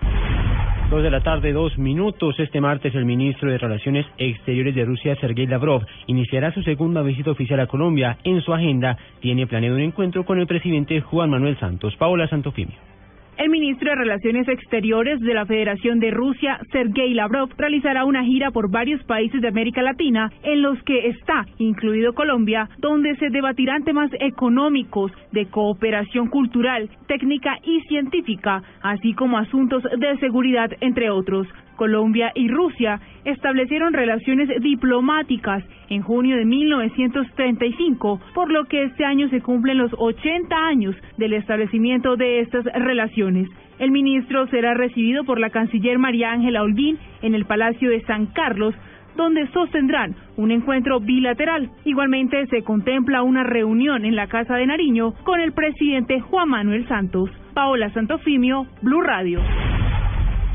Dos 0.90 1.02
de 1.02 1.10
la 1.10 1.20
tarde, 1.20 1.52
dos 1.52 1.78
minutos. 1.78 2.38
Este 2.38 2.60
martes, 2.60 2.94
el 2.96 3.04
ministro 3.04 3.50
de 3.50 3.58
Relaciones 3.58 4.06
Exteriores 4.18 4.74
de 4.74 4.84
Rusia, 4.84 5.16
Sergei 5.16 5.46
Lavrov, 5.46 5.82
iniciará 6.06 6.52
su 6.52 6.62
segunda 6.62 7.02
visita 7.02 7.30
oficial 7.30 7.60
a 7.60 7.68
Colombia. 7.68 8.18
En 8.24 8.40
su 8.42 8.52
agenda, 8.52 8.98
tiene 9.20 9.46
planeado 9.46 9.76
un 9.76 9.82
encuentro 9.82 10.24
con 10.24 10.40
el 10.40 10.46
presidente 10.46 11.00
Juan 11.00 11.30
Manuel 11.30 11.58
Santos. 11.58 11.96
Paola 11.96 12.28
Santofimio. 12.28 12.93
El 13.36 13.50
ministro 13.50 13.90
de 13.90 13.96
Relaciones 13.96 14.46
Exteriores 14.46 15.18
de 15.18 15.34
la 15.34 15.44
Federación 15.44 15.98
de 15.98 16.12
Rusia, 16.12 16.60
Sergei 16.70 17.12
Lavrov, 17.14 17.50
realizará 17.58 18.04
una 18.04 18.22
gira 18.22 18.52
por 18.52 18.70
varios 18.70 19.02
países 19.04 19.40
de 19.40 19.48
América 19.48 19.82
Latina, 19.82 20.30
en 20.44 20.62
los 20.62 20.80
que 20.84 21.08
está 21.08 21.44
incluido 21.58 22.12
Colombia, 22.12 22.68
donde 22.78 23.16
se 23.16 23.30
debatirán 23.30 23.82
temas 23.82 24.10
económicos, 24.20 25.10
de 25.32 25.46
cooperación 25.46 26.28
cultural, 26.28 26.88
técnica 27.08 27.58
y 27.64 27.80
científica, 27.88 28.62
así 28.82 29.14
como 29.14 29.36
asuntos 29.36 29.82
de 29.82 30.16
seguridad, 30.18 30.70
entre 30.80 31.10
otros. 31.10 31.48
Colombia 31.76 32.32
y 32.34 32.48
Rusia 32.48 33.00
establecieron 33.24 33.92
relaciones 33.92 34.48
diplomáticas 34.60 35.64
en 35.88 36.02
junio 36.02 36.36
de 36.36 36.44
1935, 36.44 38.20
por 38.34 38.50
lo 38.50 38.64
que 38.64 38.84
este 38.84 39.04
año 39.04 39.28
se 39.28 39.40
cumplen 39.40 39.78
los 39.78 39.92
80 39.96 40.56
años 40.56 40.96
del 41.16 41.34
establecimiento 41.34 42.16
de 42.16 42.40
estas 42.40 42.64
relaciones. 42.64 43.48
El 43.78 43.90
ministro 43.90 44.46
será 44.48 44.74
recibido 44.74 45.24
por 45.24 45.40
la 45.40 45.50
canciller 45.50 45.98
María 45.98 46.30
Ángela 46.30 46.62
Olguín 46.62 46.98
en 47.22 47.34
el 47.34 47.44
Palacio 47.44 47.90
de 47.90 48.02
San 48.02 48.26
Carlos, 48.26 48.74
donde 49.16 49.46
sostendrán 49.48 50.14
un 50.36 50.50
encuentro 50.50 51.00
bilateral. 51.00 51.70
Igualmente 51.84 52.46
se 52.46 52.62
contempla 52.62 53.22
una 53.22 53.44
reunión 53.44 54.04
en 54.04 54.16
la 54.16 54.26
Casa 54.26 54.56
de 54.56 54.66
Nariño 54.66 55.12
con 55.24 55.40
el 55.40 55.52
presidente 55.52 56.20
Juan 56.20 56.48
Manuel 56.48 56.86
Santos. 56.88 57.30
Paola 57.54 57.92
Santofimio, 57.92 58.66
Blue 58.82 59.02
Radio. 59.02 59.40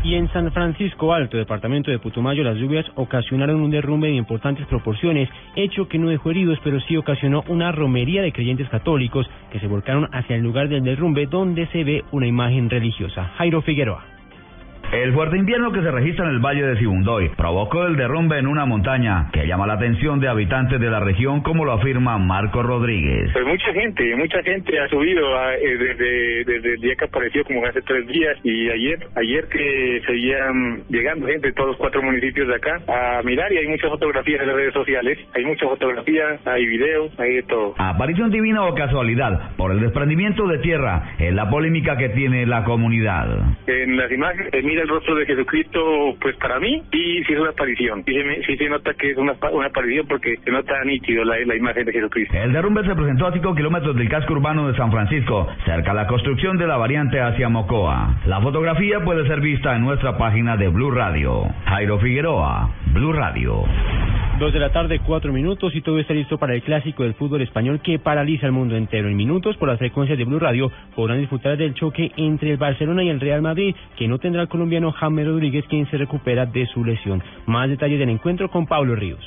Y 0.02 0.16
en 0.16 0.32
San 0.32 0.50
Francisco 0.54 1.14
Alto, 1.14 1.36
departamento 1.36 1.92
de 1.92 2.00
Putumayo, 2.00 2.42
las 2.42 2.58
lluvias 2.58 2.86
ocasionaron 2.96 3.60
un 3.60 3.70
derrumbe 3.70 4.08
de 4.08 4.16
importantes 4.16 4.66
proporciones, 4.68 5.30
hecho 5.58 5.90
que 5.90 5.98
no 5.98 6.10
dejó 6.10 6.32
heridos, 6.32 6.58
pero 6.64 6.80
sí 6.80 6.96
ocasionó 6.96 7.44
una 7.50 7.74
romería 7.74 8.22
de 8.22 8.32
creyentes 8.32 8.70
católicos 8.70 9.30
que 9.52 9.60
se 9.60 9.68
volcaron 9.68 10.08
hacia 10.14 10.38
el 10.38 10.42
lugar 10.42 10.70
del 10.70 10.84
derrumbe 10.84 11.26
donde 11.26 11.68
se 11.68 11.84
ve 11.84 12.06
una 12.12 12.28
imagen 12.28 12.70
religiosa. 12.70 13.26
Jairo 13.38 13.62
Figueroa. 13.62 14.19
El 14.92 15.14
fuerte 15.14 15.38
invierno 15.38 15.72
que 15.72 15.84
se 15.84 15.92
registra 15.92 16.26
en 16.26 16.32
el 16.32 16.40
Valle 16.40 16.66
de 16.66 16.78
Sibundoy 16.80 17.30
provocó 17.38 17.86
el 17.86 17.96
derrumbe 17.96 18.40
en 18.40 18.48
una 18.48 18.66
montaña 18.66 19.30
que 19.32 19.46
llama 19.46 19.68
la 19.68 19.74
atención 19.74 20.20
de 20.20 20.28
habitantes 20.28 20.80
de 20.80 20.90
la 20.90 21.00
región, 21.00 21.42
como 21.42 21.64
lo 21.64 21.74
afirma 21.74 22.18
Marco 22.18 22.64
Rodríguez. 22.64 23.30
Pues 23.32 23.46
mucha 23.46 23.72
gente, 23.72 24.16
mucha 24.16 24.42
gente 24.42 24.80
ha 24.80 24.88
subido 24.88 25.22
eh, 25.52 25.78
desde, 25.78 26.44
desde 26.44 26.74
el 26.74 26.82
día 26.82 26.96
que 26.96 27.06
apareció, 27.06 27.44
como 27.44 27.64
hace 27.68 27.84
tres 27.84 28.08
días, 28.08 28.36
y 28.44 28.68
ayer, 28.70 29.00
ayer 29.16 29.48
que 29.50 30.02
seguían 30.08 30.82
llegando 30.90 31.28
gente 31.28 31.50
de 31.50 31.54
todos 31.54 31.70
los 31.70 31.78
cuatro 31.78 32.02
municipios 32.02 32.48
de 32.48 32.56
acá 32.56 32.82
a 32.88 33.22
mirar, 33.22 33.54
y 33.54 33.58
hay 33.58 33.68
muchas 33.68 33.92
fotografías 33.92 34.42
en 34.42 34.48
las 34.48 34.56
redes 34.56 34.74
sociales, 34.74 35.20
hay 35.36 35.46
muchas 35.46 35.70
fotografías, 35.70 36.48
hay 36.48 36.66
videos, 36.66 37.12
hay 37.20 37.36
de 37.36 37.44
todo. 37.44 37.76
Aparición 37.78 38.32
divina 38.32 38.66
o 38.66 38.74
casualidad, 38.74 39.56
por 39.56 39.72
el 39.72 39.82
desprendimiento 39.82 40.48
de 40.48 40.58
tierra, 40.58 41.12
es 41.20 41.34
la 41.34 41.48
polémica 41.48 41.96
que 41.96 42.10
tiene 42.10 42.48
la 42.48 42.64
comunidad. 42.64 43.28
En 43.68 43.96
las 43.96 44.12
imágenes, 44.12 44.50
el 44.82 44.88
rostro 44.88 45.16
de 45.16 45.26
Jesucristo, 45.26 46.16
pues 46.20 46.36
para 46.38 46.60
mí, 46.60 46.82
sí, 46.92 47.24
sí 47.26 47.34
es 47.34 47.40
una 47.40 47.52
aparición. 47.52 48.04
Sí 48.06 48.14
se, 48.14 48.44
sí 48.44 48.58
se 48.58 48.70
nota 48.70 48.94
que 48.94 49.12
es 49.12 49.18
una, 49.18 49.34
una 49.52 49.68
aparición 49.68 50.08
porque 50.08 50.38
se 50.44 50.52
nota 50.52 50.84
nítido 50.86 51.24
la, 51.24 51.38
la 51.46 51.56
imagen 51.56 51.86
de 51.86 51.94
Jesucristo. 51.94 52.36
El 52.36 52.54
derrumbe 52.54 52.84
se 52.84 52.96
presentó 52.96 53.28
a 53.28 53.34
5 53.34 53.56
kilómetros 53.56 53.96
del 53.96 54.10
casco 54.10 54.34
urbano 54.34 54.68
de 54.68 54.78
San 54.78 54.92
Francisco, 54.92 55.48
cerca 55.66 55.92
a 55.92 55.94
la 55.94 56.08
construcción 56.08 56.58
de 56.58 56.68
la 56.68 56.78
variante 56.78 57.20
hacia 57.20 57.50
Mocoa. 57.50 58.20
La 58.26 58.42
fotografía 58.42 59.04
puede 59.04 59.28
ser 59.28 59.42
vista 59.42 59.76
en 59.76 59.84
nuestra 59.84 60.18
página 60.18 60.58
de 60.58 60.68
Blue 60.70 60.92
Radio. 60.92 61.44
Jairo 61.66 62.00
Figueroa, 62.00 62.70
Blue 62.94 63.14
Radio. 63.14 63.66
Dos 64.40 64.54
de 64.54 64.60
la 64.60 64.72
tarde, 64.72 65.02
cuatro 65.06 65.34
minutos 65.34 65.76
y 65.76 65.82
todo 65.82 66.00
está 66.00 66.14
listo 66.14 66.38
para 66.38 66.56
el 66.56 66.62
clásico 66.62 67.04
del 67.04 67.14
fútbol 67.14 67.42
español 67.42 67.82
que 67.82 68.00
paraliza 68.00 68.46
el 68.46 68.54
mundo 68.54 68.78
entero. 68.78 69.10
En 69.10 69.18
minutos, 69.18 69.58
por 69.58 69.68
las 69.68 69.78
frecuencias 69.78 70.18
de 70.18 70.24
Blue 70.24 70.40
Radio, 70.40 70.72
podrán 70.96 71.20
disfrutar 71.20 71.58
del 71.58 71.74
choque 71.74 72.14
entre 72.16 72.52
el 72.52 72.58
Barcelona 72.58 73.04
y 73.04 73.10
el 73.10 73.20
Real 73.20 73.42
Madrid, 73.42 73.76
que 73.98 74.08
no 74.08 74.18
tendrá 74.18 74.44
el 74.44 74.48
colombiano 74.70 74.92
James 74.92 75.26
Rodríguez, 75.26 75.66
quien 75.68 75.90
se 75.90 75.98
recupera 75.98 76.46
de 76.46 76.68
su 76.68 76.86
lesión. 76.86 77.24
Más 77.48 77.70
detalles 77.70 77.98
del 77.98 78.10
encuentro 78.10 78.50
con 78.50 78.68
Pablo 78.68 78.96
Ríos. 78.96 79.20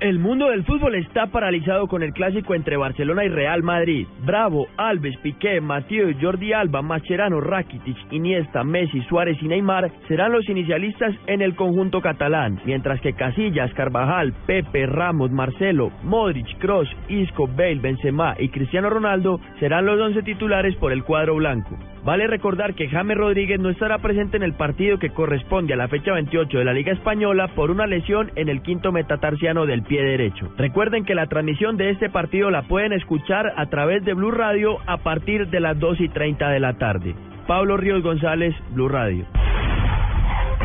El 0.00 0.20
mundo 0.20 0.50
del 0.50 0.64
fútbol 0.64 0.94
está 0.94 1.26
paralizado 1.26 1.88
con 1.88 2.04
el 2.04 2.12
clásico 2.12 2.54
entre 2.54 2.76
Barcelona 2.76 3.24
y 3.24 3.30
Real 3.30 3.64
Madrid. 3.64 4.06
Bravo, 4.24 4.68
Alves, 4.76 5.16
Piqué, 5.22 5.60
Mateo, 5.60 6.10
Jordi 6.20 6.52
Alba, 6.52 6.82
Macherano, 6.82 7.40
Rakitic, 7.40 7.96
Iniesta, 8.12 8.62
Messi, 8.62 9.00
Suárez 9.08 9.38
y 9.42 9.48
Neymar 9.48 9.90
serán 10.06 10.30
los 10.30 10.48
inicialistas 10.48 11.16
en 11.26 11.42
el 11.42 11.56
conjunto 11.56 12.00
catalán, 12.00 12.60
mientras 12.64 13.00
que 13.00 13.14
Casillas, 13.14 13.74
Carvajal, 13.74 14.34
Pepe, 14.46 14.86
Ramos, 14.86 15.32
Marcelo, 15.32 15.90
Modric, 16.04 16.58
Kroos, 16.58 16.88
Isco, 17.08 17.48
Bale, 17.48 17.80
Benzema 17.80 18.36
y 18.38 18.50
Cristiano 18.50 18.90
Ronaldo 18.90 19.40
serán 19.58 19.86
los 19.86 19.98
once 19.98 20.22
titulares 20.22 20.76
por 20.76 20.92
el 20.92 21.02
cuadro 21.02 21.34
blanco. 21.34 21.76
Vale 22.04 22.26
recordar 22.26 22.74
que 22.74 22.88
James 22.88 23.16
Rodríguez 23.16 23.60
no 23.60 23.70
estará 23.70 23.98
presente 23.98 24.36
en 24.36 24.42
el 24.42 24.54
partido 24.54 24.98
que 24.98 25.10
corresponde 25.10 25.74
a 25.74 25.76
la 25.76 25.88
fecha 25.88 26.12
28 26.12 26.58
de 26.58 26.64
la 26.64 26.72
Liga 26.72 26.92
Española 26.92 27.48
por 27.54 27.70
una 27.70 27.86
lesión 27.86 28.30
en 28.36 28.48
el 28.48 28.62
quinto 28.62 28.92
metatarsiano 28.92 29.66
del 29.66 29.82
pie 29.82 30.02
derecho. 30.02 30.48
Recuerden 30.56 31.04
que 31.04 31.14
la 31.14 31.26
transmisión 31.26 31.76
de 31.76 31.90
este 31.90 32.08
partido 32.08 32.50
la 32.50 32.62
pueden 32.62 32.92
escuchar 32.92 33.52
a 33.56 33.66
través 33.66 34.04
de 34.04 34.14
Blue 34.14 34.30
Radio 34.30 34.78
a 34.86 34.98
partir 34.98 35.48
de 35.48 35.60
las 35.60 35.78
2 35.78 36.00
y 36.00 36.08
30 36.08 36.48
de 36.50 36.60
la 36.60 36.74
tarde. 36.78 37.14
Pablo 37.46 37.76
Ríos 37.76 38.02
González, 38.02 38.54
Blue 38.70 38.88
Radio. 38.88 39.24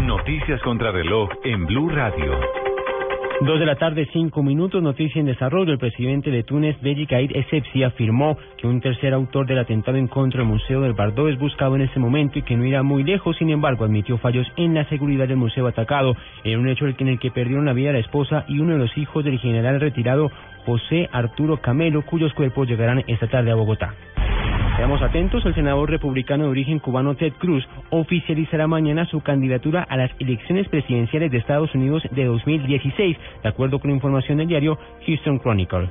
Noticias 0.01 0.61
contra 0.61 0.91
reloj 0.91 1.29
en 1.43 1.65
Blue 1.65 1.89
Radio. 1.89 2.72
Dos 3.45 3.59
de 3.59 3.65
la 3.65 3.75
tarde, 3.75 4.07
cinco 4.13 4.41
minutos, 4.41 4.81
noticia 4.81 5.19
en 5.19 5.25
desarrollo. 5.25 5.73
El 5.73 5.77
presidente 5.77 6.31
de 6.31 6.43
Túnez, 6.43 6.79
Beji 6.81 7.05
Caid 7.05 7.35
Essebsi, 7.35 7.83
afirmó 7.83 8.37
que 8.57 8.67
un 8.67 8.79
tercer 8.79 9.13
autor 9.13 9.45
del 9.45 9.59
atentado 9.59 9.97
en 9.97 10.07
contra 10.07 10.39
del 10.39 10.47
Museo 10.47 10.79
del 10.79 10.93
Bardo 10.93 11.27
es 11.27 11.37
buscado 11.37 11.75
en 11.75 11.81
este 11.81 11.99
momento 11.99 12.39
y 12.39 12.43
que 12.43 12.55
no 12.55 12.63
irá 12.65 12.83
muy 12.83 13.03
lejos. 13.03 13.35
Sin 13.35 13.49
embargo, 13.49 13.83
admitió 13.83 14.17
fallos 14.17 14.47
en 14.55 14.73
la 14.73 14.85
seguridad 14.85 15.27
del 15.27 15.35
museo 15.35 15.67
atacado, 15.67 16.15
en 16.45 16.57
un 16.57 16.69
hecho 16.69 16.87
en 16.87 17.07
el 17.09 17.19
que 17.19 17.31
perdieron 17.31 17.65
la 17.65 17.73
vida 17.73 17.91
la 17.91 17.99
esposa 17.99 18.45
y 18.47 18.59
uno 18.59 18.73
de 18.73 18.79
los 18.79 18.97
hijos 18.97 19.25
del 19.25 19.37
general 19.39 19.81
retirado 19.81 20.31
José 20.65 21.09
Arturo 21.11 21.57
Camelo, 21.57 22.03
cuyos 22.03 22.33
cuerpos 22.33 22.69
llegarán 22.69 23.03
esta 23.07 23.27
tarde 23.27 23.51
a 23.51 23.55
Bogotá. 23.55 23.93
Seamos 24.75 25.03
atentos, 25.03 25.45
el 25.45 25.53
senador 25.53 25.89
republicano 25.89 26.45
de 26.45 26.49
origen 26.49 26.79
cubano 26.79 27.15
Ted 27.15 27.33
Cruz 27.37 27.63
oficializará 27.91 28.65
mañana 28.65 29.05
su 29.05 29.21
candidatura 29.21 29.83
a 29.83 29.95
las 29.95 30.09
elecciones 30.19 30.67
presidenciales 30.67 31.31
de 31.31 31.37
Estados 31.37 31.73
Unidos 31.75 32.01
de 32.09 32.25
2016, 32.25 33.17
de 33.43 33.49
acuerdo 33.49 33.79
con 33.79 33.91
información 33.91 34.39
del 34.39 34.47
diario 34.47 34.79
Houston 35.05 35.37
Chronicle. 35.39 35.89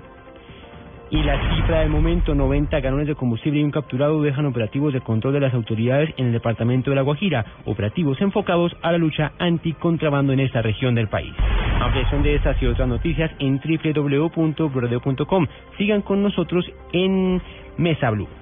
Y 1.10 1.22
la 1.22 1.38
cifra 1.54 1.80
del 1.80 1.90
momento, 1.90 2.34
90 2.34 2.80
galones 2.80 3.06
de 3.06 3.14
combustible 3.14 3.60
y 3.60 3.64
un 3.64 3.70
capturado 3.70 4.20
dejan 4.20 4.46
operativos 4.46 4.92
de 4.92 5.00
control 5.00 5.34
de 5.34 5.40
las 5.40 5.54
autoridades 5.54 6.10
en 6.16 6.26
el 6.26 6.32
departamento 6.32 6.90
de 6.90 6.96
La 6.96 7.02
Guajira, 7.02 7.44
operativos 7.66 8.20
enfocados 8.20 8.76
a 8.82 8.90
la 8.90 8.98
lucha 8.98 9.32
anticontrabando 9.38 10.32
en 10.32 10.40
esta 10.40 10.60
región 10.60 10.94
del 10.94 11.08
país. 11.08 11.34
Ampliación 11.80 12.22
de 12.22 12.34
estas 12.34 12.60
y 12.60 12.66
otras 12.66 12.88
noticias 12.88 13.30
en 13.38 13.60
www.brodeo.com. 13.60 15.46
Sigan 15.78 16.02
con 16.02 16.22
nosotros 16.22 16.64
en 16.92 17.40
Mesa 17.76 18.10
Blue. 18.10 18.41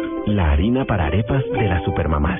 la 0.27 0.51
harina 0.51 0.85
para 0.85 1.05
arepas 1.05 1.43
de 1.51 1.67
las 1.67 1.83
supermamás. 1.83 2.39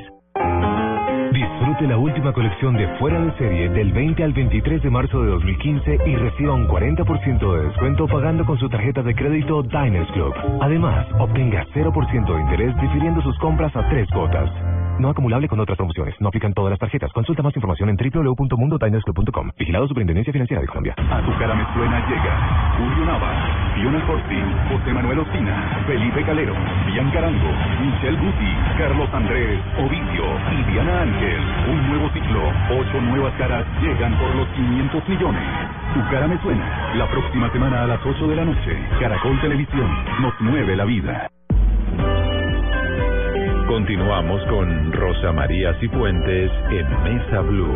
Disfrute 1.31 1.87
la 1.87 1.97
última 1.97 2.33
colección 2.33 2.75
de 2.75 2.87
Fuera 2.97 3.21
de 3.21 3.31
Serie 3.37 3.69
del 3.69 3.91
20 3.93 4.23
al 4.23 4.33
23 4.33 4.83
de 4.83 4.89
marzo 4.89 5.21
de 5.21 5.29
2015 5.29 5.97
y 6.05 6.15
reciba 6.15 6.53
un 6.53 6.67
40% 6.67 7.55
de 7.55 7.67
descuento 7.67 8.07
pagando 8.07 8.45
con 8.45 8.57
su 8.59 8.69
tarjeta 8.69 9.01
de 9.01 9.15
crédito 9.15 9.63
Diners 9.63 10.11
Club. 10.11 10.33
Además, 10.61 11.07
obtenga 11.19 11.65
0% 11.73 12.33
de 12.33 12.41
interés 12.41 12.75
difiriendo 12.81 13.21
sus 13.21 13.37
compras 13.39 13.75
a 13.75 13.87
tres 13.89 14.07
cuotas. 14.09 14.49
No 14.99 15.09
acumulable 15.09 15.47
con 15.47 15.59
otras 15.59 15.77
promociones. 15.77 16.15
No 16.19 16.27
aplican 16.29 16.53
todas 16.53 16.71
las 16.71 16.79
tarjetas. 16.79 17.11
Consulta 17.13 17.41
más 17.41 17.55
información 17.55 17.89
en 17.89 17.97
www.mundotinersclub.com. 17.97 19.51
Vigilado 19.57 19.87
Superintendencia 19.87 20.31
Financiera 20.31 20.61
de 20.61 20.67
Colombia. 20.67 20.95
A 20.97 21.21
tu 21.21 21.31
cara 21.37 21.55
me 21.55 21.65
suena 21.73 22.07
llega 22.07 22.75
Julio 22.77 23.05
Nava, 23.05 23.31
Fiona 23.75 24.05
Corti, 24.05 24.39
José 24.69 24.93
Manuel 24.93 25.19
Ospina, 25.19 25.83
Felipe 25.87 26.23
Calero, 26.23 26.53
Bian 26.87 27.11
Carango, 27.11 27.51
Michelle 27.81 28.17
Guti, 28.17 28.51
Carlos 28.77 29.09
Andrés, 29.13 29.59
Ovidio 29.77 30.25
y 30.51 30.71
Diana 30.71 31.01
Ángel. 31.01 31.41
Un 31.69 31.89
nuevo 31.89 32.09
ciclo, 32.09 32.41
ocho 32.69 33.01
nuevas 33.01 33.33
caras 33.35 33.65
llegan 33.81 34.17
por 34.19 34.33
los 34.35 34.47
500 34.49 35.09
millones. 35.09 35.43
Tu 35.93 35.99
cara 36.09 36.27
me 36.27 36.41
suena. 36.41 36.93
La 36.95 37.09
próxima 37.09 37.51
semana 37.51 37.83
a 37.83 37.87
las 37.87 38.05
8 38.05 38.27
de 38.27 38.35
la 38.35 38.45
noche. 38.45 38.77
Caracol 38.99 39.39
Televisión 39.41 39.89
nos 40.21 40.39
mueve 40.41 40.75
la 40.75 40.85
vida. 40.85 41.29
Continuamos 43.71 44.45
con 44.47 44.91
Rosa 44.91 45.31
María 45.31 45.73
Cifuentes 45.79 46.51
en 46.71 47.03
Mesa 47.03 47.39
Blue. 47.39 47.73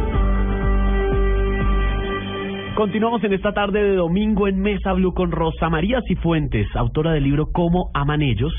Continuamos 2.76 3.24
en 3.24 3.32
esta 3.32 3.54
tarde 3.54 3.82
de 3.82 3.96
domingo 3.96 4.50
en 4.50 4.60
Mesa 4.60 4.92
Blue 4.92 5.14
con 5.14 5.32
Rosa 5.32 5.70
María 5.70 6.02
Cifuentes, 6.06 6.68
autora 6.76 7.14
del 7.14 7.24
libro 7.24 7.46
Cómo 7.54 7.92
aman 7.94 8.22
ellos, 8.22 8.54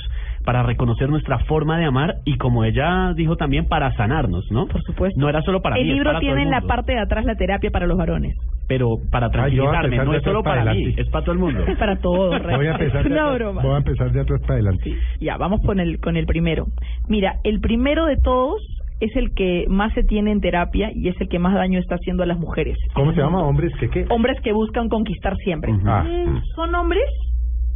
para 0.47 0.63
reconocer 0.63 1.11
nuestra 1.11 1.41
forma 1.41 1.77
de 1.79 1.85
amar 1.85 2.15
y 2.25 2.39
como 2.39 2.65
ella 2.65 3.13
dijo 3.15 3.37
también 3.37 3.67
para 3.67 3.93
sanarnos, 3.97 4.51
¿no? 4.51 4.67
Por 4.67 4.81
supuesto. 4.85 5.21
No 5.21 5.29
era 5.29 5.43
solo 5.43 5.61
para 5.61 5.77
el 5.77 5.83
mí, 5.83 5.89
es 5.91 5.95
libro 5.97 6.11
para 6.11 6.21
todo 6.21 6.27
tiene 6.29 6.41
el 6.43 6.47
en 6.47 6.51
la 6.53 6.61
mundo. 6.61 6.69
parte 6.75 6.93
de 6.93 7.01
atrás 7.01 7.25
la 7.27 7.35
terapia 7.35 7.71
para 7.71 7.87
los 7.87 7.99
varones. 7.99 8.35
Pero 8.69 8.97
para 9.11 9.29
tranquilizarme, 9.31 9.97
no 9.99 10.15
es 10.15 10.23
solo 10.23 10.43
para 10.43 10.63
para 10.63 10.75
mí, 10.75 10.95
es 10.97 11.09
para 11.11 11.25
todo 11.25 11.33
el 11.35 11.39
mundo. 11.41 11.65
Es 11.67 11.77
para 11.79 11.97
todos. 11.97 12.43
Voy 12.43 12.67
a 12.67 12.71
empezar 12.73 12.99
es 13.03 13.05
de 13.05 13.13
una 13.13 13.23
atrás, 13.25 13.35
broma. 13.39 13.63
voy 13.63 13.75
a 13.75 13.79
empezar 13.79 14.13
de 14.13 14.21
atrás 14.21 14.41
para 14.43 14.55
adelante. 14.55 14.95
Ya, 15.21 15.37
vamos 15.37 15.61
con 15.67 15.81
el, 15.81 16.01
con 16.01 16.17
el 16.17 16.27
primero. 16.27 16.67
Mira, 17.09 17.35
el 17.45 17.61
primero 17.61 18.07
de 18.07 18.17
todos 18.17 18.63
es 19.01 19.15
el 19.15 19.35
que 19.35 19.67
más 19.69 19.93
se 19.93 20.05
tiene 20.05 20.33
en 20.33 20.41
terapia 20.41 20.91
y 20.95 21.09
es 21.09 21.21
el 21.21 21.29
que 21.29 21.39
más 21.39 21.53
daño 21.55 21.79
está 21.79 21.97
haciendo 21.97 22.23
a 22.23 22.27
las 22.27 22.39
mujeres. 22.39 22.79
¿Cómo 22.95 23.13
se 23.13 23.21
llama? 23.21 23.43
¿Hombres 23.43 23.73
que 23.79 23.91
qué? 23.91 24.07
Hombres 24.09 24.41
que 24.43 24.53
buscan 24.53 24.89
conquistar 24.89 25.37
siempre. 25.45 25.73
Ah. 25.85 26.03
Mm, 26.05 26.43
Son 26.55 26.75
hombres 26.75 27.05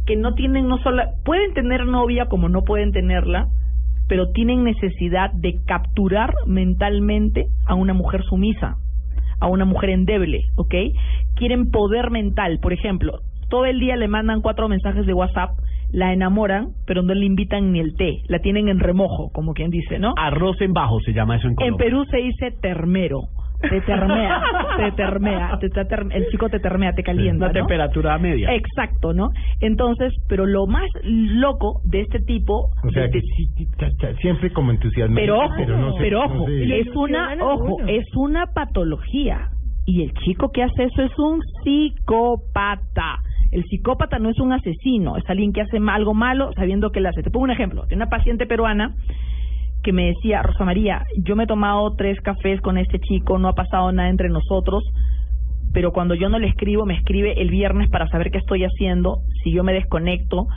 que 0.05 0.15
no 0.15 0.33
tienen, 0.33 0.67
no 0.67 0.77
solo, 0.79 1.03
pueden 1.23 1.53
tener 1.53 1.85
novia 1.85 2.25
como 2.25 2.49
no 2.49 2.63
pueden 2.63 2.91
tenerla, 2.91 3.47
pero 4.07 4.31
tienen 4.31 4.63
necesidad 4.63 5.31
de 5.33 5.59
capturar 5.65 6.33
mentalmente 6.45 7.47
a 7.65 7.75
una 7.75 7.93
mujer 7.93 8.23
sumisa, 8.23 8.75
a 9.39 9.47
una 9.47 9.65
mujer 9.65 9.91
endeble, 9.91 10.41
¿ok? 10.57 10.75
Quieren 11.35 11.71
poder 11.71 12.11
mental, 12.11 12.59
por 12.61 12.73
ejemplo, 12.73 13.19
todo 13.49 13.65
el 13.65 13.79
día 13.79 13.95
le 13.95 14.07
mandan 14.07 14.41
cuatro 14.41 14.67
mensajes 14.69 15.05
de 15.05 15.13
WhatsApp, 15.13 15.51
la 15.91 16.13
enamoran, 16.13 16.69
pero 16.87 17.03
no 17.03 17.13
le 17.13 17.25
invitan 17.25 17.73
ni 17.73 17.79
el 17.79 17.95
té, 17.95 18.21
la 18.27 18.39
tienen 18.39 18.69
en 18.69 18.79
remojo, 18.79 19.29
como 19.33 19.53
quien 19.53 19.69
dice, 19.69 19.99
¿no? 19.99 20.13
Arroz 20.17 20.59
en 20.61 20.73
bajo 20.73 21.01
se 21.01 21.11
llama 21.13 21.35
eso 21.35 21.47
en 21.47 21.51
En 21.51 21.55
Colombia. 21.55 21.85
Perú 21.85 22.05
se 22.05 22.17
dice 22.17 22.51
termero. 22.61 23.23
Te 23.69 23.81
termea, 23.81 24.41
te 24.77 24.91
termea, 24.93 25.59
te, 25.59 25.67
el 26.17 26.27
chico 26.27 26.49
te 26.49 26.59
termea, 26.59 26.93
te 26.93 27.03
calienta. 27.03 27.37
Una 27.45 27.47
¿no? 27.47 27.53
temperatura 27.53 28.17
media. 28.17 28.53
Exacto, 28.53 29.13
¿no? 29.13 29.29
Entonces, 29.59 30.13
pero 30.27 30.45
lo 30.45 30.65
más 30.67 30.87
loco 31.03 31.81
de 31.85 32.01
este 32.01 32.19
tipo, 32.19 32.69
O 32.83 32.89
sea, 32.91 33.03
de- 33.03 33.11
que 33.11 33.21
sí, 33.21 33.45
sí, 33.57 33.67
cha- 33.77 33.91
cha- 33.99 34.15
siempre 34.15 34.51
como 34.51 34.71
entusiasmo. 34.71 35.15
pero 35.15 35.37
ojo, 35.39 35.53
pero, 35.57 35.77
no 35.77 35.93
sé, 35.93 35.99
pero 36.01 36.19
no 36.27 36.33
ojo, 36.33 36.45
sé. 36.47 36.79
es 36.79 36.87
una, 36.95 37.35
ojo, 37.41 37.77
es 37.87 38.05
una 38.15 38.45
patología 38.47 39.49
y 39.85 40.03
el 40.03 40.13
chico 40.13 40.51
que 40.51 40.63
hace 40.63 40.83
eso 40.83 41.01
es 41.03 41.17
un 41.19 41.41
psicópata. 41.63 43.19
El 43.51 43.63
psicópata 43.65 44.17
no 44.19 44.29
es 44.29 44.39
un 44.39 44.53
asesino, 44.53 45.17
es 45.17 45.29
alguien 45.29 45.51
que 45.51 45.61
hace 45.61 45.77
algo 45.89 46.13
malo 46.13 46.51
sabiendo 46.55 46.89
que 46.91 47.01
le 47.01 47.09
hace. 47.09 47.21
Te 47.21 47.29
pongo 47.31 47.43
un 47.45 47.51
ejemplo. 47.51 47.83
De 47.87 47.95
una 47.95 48.07
paciente 48.07 48.45
peruana 48.45 48.95
que 49.83 49.93
me 49.93 50.07
decía, 50.07 50.41
Rosa 50.43 50.63
María, 50.63 51.05
yo 51.17 51.35
me 51.35 51.43
he 51.43 51.47
tomado 51.47 51.95
tres 51.95 52.19
cafés 52.21 52.61
con 52.61 52.77
este 52.77 52.99
chico, 52.99 53.39
no 53.39 53.47
ha 53.47 53.53
pasado 53.53 53.91
nada 53.91 54.09
entre 54.09 54.29
nosotros, 54.29 54.83
pero 55.73 55.91
cuando 55.91 56.15
yo 56.15 56.29
no 56.29 56.37
le 56.37 56.47
escribo, 56.47 56.85
me 56.85 56.95
escribe 56.95 57.41
el 57.41 57.49
viernes 57.49 57.89
para 57.89 58.07
saber 58.07 58.31
qué 58.31 58.37
estoy 58.37 58.63
haciendo, 58.63 59.19
si 59.43 59.51
yo 59.51 59.63
me 59.63 59.73
desconecto, 59.73 60.47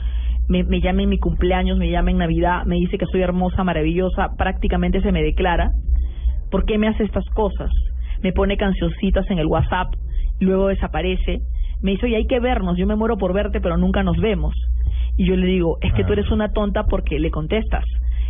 me, 0.47 0.63
me 0.63 0.79
llama 0.79 1.03
en 1.03 1.09
mi 1.09 1.17
cumpleaños, 1.17 1.77
me 1.77 1.89
llama 1.89 2.11
en 2.11 2.17
Navidad, 2.17 2.65
me 2.65 2.75
dice 2.75 2.97
que 2.97 3.05
soy 3.07 3.21
hermosa, 3.21 3.63
maravillosa, 3.63 4.29
prácticamente 4.37 5.01
se 5.01 5.11
me 5.11 5.23
declara. 5.23 5.71
¿Por 6.51 6.65
qué 6.65 6.77
me 6.77 6.87
hace 6.87 7.03
estas 7.03 7.25
cosas? 7.33 7.71
Me 8.21 8.31
pone 8.31 8.57
cancioncitas 8.57 9.29
en 9.31 9.39
el 9.39 9.47
WhatsApp, 9.47 9.87
luego 10.39 10.67
desaparece. 10.67 11.39
Me 11.81 11.91
dice, 11.91 12.05
oye, 12.05 12.17
hay 12.17 12.27
que 12.27 12.39
vernos, 12.39 12.77
yo 12.77 12.85
me 12.85 12.95
muero 12.95 13.17
por 13.17 13.33
verte, 13.33 13.59
pero 13.59 13.77
nunca 13.77 14.03
nos 14.03 14.17
vemos. 14.17 14.53
Y 15.17 15.25
yo 15.25 15.35
le 15.35 15.47
digo, 15.47 15.77
es 15.81 15.93
que 15.93 16.03
tú 16.03 16.13
eres 16.13 16.29
una 16.29 16.51
tonta 16.51 16.83
porque 16.83 17.19
le 17.19 17.31
contestas 17.31 17.85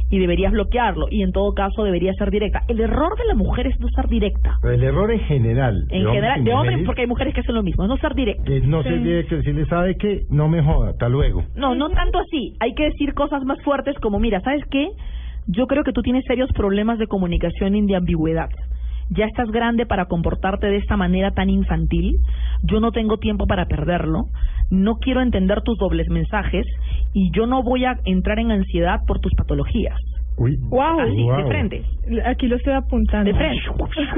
y 0.09 0.19
deberías 0.19 0.51
bloquearlo 0.51 1.07
y 1.09 1.23
en 1.23 1.31
todo 1.31 1.53
caso 1.53 1.83
debería 1.83 2.13
ser 2.13 2.29
directa. 2.29 2.61
El 2.67 2.79
error 2.79 3.17
de 3.17 3.25
la 3.25 3.35
mujer 3.35 3.67
es 3.67 3.79
no 3.79 3.87
ser 3.89 4.07
directa. 4.07 4.57
Pero 4.61 4.73
el 4.73 4.83
error 4.83 5.11
en 5.11 5.19
general. 5.21 5.85
En 5.89 6.05
general, 6.05 6.43
de 6.43 6.53
hombres, 6.53 6.83
porque 6.85 7.01
hay 7.01 7.07
mujeres 7.07 7.33
que 7.33 7.41
hacen 7.41 7.55
lo 7.55 7.63
mismo, 7.63 7.83
es 7.83 7.89
no 7.89 7.97
ser 7.97 8.13
directa. 8.13 8.43
Que 8.43 8.61
no 8.61 8.83
se 8.83 8.89
tiene 8.89 9.25
que 9.25 9.35
decirle, 9.37 9.65
¿sabe 9.65 9.95
qué? 9.97 10.25
No 10.29 10.47
me 10.47 10.61
joda, 10.61 10.91
hasta 10.91 11.09
luego. 11.09 11.43
No, 11.55 11.75
no 11.75 11.89
tanto 11.89 12.19
así. 12.19 12.53
Hay 12.59 12.73
que 12.75 12.85
decir 12.85 13.13
cosas 13.13 13.43
más 13.43 13.61
fuertes 13.63 13.97
como, 13.99 14.19
mira, 14.19 14.41
¿sabes 14.41 14.63
qué? 14.69 14.89
Yo 15.47 15.67
creo 15.67 15.83
que 15.83 15.91
tú 15.91 16.01
tienes 16.01 16.23
serios 16.25 16.49
problemas 16.53 16.97
de 16.97 17.07
comunicación 17.07 17.75
y 17.75 17.85
de 17.85 17.95
ambigüedad. 17.95 18.49
Ya 19.09 19.25
estás 19.25 19.51
grande 19.51 19.85
para 19.85 20.05
comportarte 20.05 20.67
de 20.67 20.77
esta 20.77 20.97
manera 20.97 21.31
tan 21.31 21.49
infantil. 21.49 22.17
Yo 22.63 22.79
no 22.79 22.91
tengo 22.91 23.17
tiempo 23.17 23.45
para 23.45 23.67
perderlo. 23.67 24.25
No 24.69 24.95
quiero 24.97 25.21
entender 25.21 25.61
tus 25.61 25.77
dobles 25.77 26.07
mensajes 26.09 26.65
y 27.13 27.31
yo 27.35 27.45
no 27.45 27.63
voy 27.63 27.85
a 27.85 27.97
entrar 28.05 28.39
en 28.39 28.51
ansiedad 28.51 28.99
por 29.05 29.19
tus 29.19 29.33
patologías. 29.35 29.99
Uy, 30.37 30.57
Wow. 30.69 30.99
Así, 30.99 31.25
de 31.25 31.45
frente. 31.47 31.81
Aquí 32.25 32.47
lo 32.47 32.57
estoy 32.57 32.73
apuntando. 32.73 33.31
De 33.31 33.37
frente. 33.37 33.61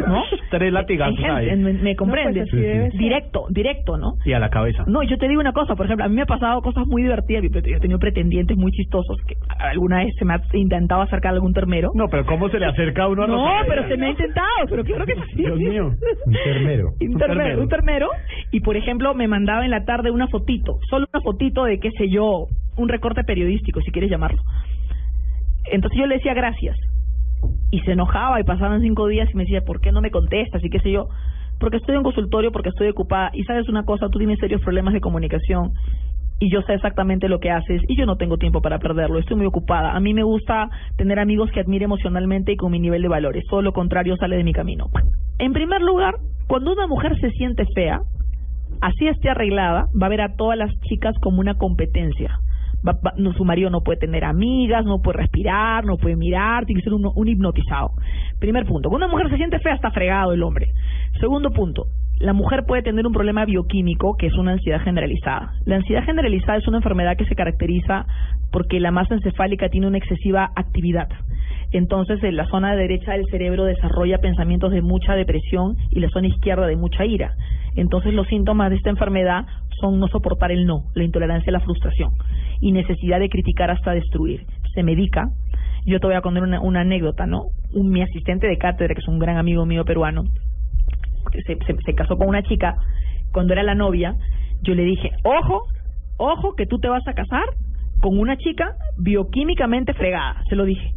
¿No? 0.07 0.23
Tres 0.49 0.73
latigazos 0.73 1.23
ahí. 1.23 1.55
¿Me, 1.57 1.73
me 1.73 1.95
comprendes? 1.95 2.45
No, 2.51 2.59
pues 2.59 2.61
ser. 2.63 2.91
Directo, 2.93 3.45
directo, 3.49 3.97
¿no? 3.97 4.13
Y 4.25 4.33
a 4.33 4.39
la 4.39 4.49
cabeza. 4.49 4.83
No, 4.87 5.03
yo 5.03 5.17
te 5.17 5.27
digo 5.27 5.39
una 5.41 5.53
cosa, 5.53 5.75
por 5.75 5.85
ejemplo, 5.85 6.05
a 6.05 6.09
mí 6.09 6.15
me 6.15 6.23
ha 6.23 6.25
pasado 6.25 6.61
cosas 6.61 6.87
muy 6.87 7.03
divertidas, 7.03 7.43
yo 7.43 7.75
he 7.75 7.79
tenido 7.79 7.99
pretendientes 7.99 8.57
muy 8.57 8.71
chistosos, 8.71 9.17
que 9.27 9.35
alguna 9.59 9.99
vez 9.99 10.13
se 10.17 10.25
me 10.25 10.33
ha 10.33 10.41
intentado 10.53 11.01
acercar 11.01 11.33
algún 11.33 11.53
termero. 11.53 11.91
No, 11.93 12.07
pero 12.09 12.25
¿cómo 12.25 12.49
se 12.49 12.59
le 12.59 12.65
acerca 12.65 13.03
a 13.03 13.07
uno 13.07 13.23
a 13.23 13.27
No, 13.27 13.47
pero 13.67 13.87
se 13.87 13.95
me 13.97 14.07
ha 14.07 14.09
intentado, 14.09 14.47
pero 14.69 14.83
claro 14.83 15.05
que 15.05 15.13
sí. 15.15 15.21
Dios 15.35 15.57
mío. 15.59 15.91
Un 16.25 16.33
termero. 16.43 16.89
Un 16.99 17.17
termero, 17.17 17.61
un 17.61 17.69
termero, 17.69 18.09
y 18.51 18.59
por 18.59 18.75
ejemplo 18.75 19.13
me 19.13 19.27
mandaba 19.27 19.63
en 19.65 19.71
la 19.71 19.85
tarde 19.85 20.11
una 20.11 20.27
fotito, 20.27 20.77
solo 20.89 21.07
una 21.11 21.21
fotito 21.21 21.63
de 21.63 21.79
qué 21.79 21.91
sé 21.91 22.09
yo, 22.09 22.45
un 22.77 22.89
recorte 22.89 23.23
periodístico, 23.23 23.81
si 23.81 23.91
quieres 23.91 24.09
llamarlo. 24.11 24.41
Entonces 25.71 25.99
yo 25.99 26.05
le 26.05 26.15
decía 26.15 26.33
gracias, 26.33 26.77
y 27.71 27.79
se 27.81 27.91
enojaba 27.91 28.39
y 28.39 28.43
pasaban 28.43 28.81
cinco 28.81 29.07
días 29.07 29.29
y 29.31 29.37
me 29.37 29.43
decía, 29.43 29.61
¿por 29.61 29.81
qué 29.81 29.91
no 29.91 30.01
me 30.01 30.11
contestas? 30.11 30.63
Y 30.63 30.69
qué 30.69 30.79
sé 30.79 30.91
yo, 30.91 31.07
porque 31.59 31.77
estoy 31.77 31.95
en 31.95 32.03
consultorio, 32.03 32.51
porque 32.51 32.69
estoy 32.69 32.89
ocupada, 32.89 33.31
y 33.33 33.43
sabes 33.43 33.67
una 33.67 33.83
cosa, 33.83 34.09
tú 34.09 34.19
tienes 34.19 34.39
serios 34.39 34.61
problemas 34.61 34.93
de 34.93 35.01
comunicación, 35.01 35.71
y 36.39 36.51
yo 36.51 36.61
sé 36.61 36.75
exactamente 36.75 37.27
lo 37.27 37.39
que 37.39 37.49
haces, 37.49 37.81
y 37.87 37.97
yo 37.97 38.05
no 38.05 38.15
tengo 38.15 38.37
tiempo 38.37 38.61
para 38.61 38.79
perderlo, 38.79 39.19
estoy 39.19 39.37
muy 39.37 39.47
ocupada. 39.47 39.95
A 39.95 39.99
mí 39.99 40.13
me 40.13 40.23
gusta 40.23 40.69
tener 40.95 41.19
amigos 41.19 41.49
que 41.51 41.59
admire 41.59 41.85
emocionalmente 41.85 42.51
y 42.51 42.57
con 42.57 42.71
mi 42.71 42.79
nivel 42.79 43.01
de 43.01 43.07
valores, 43.07 43.43
todo 43.49 43.61
lo 43.61 43.73
contrario 43.73 44.15
sale 44.17 44.37
de 44.37 44.43
mi 44.43 44.53
camino. 44.53 44.85
En 45.39 45.53
primer 45.53 45.81
lugar, 45.81 46.15
cuando 46.47 46.71
una 46.71 46.87
mujer 46.87 47.19
se 47.19 47.31
siente 47.31 47.65
fea, 47.73 47.99
así 48.81 49.07
esté 49.07 49.29
arreglada, 49.29 49.85
va 49.99 50.05
a 50.05 50.09
ver 50.09 50.21
a 50.21 50.35
todas 50.35 50.57
las 50.57 50.71
chicas 50.81 51.15
como 51.21 51.39
una 51.39 51.55
competencia. 51.55 52.39
Va- 52.87 52.97
va- 53.05 53.13
no, 53.17 53.33
su 53.33 53.43
marido 53.43 53.69
no 53.69 53.81
puede 53.81 53.99
tener 53.99 54.23
amigas, 54.23 54.85
no 54.85 54.99
puede 55.01 55.17
respirar, 55.19 55.83
no 55.85 55.97
puede 55.97 56.15
mirar, 56.15 56.65
tiene 56.65 56.81
que 56.81 56.85
ser 56.89 56.93
un, 56.93 57.27
hipnotizado. 57.27 57.91
Primer 58.39 58.65
punto, 58.65 58.89
cuando 58.89 59.05
una 59.07 59.11
mujer 59.13 59.29
se 59.29 59.37
siente 59.37 59.59
fea 59.59 59.73
está 59.75 59.91
fregado 59.91 60.31
el 60.33 60.43
hombre. 60.43 60.67
Segundo 61.19 61.49
punto, 61.51 61.85
la 62.19 62.33
mujer 62.33 62.63
puede 62.65 62.81
tener 62.83 63.05
un 63.05 63.13
problema 63.13 63.45
bioquímico 63.45 64.15
que 64.17 64.27
es 64.27 64.33
una 64.35 64.53
ansiedad 64.53 64.81
generalizada. 64.81 65.51
La 65.65 65.75
ansiedad 65.75 66.03
generalizada 66.03 66.57
es 66.57 66.67
una 66.67 66.77
enfermedad 66.77 67.17
que 67.17 67.25
se 67.25 67.35
caracteriza 67.35 68.05
porque 68.51 68.79
la 68.79 68.91
masa 68.91 69.15
encefálica 69.15 69.69
tiene 69.69 69.87
una 69.87 69.97
excesiva 69.97 70.49
actividad. 70.55 71.09
Entonces, 71.71 72.23
en 72.23 72.37
la 72.37 72.47
zona 72.47 72.75
derecha 72.75 73.11
del 73.11 73.25
cerebro 73.29 73.65
desarrolla 73.65 74.19
pensamientos 74.19 74.71
de 74.71 74.81
mucha 74.81 75.13
depresión 75.15 75.75
y 75.91 75.99
la 75.99 76.09
zona 76.09 76.27
izquierda 76.27 76.65
de 76.65 76.77
mucha 76.77 77.05
ira. 77.05 77.33
Entonces, 77.75 78.13
los 78.13 78.27
síntomas 78.27 78.69
de 78.69 78.77
esta 78.77 78.89
enfermedad 78.89 79.45
son 79.79 79.99
no 79.99 80.07
soportar 80.07 80.51
el 80.51 80.65
no, 80.65 80.85
la 80.95 81.03
intolerancia 81.03 81.51
la 81.51 81.59
frustración 81.59 82.11
y 82.59 82.71
necesidad 82.71 83.19
de 83.19 83.29
criticar 83.29 83.71
hasta 83.71 83.91
destruir. 83.91 84.45
Se 84.73 84.83
medica. 84.83 85.29
Yo 85.85 85.99
te 85.99 86.07
voy 86.07 86.15
a 86.15 86.21
contar 86.21 86.43
una, 86.43 86.81
anécdota, 86.81 87.25
¿no? 87.25 87.45
Un, 87.73 87.89
mi 87.89 88.01
asistente 88.01 88.47
de 88.47 88.57
cátedra, 88.57 88.93
que 88.93 89.01
es 89.01 89.07
un 89.07 89.19
gran 89.19 89.37
amigo 89.37 89.65
mío 89.65 89.85
peruano, 89.85 90.23
se, 91.45 91.55
se, 91.65 91.75
se 91.85 91.93
casó 91.93 92.17
con 92.17 92.27
una 92.27 92.43
chica 92.43 92.75
cuando 93.31 93.53
era 93.53 93.63
la 93.63 93.75
novia, 93.75 94.15
yo 94.61 94.73
le 94.73 94.83
dije, 94.83 95.11
ojo, 95.23 95.63
ojo 96.17 96.55
que 96.55 96.65
tú 96.65 96.79
te 96.79 96.89
vas 96.89 97.07
a 97.07 97.13
casar 97.13 97.45
con 98.01 98.17
una 98.17 98.37
chica 98.37 98.75
bioquímicamente 98.97 99.93
fregada, 99.93 100.41
se 100.49 100.55
lo 100.55 100.65
dije. 100.65 100.91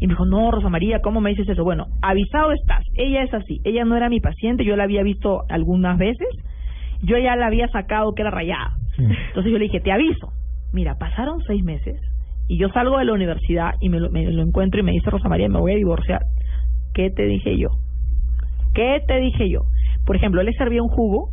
Y 0.00 0.06
me 0.06 0.14
dijo, 0.14 0.24
no, 0.24 0.50
Rosa 0.50 0.70
María, 0.70 1.00
¿cómo 1.00 1.20
me 1.20 1.30
dices 1.30 1.48
eso? 1.48 1.62
Bueno, 1.62 1.86
avisado 2.00 2.52
estás, 2.52 2.84
ella 2.94 3.22
es 3.22 3.34
así, 3.34 3.60
ella 3.64 3.84
no 3.84 3.96
era 3.96 4.08
mi 4.08 4.20
paciente, 4.20 4.64
yo 4.64 4.76
la 4.76 4.84
había 4.84 5.02
visto 5.02 5.42
algunas 5.48 5.98
veces, 5.98 6.28
yo 7.02 7.16
ya 7.18 7.36
la 7.36 7.46
había 7.46 7.68
sacado 7.68 8.14
que 8.14 8.22
era 8.22 8.30
rayada. 8.30 8.76
Entonces 8.98 9.50
yo 9.52 9.58
le 9.58 9.64
dije, 9.64 9.80
te 9.80 9.92
aviso, 9.92 10.32
mira, 10.72 10.96
pasaron 10.98 11.40
seis 11.46 11.62
meses 11.64 12.00
y 12.48 12.58
yo 12.58 12.68
salgo 12.70 12.98
de 12.98 13.04
la 13.06 13.12
universidad 13.12 13.74
y 13.80 13.88
me 13.88 13.98
lo, 14.00 14.10
me 14.10 14.24
lo 14.30 14.42
encuentro 14.42 14.80
y 14.80 14.82
me 14.82 14.92
dice 14.92 15.08
Rosa 15.10 15.28
María, 15.28 15.48
me 15.48 15.58
voy 15.60 15.72
a 15.72 15.76
divorciar. 15.76 16.22
¿Qué 16.92 17.10
te 17.10 17.24
dije 17.26 17.56
yo? 17.56 17.68
¿Qué 18.74 19.00
te 19.06 19.18
dije 19.20 19.48
yo? 19.48 19.60
Por 20.06 20.16
ejemplo, 20.16 20.40
él 20.40 20.46
le 20.46 20.52
servía 20.54 20.82
un 20.82 20.88
jugo 20.88 21.30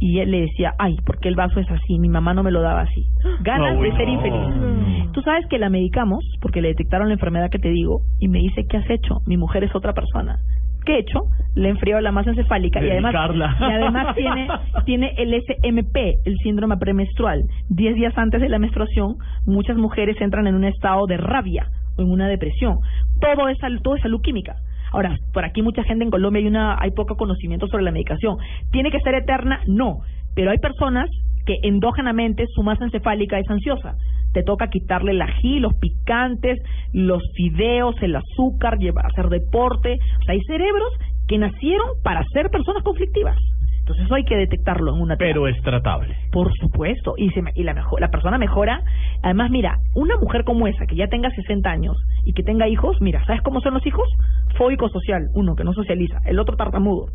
y 0.00 0.18
él 0.20 0.30
le 0.30 0.42
decía, 0.42 0.74
ay, 0.78 0.96
¿por 1.04 1.18
qué 1.18 1.28
el 1.28 1.34
vaso 1.36 1.60
es 1.60 1.70
así? 1.70 1.98
Mi 1.98 2.08
mamá 2.08 2.34
no 2.34 2.42
me 2.42 2.50
lo 2.50 2.62
daba 2.62 2.82
así. 2.82 3.06
Ganas 3.42 3.76
No, 3.76 3.82
de 3.82 3.92
ser 3.96 4.06
no. 4.06 4.12
infeliz. 4.14 5.12
Tú 5.12 5.22
sabes 5.22 5.46
que 5.48 5.58
la 5.58 5.70
medicamos 5.70 6.24
porque 6.40 6.60
le 6.60 6.68
detectaron 6.68 7.08
la 7.08 7.14
enfermedad 7.14 7.50
que 7.50 7.58
te 7.58 7.70
digo 7.70 8.00
y 8.18 8.28
me 8.28 8.38
dice, 8.38 8.66
¿qué 8.68 8.76
has 8.78 8.90
hecho? 8.90 9.18
Mi 9.26 9.36
mujer 9.36 9.62
es 9.64 9.74
otra 9.74 9.92
persona. 9.92 10.38
¿Qué 10.84 10.96
he 10.96 10.98
hecho? 11.00 11.20
Le 11.54 11.68
he 11.68 11.70
enfriado 11.70 12.00
la 12.00 12.12
masa 12.12 12.30
encefálica 12.30 12.82
y 12.82 12.90
además, 12.90 13.12
Dedicarla. 13.12 13.56
y 13.60 13.72
además 13.72 14.14
tiene, 14.16 14.48
tiene 14.84 15.14
el 15.18 15.34
SMP, 15.34 16.14
el 16.24 16.36
síndrome 16.42 16.76
premenstrual. 16.76 17.42
Diez 17.68 17.94
días 17.94 18.16
antes 18.16 18.40
de 18.40 18.48
la 18.48 18.58
menstruación, 18.58 19.16
muchas 19.46 19.76
mujeres 19.76 20.20
entran 20.20 20.46
en 20.46 20.54
un 20.54 20.64
estado 20.64 21.06
de 21.06 21.16
rabia 21.16 21.68
o 21.96 22.02
en 22.02 22.10
una 22.10 22.28
depresión. 22.28 22.78
Todo 23.20 23.48
es, 23.48 23.58
todo 23.82 23.96
es 23.96 24.02
salud 24.02 24.20
química. 24.20 24.56
Ahora, 24.92 25.16
por 25.32 25.44
aquí 25.44 25.62
mucha 25.62 25.82
gente 25.84 26.04
en 26.04 26.10
Colombia 26.10 26.40
hay 26.40 26.46
una 26.46 26.76
hay 26.78 26.90
poco 26.92 27.16
conocimiento 27.16 27.66
sobre 27.66 27.82
la 27.82 27.90
medicación. 27.90 28.36
¿Tiene 28.70 28.90
que 28.90 29.00
ser 29.00 29.14
eterna? 29.14 29.60
No. 29.66 29.98
Pero 30.34 30.50
hay 30.50 30.58
personas 30.58 31.08
que 31.46 31.56
endógenamente 31.62 32.44
su 32.54 32.62
masa 32.62 32.84
encefálica 32.84 33.38
es 33.38 33.48
ansiosa. 33.50 33.96
Te 34.34 34.42
toca 34.42 34.68
quitarle 34.68 35.12
el 35.12 35.22
ají, 35.22 35.60
los 35.60 35.72
picantes, 35.74 36.58
los 36.92 37.22
fideos, 37.34 37.94
el 38.02 38.16
azúcar, 38.16 38.78
llevar, 38.78 39.06
hacer 39.06 39.28
deporte. 39.30 39.98
O 40.20 40.24
sea, 40.24 40.34
hay 40.34 40.42
cerebros 40.46 40.92
que 41.26 41.38
nacieron 41.38 41.88
para 42.02 42.22
ser 42.34 42.50
personas 42.50 42.82
conflictivas. 42.82 43.38
Entonces 43.78 44.06
eso 44.06 44.14
hay 44.14 44.24
que 44.24 44.36
detectarlo 44.36 44.94
en 44.94 45.02
una 45.02 45.16
Pero 45.16 45.46
es 45.46 45.60
tratable. 45.62 46.16
por 46.32 46.50
supuesto, 46.56 47.14
y, 47.18 47.28
se, 47.30 47.42
me- 47.42 47.52
y 47.54 47.64
la, 47.64 47.74
persona 48.10 48.38
mejora. 48.38 48.82
Además, 49.22 49.50
mira, 49.50 49.76
una 49.94 50.16
mujer 50.16 50.44
como 50.44 50.66
esa, 50.66 50.86
que 50.86 50.96
ya 50.96 51.06
tenga 51.08 51.28
60 51.30 51.70
años 51.70 51.94
y 52.24 52.32
que 52.32 52.42
tenga 52.42 52.66
hijos, 52.66 52.96
mira, 53.02 53.22
¿sabes 53.26 53.42
cómo 53.42 53.60
son 53.60 53.74
los 53.74 53.86
hijos? 53.86 54.08
Fóbico 54.56 54.88
social, 54.88 55.28
uno 55.34 55.54
que 55.54 55.64
no 55.64 55.74
socializa, 55.74 56.18
el 56.24 56.38
otro 56.38 56.56
tartamudo, 56.56 57.08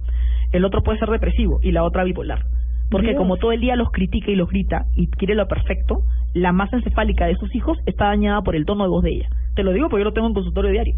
el 0.52 0.64
otro 0.64 0.84
puede 0.84 1.00
ser 1.00 1.10
depresivo 1.10 1.60
y 1.64 1.72
la 1.72 1.84
otra 1.84 2.04
bipolar. 2.04 2.44
Porque 2.92 3.10
Dios. 3.10 3.18
como 3.18 3.38
todo 3.38 3.52
el 3.52 3.62
día 3.62 3.76
los 3.76 3.90
critica 3.92 4.30
y 4.32 4.36
los 4.36 4.50
grita 4.50 4.86
y 4.96 5.08
quiere 5.08 5.34
lo 5.36 5.48
perfecto, 5.48 6.02
la 6.34 6.52
masa 6.52 6.78
encefálica 6.78 7.26
de 7.26 7.36
sus 7.36 7.54
hijos 7.56 7.78
está 7.86 8.06
dañada 8.06 8.42
por 8.42 8.56
el 8.56 8.66
tono 8.66 8.84
de 8.84 8.90
voz 8.90 9.04
de 9.04 9.12
ella. 9.12 9.30
Te 9.56 9.64
lo 9.64 9.74
digo 9.74 9.90
porque 9.90 10.02
yo 10.02 10.10
lo 10.10 10.14
tengo 10.14 10.28
en 10.28 10.34
consultorio 10.34 10.72
diario. 10.72 10.96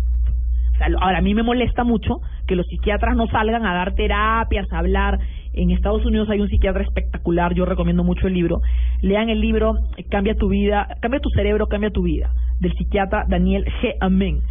Ahora, 0.99 1.19
a 1.19 1.21
mí 1.21 1.35
me 1.35 1.43
molesta 1.43 1.83
mucho 1.83 2.21
que 2.47 2.55
los 2.55 2.65
psiquiatras 2.67 3.15
no 3.15 3.27
salgan 3.27 3.65
a 3.65 3.73
dar 3.73 3.93
terapias, 3.93 4.71
a 4.71 4.79
hablar. 4.79 5.19
En 5.53 5.69
Estados 5.69 6.05
Unidos 6.05 6.29
hay 6.29 6.39
un 6.39 6.47
psiquiatra 6.47 6.83
espectacular, 6.83 7.53
yo 7.53 7.65
recomiendo 7.65 8.03
mucho 8.03 8.27
el 8.27 8.33
libro. 8.33 8.61
Lean 9.01 9.29
el 9.29 9.41
libro 9.41 9.75
Cambia 10.09 10.35
tu 10.35 10.49
vida, 10.49 10.87
cambia 11.01 11.19
tu 11.19 11.29
cerebro, 11.29 11.67
cambia 11.67 11.91
tu 11.91 12.03
vida, 12.03 12.31
del 12.59 12.73
psiquiatra 12.73 13.25
Daniel 13.27 13.65
G. 13.65 13.93
Amén. 13.99 14.41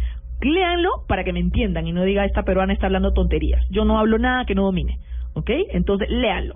Léanlo 0.41 0.89
para 1.07 1.23
que 1.23 1.33
me 1.33 1.39
entiendan 1.39 1.85
y 1.85 1.91
no 1.91 2.03
diga 2.03 2.25
esta 2.25 2.43
peruana 2.43 2.73
está 2.73 2.87
hablando 2.87 3.13
tonterías. 3.13 3.63
Yo 3.69 3.85
no 3.85 3.99
hablo 3.99 4.17
nada 4.17 4.45
que 4.45 4.55
no 4.55 4.63
domine, 4.63 4.97
¿ok? 5.33 5.49
Entonces, 5.71 6.09
léanlo. 6.09 6.55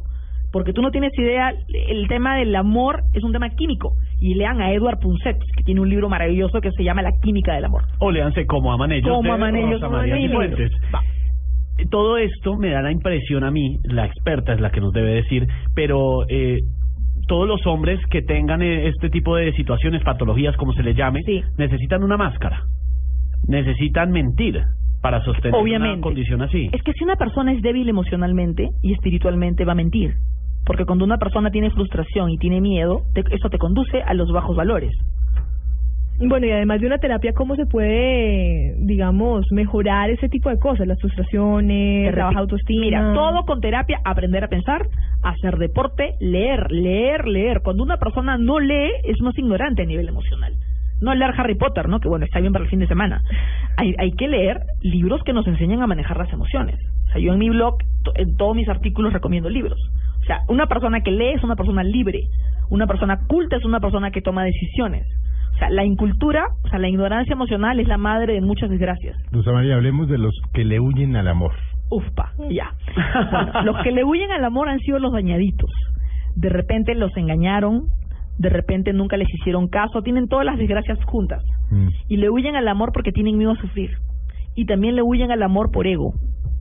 Porque 0.56 0.72
tú 0.72 0.82
no 0.82 0.89
tienes 0.89 1.12
idea, 1.20 1.53
el 1.89 2.08
tema 2.08 2.38
del 2.38 2.56
amor 2.56 3.01
es 3.14 3.22
un 3.26 3.34
tema 3.34 3.49
químico. 3.49 3.91
Y 4.22 4.36
lean 4.36 4.62
a 4.62 4.72
Edward 4.72 4.99
Punset, 5.01 5.38
que 5.38 5.64
tiene 5.66 5.82
un 5.82 5.89
libro 5.89 6.08
maravilloso 6.08 6.62
que 6.62 6.72
se 6.72 6.82
llama 6.82 7.01
La 7.01 7.12
química 7.22 7.53
del 7.56 7.66
amor. 7.66 7.84
O 7.99 8.10
léanse 8.10 8.45
cómo 8.45 8.72
aman 8.72 8.93
ellos. 8.93 9.10
Cómo 9.10 9.34
aman 9.34 9.53
ellos. 9.53 9.82
Todo 11.91 12.18
esto 12.18 12.56
me 12.56 12.70
da 12.70 12.82
la 12.82 12.93
impresión 12.93 13.43
a 13.43 13.51
mí, 13.51 13.80
la 13.84 14.06
experta 14.06 14.53
es 14.53 14.62
la 14.62 14.70
que 14.70 14.80
nos 14.80 14.93
debe 14.93 15.16
decir, 15.16 15.45
pero 15.76 16.24
eh, 16.30 16.62
todos 17.28 17.49
los 17.49 17.68
hombres 17.68 17.99
que 18.10 18.22
tengan 18.22 18.62
eh, 18.62 18.88
este 18.88 19.10
tipo 19.10 19.36
de 19.36 19.51
situaciones, 19.51 20.03
patologías, 20.03 20.56
como 20.56 20.72
se 20.72 20.84
le 20.84 20.93
llame, 20.93 21.20
necesitan 21.58 22.01
una 22.01 22.16
máscara. 22.16 22.64
Necesitan 23.45 24.10
mentir 24.12 24.64
para 25.01 25.22
sostener 25.26 25.53
Obviamente. 25.53 25.95
una 25.95 26.01
condición 26.01 26.41
así. 26.43 26.70
Es 26.72 26.82
que 26.82 26.93
si 26.93 27.03
una 27.03 27.18
persona 27.18 27.51
es 27.51 27.62
débil 27.62 27.89
emocionalmente 27.89 28.70
y 28.82 28.93
espiritualmente 28.93 29.66
va 29.66 29.74
a 29.74 29.76
mentir. 29.76 30.16
Porque 30.66 30.86
cuando 30.86 31.05
una 31.05 31.18
persona 31.18 31.51
tiene 31.51 31.70
frustración 31.72 32.30
y 32.32 32.38
tiene 32.38 32.59
miedo, 32.61 33.01
te- 33.13 33.24
eso 33.36 33.49
te 33.49 33.57
conduce 33.57 34.01
a 34.01 34.13
los 34.13 34.32
bajos 34.32 34.55
valores. 34.55 34.91
Bueno, 36.18 36.45
y 36.47 36.51
además 36.51 36.80
de 36.80 36.88
una 36.88 36.97
terapia, 36.97 37.34
¿cómo 37.34 37.57
se 37.57 37.66
puede, 37.66 38.74
digamos, 38.80 39.45
mejorar 39.51 40.09
ese 40.09 40.30
tipo 40.30 40.49
de 40.49 40.57
cosas? 40.57 40.88
Las 40.88 40.97
frustraciones, 41.01 42.05
la 42.16 42.26
baja 42.28 42.39
autoestima. 42.39 42.82
Mira, 42.86 43.13
todo 43.13 43.45
con 43.45 43.59
terapia, 43.59 43.99
aprender 44.05 44.43
a 44.43 44.47
pensar, 44.47 44.88
hacer 45.24 45.57
deporte, 45.57 46.13
leer, 46.22 46.72
leer, 46.72 47.28
leer. 47.28 47.61
Cuando 47.63 47.84
una 47.84 47.97
persona 47.97 48.38
no 48.38 48.59
lee, 48.59 48.91
es 49.03 49.20
más 49.22 49.38
ignorante 49.38 49.82
a 49.82 49.86
nivel 49.86 50.07
emocional. 50.07 50.53
No 51.01 51.13
leer 51.13 51.34
Harry 51.38 51.55
Potter, 51.55 51.89
¿no? 51.89 51.99
Que 51.99 52.07
bueno, 52.07 52.24
está 52.24 52.39
bien 52.39 52.53
para 52.53 52.63
el 52.63 52.70
fin 52.72 52.80
de 52.80 52.88
semana. 52.88 53.22
Hay, 53.78 53.93
hay 53.97 54.11
que 54.13 54.30
leer 54.30 54.61
libros 54.84 55.22
que 55.26 55.34
nos 55.34 55.45
enseñan 55.47 55.82
a 55.82 55.88
manejar 55.88 56.16
las 56.16 56.32
emociones. 56.32 56.80
O 57.09 57.11
sea, 57.11 57.20
yo 57.22 57.34
en 57.34 57.39
mi 57.39 57.49
blog, 57.49 57.76
to- 58.05 58.13
en 58.16 58.38
todos 58.38 58.55
mis 58.55 58.70
artículos 58.70 59.11
recomiendo 59.11 59.49
libros. 59.49 59.78
O 60.26 60.28
sea, 60.28 60.39
una 60.49 60.65
persona 60.65 61.01
que 61.01 61.11
lee 61.11 61.34
es 61.36 61.43
una 61.43 61.55
persona 61.55 61.84
libre. 61.84 62.23
Una 62.71 62.88
persona 62.88 63.19
culta 63.28 63.57
es 63.57 63.63
una 63.63 63.80
persona 63.80 64.09
que 64.09 64.23
toma 64.23 64.43
decisiones. 64.43 65.05
O 65.53 65.57
sea, 65.59 65.69
la 65.69 65.86
incultura, 65.86 66.47
o 66.63 66.67
sea, 66.67 66.80
la 66.80 66.89
ignorancia 66.89 67.34
emocional 67.34 67.80
es 67.80 67.88
la 67.88 67.97
madre 67.97 68.34
de 68.34 68.41
muchas 68.41 68.71
desgracias. 68.71 69.15
Rosa 69.32 69.51
María, 69.51 69.76
hablemos 69.76 70.09
de 70.09 70.17
los 70.17 70.34
que 70.51 70.65
le 70.65 70.80
huyen 70.80 71.15
al 71.15 71.28
amor. 71.28 71.51
Ufpa, 71.91 72.34
ya. 72.49 72.73
Bueno, 73.32 73.61
los 73.65 73.84
que 73.84 73.91
le 73.91 74.03
huyen 74.03 74.32
al 74.32 74.43
amor 74.43 74.67
han 74.67 74.80
sido 74.80 74.97
los 74.97 75.13
dañaditos. 75.13 75.69
De 76.36 76.49
repente 76.49 76.95
los 76.95 77.15
engañaron, 77.15 77.84
de 78.39 78.49
repente 78.49 78.93
nunca 78.93 79.17
les 79.17 79.32
hicieron 79.32 79.67
caso, 79.67 80.01
tienen 80.01 80.28
todas 80.28 80.45
las 80.45 80.57
desgracias 80.57 80.97
juntas. 81.05 81.43
Y 82.09 82.17
le 82.17 82.32
huyen 82.32 82.55
al 82.55 82.67
amor 82.67 82.91
porque 82.91 83.11
tienen 83.11 83.38
miedo 83.38 83.51
a 83.51 83.57
sufrir. 83.57 83.91
Y 84.55 84.65
también 84.65 84.95
le 84.95 85.03
huyen 85.03 85.32
al 85.32 85.43
amor 85.43 85.69
por 85.71 85.86
ego, 85.86 86.13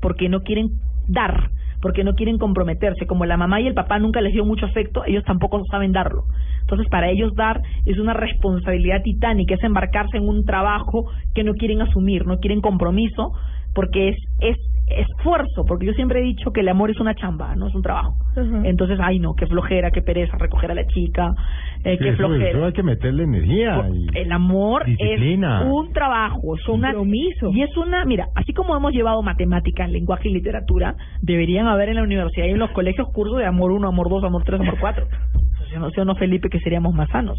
porque 0.02 0.28
no 0.28 0.40
quieren 0.40 0.68
dar, 1.08 1.50
porque 1.85 2.03
no 2.03 2.14
quieren 2.14 2.39
comprometerse. 2.39 3.07
Como 3.07 3.26
la 3.26 3.37
mamá 3.37 3.61
y 3.61 3.66
el 3.66 3.74
papá 3.74 3.99
nunca 3.99 4.22
les 4.22 4.32
dio 4.32 4.47
mucho 4.47 4.64
afecto, 4.64 5.05
ellos 5.05 5.22
tampoco 5.24 5.62
saben 5.70 5.93
darlo. 5.93 6.24
Entonces, 6.62 6.89
para 6.89 7.11
ellos 7.11 7.35
dar 7.35 7.61
es 7.85 7.99
una 7.99 8.14
responsabilidad 8.14 9.03
titánica, 9.03 9.55
es 9.55 9.62
embarcarse 9.62 10.16
en 10.16 10.26
un 10.26 10.47
trabajo 10.47 11.11
que 11.35 11.45
no 11.45 11.53
quieren 11.53 11.82
asumir, 11.82 12.24
no 12.24 12.39
quieren 12.39 12.62
compromiso, 12.62 13.32
porque 13.74 14.09
es, 14.09 14.16
es 14.41 14.57
esfuerzo, 14.87 15.64
porque 15.66 15.87
yo 15.87 15.93
siempre 15.95 16.20
he 16.20 16.22
dicho 16.22 16.51
que 16.53 16.61
el 16.61 16.68
amor 16.68 16.91
es 16.91 17.01
una 17.01 17.14
chamba, 17.14 17.55
no 17.57 17.68
es 17.68 17.74
un 17.74 17.82
trabajo. 17.82 18.16
Entonces, 18.64 18.99
ay 19.03 19.18
no, 19.18 19.35
qué 19.35 19.47
flojera, 19.47 19.91
qué 19.91 20.03
pereza 20.03 20.37
recoger 20.39 20.70
a 20.70 20.74
la 20.74 20.87
chica, 20.87 21.32
eh, 21.85 21.97
Sí, 21.97 22.05
qué 22.05 22.09
eso, 22.11 22.16
flojera. 22.26 22.51
eso 22.51 22.64
hay 22.66 22.72
que 22.72 22.82
meterle 22.82 23.22
energía. 23.24 23.89
y- 23.93 24.07
El 24.18 24.32
amor 24.32 24.85
Disciplina. 24.85 25.62
es 25.62 25.66
un 25.72 25.93
trabajo, 25.93 26.55
es 26.57 26.68
una 26.68 26.93
y 27.53 27.62
es 27.62 27.76
una, 27.76 28.05
mira, 28.05 28.26
así 28.35 28.53
como 28.53 28.76
hemos 28.76 28.93
llevado 28.93 29.22
matemáticas, 29.22 29.89
lenguaje 29.91 30.28
y 30.28 30.32
literatura, 30.32 30.97
deberían 31.22 31.66
haber 31.66 31.89
en 31.91 31.97
la 31.97 32.03
universidad 32.03 32.47
y 32.47 32.51
en 32.51 32.59
los 32.59 32.70
colegios 32.72 33.09
cursos 33.12 33.39
de 33.39 33.47
amor 33.47 33.72
1, 33.72 33.89
amor 33.89 34.09
2, 34.11 34.24
amor 34.24 34.43
3, 34.45 34.61
amor 34.61 34.76
4. 34.80 35.07
Si 35.72 35.78
no, 35.78 35.91
si 35.91 36.01
no, 36.05 36.14
Felipe, 36.16 36.49
que 36.51 36.61
seríamos 36.61 36.95
más 36.95 37.09
sanos. 37.11 37.39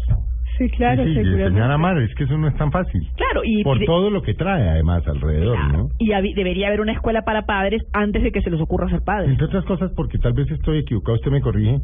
Sí, 0.58 0.68
claro, 0.70 1.02
Sí, 1.04 1.08
sí, 1.08 1.10
y 1.10 1.14
seguramente. 1.14 1.44
enseñar 1.48 1.70
a 1.70 1.74
amar, 1.74 1.98
es 1.98 2.14
que 2.14 2.24
eso 2.24 2.38
no 2.38 2.48
es 2.48 2.56
tan 2.56 2.70
fácil. 2.72 3.00
Claro, 3.16 3.42
y 3.44 3.62
Por 3.62 3.78
de- 3.78 3.86
todo 3.86 4.10
lo 4.10 4.22
que 4.22 4.34
trae, 4.34 4.68
además, 4.68 5.06
alrededor, 5.06 5.58
¿no? 5.72 5.88
y 5.98 6.08
debería 6.34 6.68
haber 6.68 6.80
una 6.80 6.92
escuela 6.92 7.22
para 7.22 7.42
padres 7.42 7.82
antes 7.92 8.22
de 8.22 8.32
que 8.32 8.40
se 8.40 8.50
les 8.50 8.60
ocurra 8.60 8.88
ser 8.88 9.00
padres. 9.04 9.30
Entre 9.30 9.46
otras 9.46 9.64
cosas, 9.64 9.90
porque 9.94 10.18
tal 10.18 10.32
vez 10.32 10.50
estoy 10.50 10.78
equivocado, 10.78 11.16
usted 11.16 11.30
me 11.30 11.40
corrige. 11.40 11.78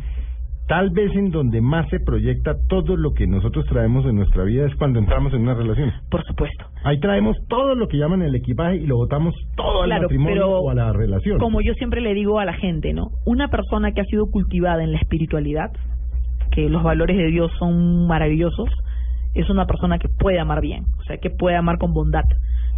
Tal 0.68 0.90
vez 0.90 1.14
en 1.16 1.30
donde 1.32 1.60
más 1.60 1.88
se 1.90 1.98
proyecta 1.98 2.54
todo 2.68 2.96
lo 2.96 3.12
que 3.14 3.26
nosotros 3.26 3.66
traemos 3.66 4.06
en 4.06 4.14
nuestra 4.14 4.44
vida 4.44 4.64
es 4.66 4.74
cuando 4.76 5.00
entramos 5.00 5.34
en 5.34 5.42
una 5.42 5.54
relación. 5.54 5.90
Por 6.08 6.22
supuesto. 6.24 6.64
Ahí 6.84 6.98
traemos 7.00 7.36
todo 7.48 7.74
lo 7.74 7.88
que 7.88 7.98
llaman 7.98 8.22
el 8.22 8.34
equipaje 8.36 8.76
y 8.76 8.86
lo 8.86 8.96
botamos 8.96 9.34
todo 9.56 9.82
al 9.82 9.88
Claro, 9.88 10.02
matrimonio 10.02 10.34
pero 10.34 10.60
o 10.60 10.70
a 10.70 10.74
la 10.74 10.92
relación. 10.92 11.38
Como 11.40 11.60
yo 11.60 11.74
siempre 11.74 12.00
le 12.00 12.14
digo 12.14 12.38
a 12.38 12.44
la 12.44 12.54
gente, 12.54 12.92
¿no? 12.94 13.08
Una 13.26 13.48
persona 13.48 13.90
que 13.92 14.00
ha 14.02 14.04
sido 14.04 14.26
cultivada 14.30 14.82
en 14.84 14.92
la 14.92 14.98
espiritualidad, 14.98 15.72
que 16.54 16.68
los 16.68 16.82
valores 16.82 17.16
de 17.16 17.26
Dios 17.26 17.50
son 17.58 18.06
maravillosos, 18.06 18.68
es 19.34 19.48
una 19.48 19.66
persona 19.66 19.98
que 19.98 20.08
puede 20.08 20.38
amar 20.38 20.60
bien, 20.60 20.84
o 20.98 21.02
sea, 21.04 21.16
que 21.16 21.30
puede 21.30 21.56
amar 21.56 21.78
con 21.78 21.94
bondad, 21.94 22.24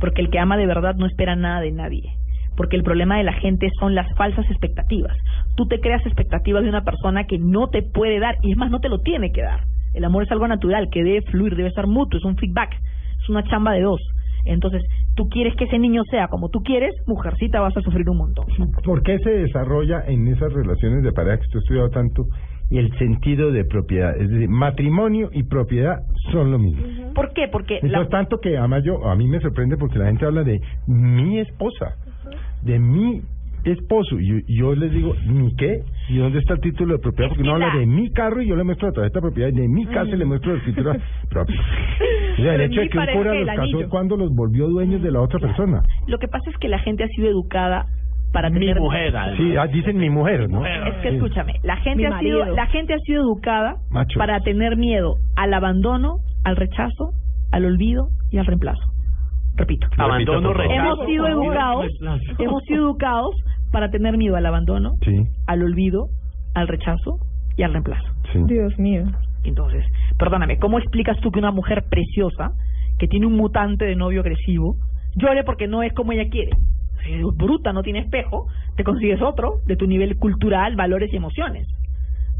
porque 0.00 0.22
el 0.22 0.30
que 0.30 0.38
ama 0.38 0.56
de 0.56 0.66
verdad 0.66 0.94
no 0.96 1.06
espera 1.06 1.36
nada 1.36 1.60
de 1.60 1.72
nadie, 1.72 2.14
porque 2.56 2.76
el 2.76 2.84
problema 2.84 3.18
de 3.18 3.24
la 3.24 3.32
gente 3.32 3.68
son 3.80 3.94
las 3.94 4.06
falsas 4.16 4.46
expectativas. 4.50 5.16
Tú 5.56 5.66
te 5.66 5.80
creas 5.80 6.04
expectativas 6.06 6.62
de 6.62 6.68
una 6.68 6.84
persona 6.84 7.24
que 7.24 7.38
no 7.38 7.68
te 7.68 7.82
puede 7.82 8.20
dar 8.20 8.36
y 8.42 8.52
es 8.52 8.56
más, 8.56 8.70
no 8.70 8.80
te 8.80 8.88
lo 8.88 9.00
tiene 9.00 9.32
que 9.32 9.42
dar. 9.42 9.60
El 9.94 10.04
amor 10.04 10.24
es 10.24 10.30
algo 10.30 10.46
natural 10.48 10.88
que 10.90 11.04
debe 11.04 11.22
fluir, 11.22 11.56
debe 11.56 11.70
ser 11.72 11.86
mutuo, 11.86 12.18
es 12.18 12.24
un 12.24 12.36
feedback, 12.36 12.70
es 13.20 13.28
una 13.28 13.44
chamba 13.44 13.72
de 13.72 13.82
dos. 13.82 14.00
Entonces, 14.44 14.82
tú 15.16 15.28
quieres 15.28 15.56
que 15.56 15.64
ese 15.64 15.78
niño 15.78 16.02
sea 16.10 16.28
como 16.28 16.50
tú 16.50 16.60
quieres, 16.62 16.94
mujercita 17.06 17.60
vas 17.60 17.76
a 17.76 17.80
sufrir 17.80 18.08
un 18.10 18.18
montón. 18.18 18.46
¿Por 18.84 19.02
qué 19.02 19.18
se 19.20 19.30
desarrolla 19.30 20.02
en 20.06 20.28
esas 20.28 20.52
relaciones 20.52 21.02
de 21.02 21.12
pareja 21.12 21.38
que 21.38 21.44
usted 21.46 21.58
ha 21.58 21.62
estudiado 21.62 21.90
tanto 21.90 22.24
el 22.70 22.96
sentido 22.98 23.52
de 23.52 23.64
propiedad? 23.64 24.16
Es 24.20 24.28
decir, 24.30 24.48
matrimonio 24.48 25.30
y 25.32 25.42
propiedad 25.44 26.00
son 26.32 26.50
lo 26.50 26.58
mismo. 26.58 27.12
¿Por 27.14 27.32
qué? 27.32 27.48
Porque 27.48 27.74
la- 27.82 27.86
Entonces, 27.88 28.10
tanto 28.10 28.38
que 28.40 28.56
además 28.56 28.82
yo, 28.84 29.06
a 29.08 29.14
mí 29.16 29.26
me 29.28 29.40
sorprende 29.40 29.76
porque 29.76 29.98
la 29.98 30.06
gente 30.06 30.24
habla 30.24 30.42
de 30.44 30.60
mi 30.86 31.38
esposa, 31.38 31.96
de 32.62 32.78
mi 32.78 33.22
esposo. 33.64 34.18
Y 34.20 34.26
yo, 34.28 34.34
y 34.46 34.58
yo 34.58 34.74
les 34.74 34.92
digo, 34.92 35.14
¿mi 35.26 35.54
qué? 35.56 35.82
¿Y 36.08 36.18
dónde 36.18 36.38
está 36.38 36.54
el 36.54 36.60
título 36.60 36.94
de 36.96 36.98
propiedad? 37.00 37.30
Porque 37.30 37.44
no 37.44 37.52
habla 37.54 37.74
de 37.78 37.86
mi 37.86 38.10
carro 38.10 38.42
y 38.42 38.46
yo 38.48 38.56
le 38.56 38.64
muestro 38.64 38.88
la 38.88 38.94
tarjeta 38.94 39.20
de 39.20 39.22
propiedad, 39.22 39.48
y 39.50 39.52
de 39.60 39.68
mi 39.68 39.86
casa 39.86 40.10
y 40.10 40.16
le 40.16 40.24
muestro 40.26 40.54
el 40.54 40.62
título 40.64 40.92
propio. 41.30 41.56
O 42.34 42.36
sea, 42.42 42.54
el 42.56 42.60
hecho 42.62 42.80
de 42.80 42.88
que 42.90 42.98
un 42.98 43.06
cura 43.06 43.34
los 43.34 43.46
casó 43.56 43.88
cuando 43.88 44.16
los 44.16 44.34
volvió 44.34 44.68
dueños 44.68 45.02
de 45.02 45.10
la 45.10 45.20
otra 45.20 45.38
persona. 45.38 45.82
lo 46.06 46.18
que 46.18 46.28
pasa 46.28 46.50
es 46.50 46.56
que 46.58 46.68
la 46.68 46.78
gente 46.78 47.04
ha 47.04 47.08
sido 47.08 47.28
educada 47.28 47.86
para 48.34 48.50
tener 48.50 48.76
Sí, 49.38 49.56
ah, 49.56 49.66
dicen 49.68 49.96
mi 49.96 50.10
mujer, 50.10 50.50
¿no? 50.50 50.66
Es 50.66 50.94
que 51.02 51.08
escúchame, 51.16 51.54
la 51.62 51.76
gente 51.76 52.06
ha 52.06 52.18
sido 52.18 52.44
la 52.44 52.66
gente 52.66 52.92
ha 52.92 52.98
sido 52.98 53.22
educada 53.22 53.76
Macho. 53.90 54.18
para 54.18 54.40
tener 54.40 54.76
miedo 54.76 55.14
al 55.36 55.54
abandono, 55.54 56.16
al 56.44 56.56
rechazo, 56.56 57.12
al 57.52 57.64
olvido 57.64 58.08
y 58.32 58.38
al 58.38 58.46
reemplazo. 58.46 58.82
Repito. 59.56 59.86
Abandono, 59.96 60.52
rechazo, 60.52 60.74
Hemos 60.80 61.06
sido 61.06 61.28
educados, 61.28 61.86
reemplazo. 61.86 62.42
hemos 62.42 62.62
sido 62.64 62.84
educados 62.86 63.36
para 63.70 63.88
tener 63.90 64.18
miedo 64.18 64.34
al 64.36 64.44
abandono, 64.46 64.90
Sí, 65.04 65.16
al 65.46 65.62
olvido, 65.62 66.06
al 66.54 66.66
rechazo 66.68 67.18
y 67.56 67.62
al 67.62 67.72
reemplazo. 67.72 68.06
sí. 68.32 68.40
Dios 68.46 68.76
mío. 68.78 69.04
Entonces, 69.44 69.84
perdóname, 70.18 70.58
¿cómo 70.58 70.78
explicas 70.78 71.16
tú 71.20 71.30
que 71.30 71.38
una 71.38 71.52
mujer 71.52 71.84
preciosa, 71.88 72.50
que 72.98 73.06
tiene 73.06 73.26
un 73.26 73.36
mutante 73.36 73.84
de 73.84 73.94
novio 73.94 74.20
agresivo, 74.22 74.74
llore 75.16 75.44
porque 75.44 75.68
no 75.68 75.82
es 75.84 75.92
como 75.92 76.10
ella 76.12 76.28
quiere? 76.30 76.50
Si 77.04 77.12
es 77.12 77.22
bruta, 77.36 77.72
no 77.72 77.82
tiene 77.82 78.00
espejo, 78.00 78.46
te 78.76 78.84
consigues 78.84 79.20
otro 79.22 79.58
de 79.66 79.76
tu 79.76 79.86
nivel 79.86 80.16
cultural, 80.16 80.74
valores 80.76 81.12
y 81.12 81.16
emociones. 81.16 81.66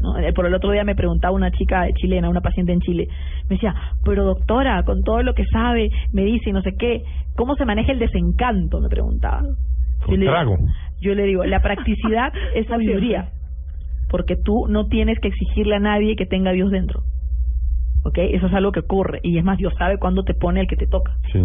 ¿no? 0.01 0.17
Eh, 0.17 0.33
Por 0.33 0.45
el 0.45 0.53
otro 0.53 0.71
día 0.71 0.83
me 0.83 0.95
preguntaba 0.95 1.33
una 1.35 1.51
chica 1.51 1.87
chilena, 1.93 2.29
una 2.29 2.41
paciente 2.41 2.73
en 2.73 2.81
Chile, 2.81 3.07
me 3.49 3.55
decía, 3.55 3.73
pero 4.03 4.23
doctora, 4.25 4.83
con 4.83 5.03
todo 5.03 5.21
lo 5.23 5.33
que 5.33 5.45
sabe, 5.45 5.89
me 6.11 6.23
dice 6.25 6.49
y 6.49 6.53
no 6.53 6.61
sé 6.61 6.73
qué, 6.77 7.03
¿cómo 7.35 7.55
se 7.55 7.65
maneja 7.65 7.91
el 7.91 7.99
desencanto? 7.99 8.79
Me 8.81 8.89
preguntaba. 8.89 9.41
Con 10.03 10.15
Yo 10.15 10.17
le- 10.17 10.25
trago. 10.25 10.57
yo 11.01 11.15
le 11.15 11.23
digo, 11.23 11.45
la 11.45 11.61
practicidad 11.61 12.33
es 12.55 12.67
sabiduría, 12.67 13.29
porque 14.09 14.35
tú 14.35 14.67
no 14.67 14.87
tienes 14.87 15.19
que 15.19 15.29
exigirle 15.29 15.75
a 15.75 15.79
nadie 15.79 16.15
que 16.15 16.25
tenga 16.25 16.49
a 16.49 16.53
Dios 16.53 16.71
dentro. 16.71 17.01
¿Ok? 18.03 18.17
Eso 18.19 18.47
es 18.47 18.53
algo 18.53 18.71
que 18.71 18.81
ocurre. 18.81 19.19
Y 19.23 19.37
es 19.39 19.43
más, 19.43 19.57
Dios 19.57 19.73
sabe 19.79 19.97
cuándo 19.97 20.23
te 20.23 20.35
pone 20.35 20.61
el 20.61 20.67
que 20.67 20.75
te 20.75 20.85
toca. 20.85 21.13
Sí. 21.31 21.39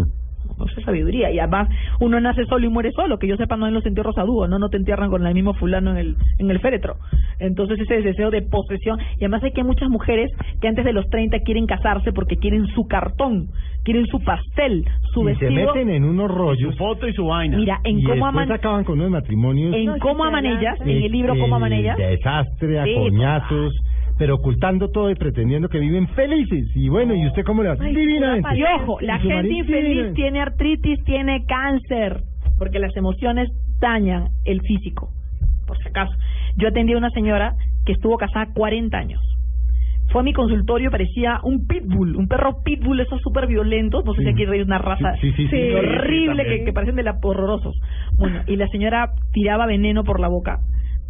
Es 0.77 0.85
sabiduría. 0.85 1.31
Y 1.31 1.39
además, 1.39 1.69
uno 1.99 2.19
nace 2.19 2.45
solo 2.45 2.65
y 2.65 2.69
muere 2.69 2.91
solo. 2.91 3.17
Que 3.17 3.27
yo 3.27 3.35
sepa, 3.37 3.57
no 3.57 3.67
en 3.67 3.73
los 3.73 3.85
entierros 3.85 4.17
a 4.17 4.23
dúo, 4.23 4.47
¿no? 4.47 4.59
No 4.59 4.69
te 4.69 4.77
entierran 4.77 5.09
con 5.09 5.25
el 5.25 5.33
mismo 5.33 5.53
fulano 5.55 5.91
en 5.91 5.97
el, 5.97 6.15
en 6.37 6.51
el 6.51 6.59
féretro. 6.59 6.95
Entonces, 7.39 7.79
ese 7.79 8.01
deseo 8.01 8.29
de 8.29 8.41
posesión. 8.43 8.99
Y 9.19 9.23
además, 9.25 9.43
hay 9.43 9.51
que 9.53 9.63
muchas 9.63 9.89
mujeres 9.89 10.29
que 10.61 10.67
antes 10.67 10.85
de 10.85 10.93
los 10.93 11.07
30 11.09 11.39
quieren 11.39 11.65
casarse 11.65 12.11
porque 12.13 12.37
quieren 12.37 12.67
su 12.67 12.85
cartón, 12.87 13.47
quieren 13.83 14.05
su 14.07 14.19
pastel, 14.23 14.85
su 15.13 15.21
y 15.21 15.35
se 15.35 15.45
vestido. 15.45 15.73
meten 15.73 15.89
en 15.89 16.03
unos 16.03 16.29
rollos. 16.29 16.71
Su 16.73 16.77
foto 16.77 17.07
y 17.07 17.13
su 17.13 17.25
vaina. 17.25 17.57
Mira, 17.57 17.79
en 17.83 17.99
y 17.99 18.03
cómo 18.03 18.27
aman. 18.27 18.51
acaban 18.51 18.83
con 18.83 18.99
unos 18.99 19.11
matrimonios. 19.11 19.73
En 19.73 19.97
cómo 19.99 20.23
aman 20.25 20.45
ellas, 20.45 20.79
en 20.81 20.89
el 20.89 21.11
libro 21.11 21.33
Cómo 21.39 21.55
aman 21.55 21.73
ellas. 21.73 21.97
Desastre, 21.97 22.79
a 22.79 22.83
Sí, 22.85 22.93
coñazos, 22.95 23.73
pero 24.21 24.35
ocultando 24.35 24.91
todo 24.91 25.09
y 25.09 25.15
pretendiendo 25.15 25.67
que 25.67 25.79
viven 25.79 26.07
felices. 26.09 26.67
Y 26.75 26.89
bueno, 26.89 27.15
¿y 27.15 27.25
usted 27.25 27.43
cómo 27.43 27.63
le 27.63 27.69
va? 27.69 27.75
Divinamente. 27.75 28.49
Y 28.55 28.61
ojo, 28.61 29.01
la 29.01 29.17
Y 29.17 29.21
gente 29.21 29.51
infeliz 29.51 30.13
tiene 30.13 30.39
artritis, 30.39 31.03
tiene 31.05 31.43
cáncer, 31.47 32.21
porque 32.59 32.77
las 32.77 32.95
emociones 32.95 33.49
dañan 33.79 34.27
el 34.45 34.61
físico, 34.61 35.09
por 35.65 35.75
si 35.79 35.87
acaso. 35.87 36.13
Yo 36.55 36.67
atendí 36.67 36.93
a 36.93 36.97
una 36.99 37.09
señora 37.09 37.55
que 37.83 37.93
estuvo 37.93 38.15
casada 38.17 38.53
40 38.53 38.95
años. 38.95 39.19
Fue 40.11 40.21
a 40.21 40.23
mi 40.23 40.33
consultorio, 40.33 40.91
parecía 40.91 41.39
un 41.41 41.65
pitbull, 41.65 42.15
un 42.15 42.27
perro 42.27 42.61
pitbull, 42.63 42.99
esos 42.99 43.19
súper 43.21 43.47
violentos, 43.47 44.05
no 44.05 44.13
sé 44.13 44.21
si 44.21 44.29
aquí 44.29 44.45
hay 44.45 44.61
una 44.61 44.77
raza 44.77 45.15
Sí, 45.19 45.33
sí, 45.33 45.47
horrible 45.73 46.63
que 46.63 46.73
parecen 46.73 46.95
de 46.95 47.01
la 47.01 47.17
horrorosos. 47.19 47.75
Bueno, 48.19 48.43
y 48.45 48.55
la 48.55 48.67
señora 48.67 49.13
tiraba 49.33 49.65
veneno 49.65 50.03
por 50.03 50.19
la 50.19 50.27
boca, 50.27 50.59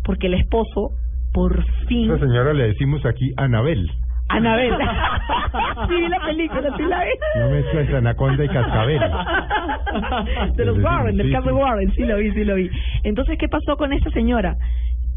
porque 0.05 0.27
el 0.27 0.35
esposo, 0.35 0.91
por 1.33 1.63
fin... 1.87 2.11
Esa 2.11 2.25
señora 2.25 2.53
le 2.53 2.67
decimos 2.67 3.05
aquí 3.05 3.33
Anabel. 3.37 3.89
Anabel. 4.31 4.71
sí, 5.87 5.95
vi 5.95 6.07
la 6.07 6.19
película, 6.19 6.77
sí 6.77 6.83
la 6.83 7.03
vi. 7.03 7.11
No 7.39 7.49
mezcla 7.49 7.81
entre 7.81 7.97
anaconda 7.97 8.45
y 8.45 8.47
cascabel. 8.47 9.01
de 10.55 10.65
los 10.65 10.77
Warren, 10.79 11.17
del 11.17 11.27
sí, 11.27 11.33
caso 11.33 11.49
sí. 11.49 11.53
Warren, 11.53 11.91
sí 11.93 12.03
lo 12.03 12.17
vi, 12.17 12.31
sí 12.31 12.43
lo 12.45 12.55
vi. 12.55 12.69
Entonces, 13.03 13.37
¿qué 13.37 13.47
pasó 13.49 13.75
con 13.77 13.91
esta 13.93 14.09
señora? 14.11 14.55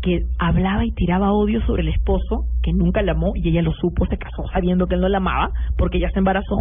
Que 0.03 0.21
hablaba 0.39 0.85
y 0.85 0.93
tiraba 0.93 1.33
odio 1.33 1.65
sobre 1.65 1.83
el 1.83 1.89
esposo, 1.89 2.45
que 2.63 2.73
nunca 2.73 3.03
la 3.03 3.13
amó, 3.13 3.33
y 3.37 3.49
ella 3.49 3.63
lo 3.63 3.73
supo, 3.73 4.07
se 4.07 4.19
casó 4.19 4.47
sabiendo 4.53 4.87
que 4.87 4.97
él 4.97 5.01
no 5.01 5.09
la 5.09 5.19
amaba, 5.19 5.51
porque 5.79 5.99
ella 5.99 6.11
se 6.13 6.19
embarazó, 6.19 6.57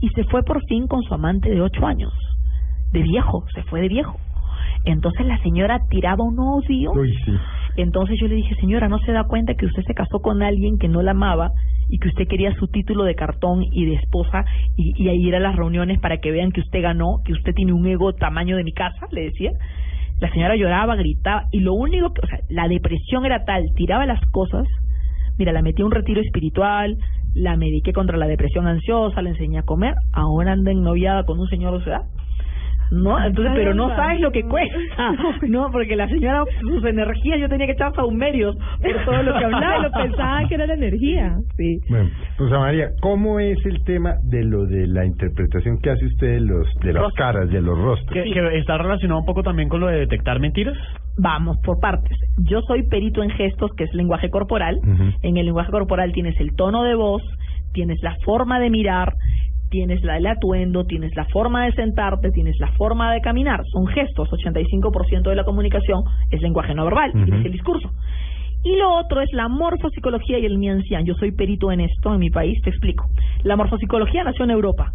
y 0.00 0.08
se 0.08 0.24
fue 0.24 0.42
por 0.42 0.64
fin 0.66 0.86
con 0.86 1.02
su 1.02 1.14
amante 1.14 1.50
de 1.50 1.60
ocho 1.60 1.86
años. 1.86 2.12
De 2.92 3.02
viejo, 3.02 3.44
se 3.54 3.62
fue 3.64 3.82
de 3.82 3.88
viejo. 3.88 4.16
Entonces 4.84 5.26
la 5.26 5.40
señora 5.42 5.80
tiraba 5.88 6.24
un 6.24 6.38
odio. 6.38 6.92
Uy, 6.92 7.14
sí. 7.24 7.32
Entonces 7.76 8.18
yo 8.20 8.28
le 8.28 8.34
dije, 8.34 8.54
señora, 8.56 8.88
¿no 8.88 8.98
se 9.00 9.12
da 9.12 9.24
cuenta 9.24 9.54
que 9.54 9.66
usted 9.66 9.82
se 9.86 9.94
casó 9.94 10.20
con 10.20 10.42
alguien 10.42 10.78
que 10.78 10.88
no 10.88 11.02
la 11.02 11.12
amaba 11.12 11.52
y 11.88 11.98
que 11.98 12.08
usted 12.08 12.28
quería 12.28 12.54
su 12.54 12.68
título 12.68 13.04
de 13.04 13.14
cartón 13.14 13.62
y 13.72 13.86
de 13.86 13.94
esposa 13.94 14.44
y, 14.76 14.92
y 15.02 15.08
a 15.08 15.14
ir 15.14 15.34
a 15.34 15.40
las 15.40 15.56
reuniones 15.56 15.98
para 16.00 16.18
que 16.18 16.30
vean 16.30 16.52
que 16.52 16.60
usted 16.60 16.82
ganó, 16.82 17.20
que 17.24 17.32
usted 17.32 17.54
tiene 17.54 17.72
un 17.72 17.86
ego 17.86 18.12
tamaño 18.12 18.56
de 18.56 18.64
mi 18.64 18.72
casa? 18.72 19.06
Le 19.10 19.22
decía. 19.22 19.52
La 20.20 20.30
señora 20.30 20.54
lloraba, 20.54 20.96
gritaba 20.96 21.46
y 21.50 21.60
lo 21.60 21.72
único 21.72 22.12
que, 22.12 22.20
o 22.22 22.26
sea, 22.26 22.40
la 22.50 22.68
depresión 22.68 23.24
era 23.24 23.44
tal, 23.46 23.64
tiraba 23.74 24.04
las 24.04 24.20
cosas. 24.30 24.66
Mira, 25.38 25.52
la 25.52 25.62
metí 25.62 25.80
a 25.80 25.86
un 25.86 25.92
retiro 25.92 26.20
espiritual, 26.20 26.98
la 27.34 27.56
mediqué 27.56 27.94
contra 27.94 28.18
la 28.18 28.26
depresión 28.26 28.66
ansiosa, 28.66 29.22
la 29.22 29.30
enseñé 29.30 29.58
a 29.58 29.62
comer, 29.62 29.94
ahora 30.12 30.52
anda 30.52 30.72
ennoviada 30.72 31.24
con 31.24 31.40
un 31.40 31.48
señor 31.48 31.78
de 31.78 31.84
su 31.84 31.90
edad. 31.90 32.02
No, 32.90 33.24
entonces, 33.24 33.52
pero 33.54 33.74
no 33.74 33.94
sabes 33.94 34.20
lo 34.20 34.30
que 34.30 34.42
cuesta. 34.42 35.14
No, 35.48 35.70
porque 35.72 35.96
la 35.96 36.08
señora, 36.08 36.44
sus 36.60 36.84
energías, 36.84 37.40
yo 37.40 37.48
tenía 37.48 37.66
que 37.66 37.72
echar 37.72 37.92
saumerios 37.94 38.56
por 38.82 39.04
todo 39.04 39.22
lo 39.22 39.38
que 39.38 39.44
hablaba. 39.44 39.78
lo 39.78 39.90
pensaba 39.90 40.46
que 40.48 40.54
era 40.54 40.66
la 40.66 40.74
energía. 40.74 41.36
Sí. 41.56 41.78
Bueno, 41.88 42.10
Rosa 42.38 42.58
María, 42.58 42.88
¿cómo 43.00 43.40
es 43.40 43.58
el 43.64 43.82
tema 43.84 44.14
de 44.24 44.44
lo 44.44 44.66
de 44.66 44.86
la 44.86 45.04
interpretación 45.04 45.78
que 45.80 45.90
hace 45.90 46.06
usted 46.06 46.34
de, 46.34 46.40
los, 46.40 46.66
de 46.82 46.92
las 46.92 47.12
caras, 47.14 47.48
de 47.50 47.60
los 47.60 47.78
rostros? 47.78 48.12
Que, 48.12 48.30
que 48.30 48.58
está 48.58 48.78
relacionado 48.78 49.20
un 49.20 49.26
poco 49.26 49.42
también 49.42 49.68
con 49.68 49.80
lo 49.80 49.86
de 49.88 50.00
detectar 50.00 50.40
mentiras. 50.40 50.76
Vamos 51.18 51.56
por 51.64 51.80
partes. 51.80 52.16
Yo 52.38 52.60
soy 52.62 52.86
perito 52.88 53.22
en 53.22 53.30
gestos, 53.30 53.72
que 53.76 53.84
es 53.84 53.94
lenguaje 53.94 54.30
corporal. 54.30 54.78
En 55.22 55.36
el 55.36 55.46
lenguaje 55.46 55.70
corporal 55.70 56.12
tienes 56.12 56.38
el 56.40 56.54
tono 56.54 56.82
de 56.84 56.94
voz, 56.94 57.22
tienes 57.72 57.98
la 58.02 58.16
forma 58.24 58.58
de 58.60 58.70
mirar, 58.70 59.14
tienes 59.70 60.02
la 60.02 60.14
del 60.14 60.26
atuendo, 60.26 60.84
tienes 60.84 61.14
la 61.16 61.24
forma 61.26 61.64
de 61.64 61.72
sentarte, 61.72 62.30
tienes 62.30 62.58
la 62.58 62.72
forma 62.72 63.12
de 63.12 63.20
caminar. 63.20 63.60
Son 63.72 63.86
gestos. 63.86 64.28
85% 64.30 65.30
de 65.30 65.36
la 65.36 65.44
comunicación 65.44 66.02
es 66.30 66.40
lenguaje 66.42 66.74
no 66.74 66.84
verbal, 66.84 67.10
Ujú. 67.14 67.34
es 67.34 67.46
el 67.46 67.52
discurso. 67.52 67.90
Y 68.62 68.76
lo 68.76 68.92
otro 68.94 69.22
es 69.22 69.32
la 69.32 69.48
morfopsicología 69.48 70.38
y 70.38 70.44
el 70.44 70.58
miancián. 70.58 71.06
Yo 71.06 71.14
soy 71.14 71.32
perito 71.32 71.72
en 71.72 71.80
esto 71.80 72.12
en 72.12 72.20
mi 72.20 72.28
país, 72.30 72.60
te 72.62 72.70
explico. 72.70 73.06
La 73.42 73.56
morfopsicología 73.56 74.22
nació 74.24 74.44
en 74.44 74.50
Europa. 74.50 74.92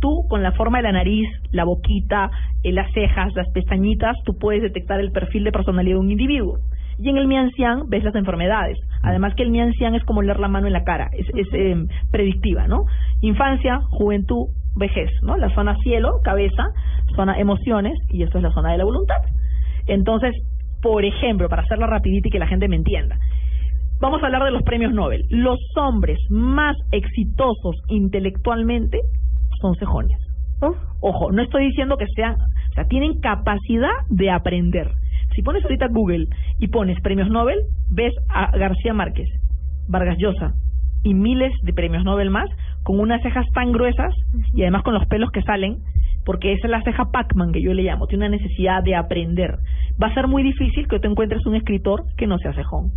Tú, 0.00 0.26
con 0.28 0.42
la 0.42 0.52
forma 0.52 0.78
de 0.78 0.84
la 0.84 0.92
nariz, 0.92 1.28
la 1.52 1.64
boquita, 1.64 2.30
eh, 2.62 2.72
las 2.72 2.90
cejas, 2.92 3.34
las 3.34 3.48
pestañitas, 3.50 4.16
tú 4.24 4.38
puedes 4.38 4.62
detectar 4.62 5.00
el 5.00 5.12
perfil 5.12 5.44
de 5.44 5.52
personalidad 5.52 5.96
de 5.96 6.00
un 6.00 6.10
individuo. 6.10 6.58
Y 6.98 7.08
en 7.08 7.16
el 7.16 7.26
Miancián 7.26 7.88
ves 7.88 8.04
las 8.04 8.14
enfermedades. 8.14 8.78
Además 9.04 9.34
que 9.34 9.42
el 9.42 9.50
Miancián 9.50 9.94
es 9.94 10.02
como 10.04 10.22
leer 10.22 10.40
la 10.40 10.48
mano 10.48 10.66
en 10.66 10.72
la 10.72 10.84
cara, 10.84 11.10
es, 11.12 11.26
es 11.34 11.46
eh, 11.52 11.76
predictiva, 12.10 12.66
¿no? 12.66 12.86
Infancia, 13.20 13.80
juventud, 13.90 14.48
vejez, 14.76 15.10
¿no? 15.22 15.36
La 15.36 15.54
zona 15.54 15.76
cielo, 15.82 16.20
cabeza, 16.24 16.64
zona 17.14 17.38
emociones, 17.38 17.98
y 18.10 18.22
esto 18.22 18.38
es 18.38 18.44
la 18.44 18.52
zona 18.52 18.72
de 18.72 18.78
la 18.78 18.84
voluntad. 18.84 19.20
Entonces, 19.86 20.34
por 20.82 21.04
ejemplo, 21.04 21.48
para 21.48 21.62
hacerla 21.62 21.86
rapidita 21.86 22.28
y 22.28 22.30
que 22.30 22.38
la 22.38 22.46
gente 22.46 22.68
me 22.68 22.76
entienda, 22.76 23.18
vamos 24.00 24.22
a 24.22 24.26
hablar 24.26 24.44
de 24.44 24.50
los 24.50 24.62
premios 24.62 24.92
Nobel. 24.92 25.24
Los 25.28 25.58
hombres 25.76 26.18
más 26.30 26.76
exitosos 26.90 27.76
intelectualmente 27.88 29.00
son 29.60 29.74
cejones. 29.76 30.18
Ojo, 31.00 31.30
no 31.30 31.42
estoy 31.42 31.66
diciendo 31.66 31.96
que 31.98 32.06
sean, 32.14 32.34
o 32.34 32.74
sea, 32.74 32.84
tienen 32.84 33.20
capacidad 33.20 33.92
de 34.08 34.30
aprender. 34.30 34.90
Si 35.34 35.42
pones 35.42 35.64
ahorita 35.64 35.88
Google 35.88 36.26
y 36.58 36.68
pones 36.68 37.00
premios 37.00 37.28
Nobel, 37.28 37.58
ves 37.90 38.14
a 38.28 38.56
García 38.56 38.94
Márquez, 38.94 39.28
Vargas 39.88 40.16
Llosa 40.18 40.54
y 41.02 41.12
miles 41.12 41.52
de 41.62 41.72
premios 41.72 42.04
Nobel 42.04 42.30
más 42.30 42.48
con 42.82 43.00
unas 43.00 43.20
cejas 43.22 43.46
tan 43.52 43.72
gruesas 43.72 44.14
y 44.54 44.62
además 44.62 44.82
con 44.82 44.94
los 44.94 45.06
pelos 45.06 45.30
que 45.30 45.42
salen, 45.42 45.78
porque 46.24 46.52
esa 46.52 46.66
es 46.66 46.70
la 46.70 46.82
ceja 46.82 47.10
Pac-Man 47.10 47.52
que 47.52 47.62
yo 47.62 47.74
le 47.74 47.82
llamo, 47.82 48.06
tiene 48.06 48.26
una 48.26 48.36
necesidad 48.36 48.82
de 48.82 48.94
aprender. 48.94 49.58
Va 50.02 50.08
a 50.08 50.14
ser 50.14 50.28
muy 50.28 50.42
difícil 50.42 50.86
que 50.88 50.98
tú 51.00 51.08
encuentres 51.08 51.44
un 51.46 51.56
escritor 51.56 52.04
que 52.16 52.26
no 52.26 52.38
sea 52.38 52.52
cejón. 52.54 52.92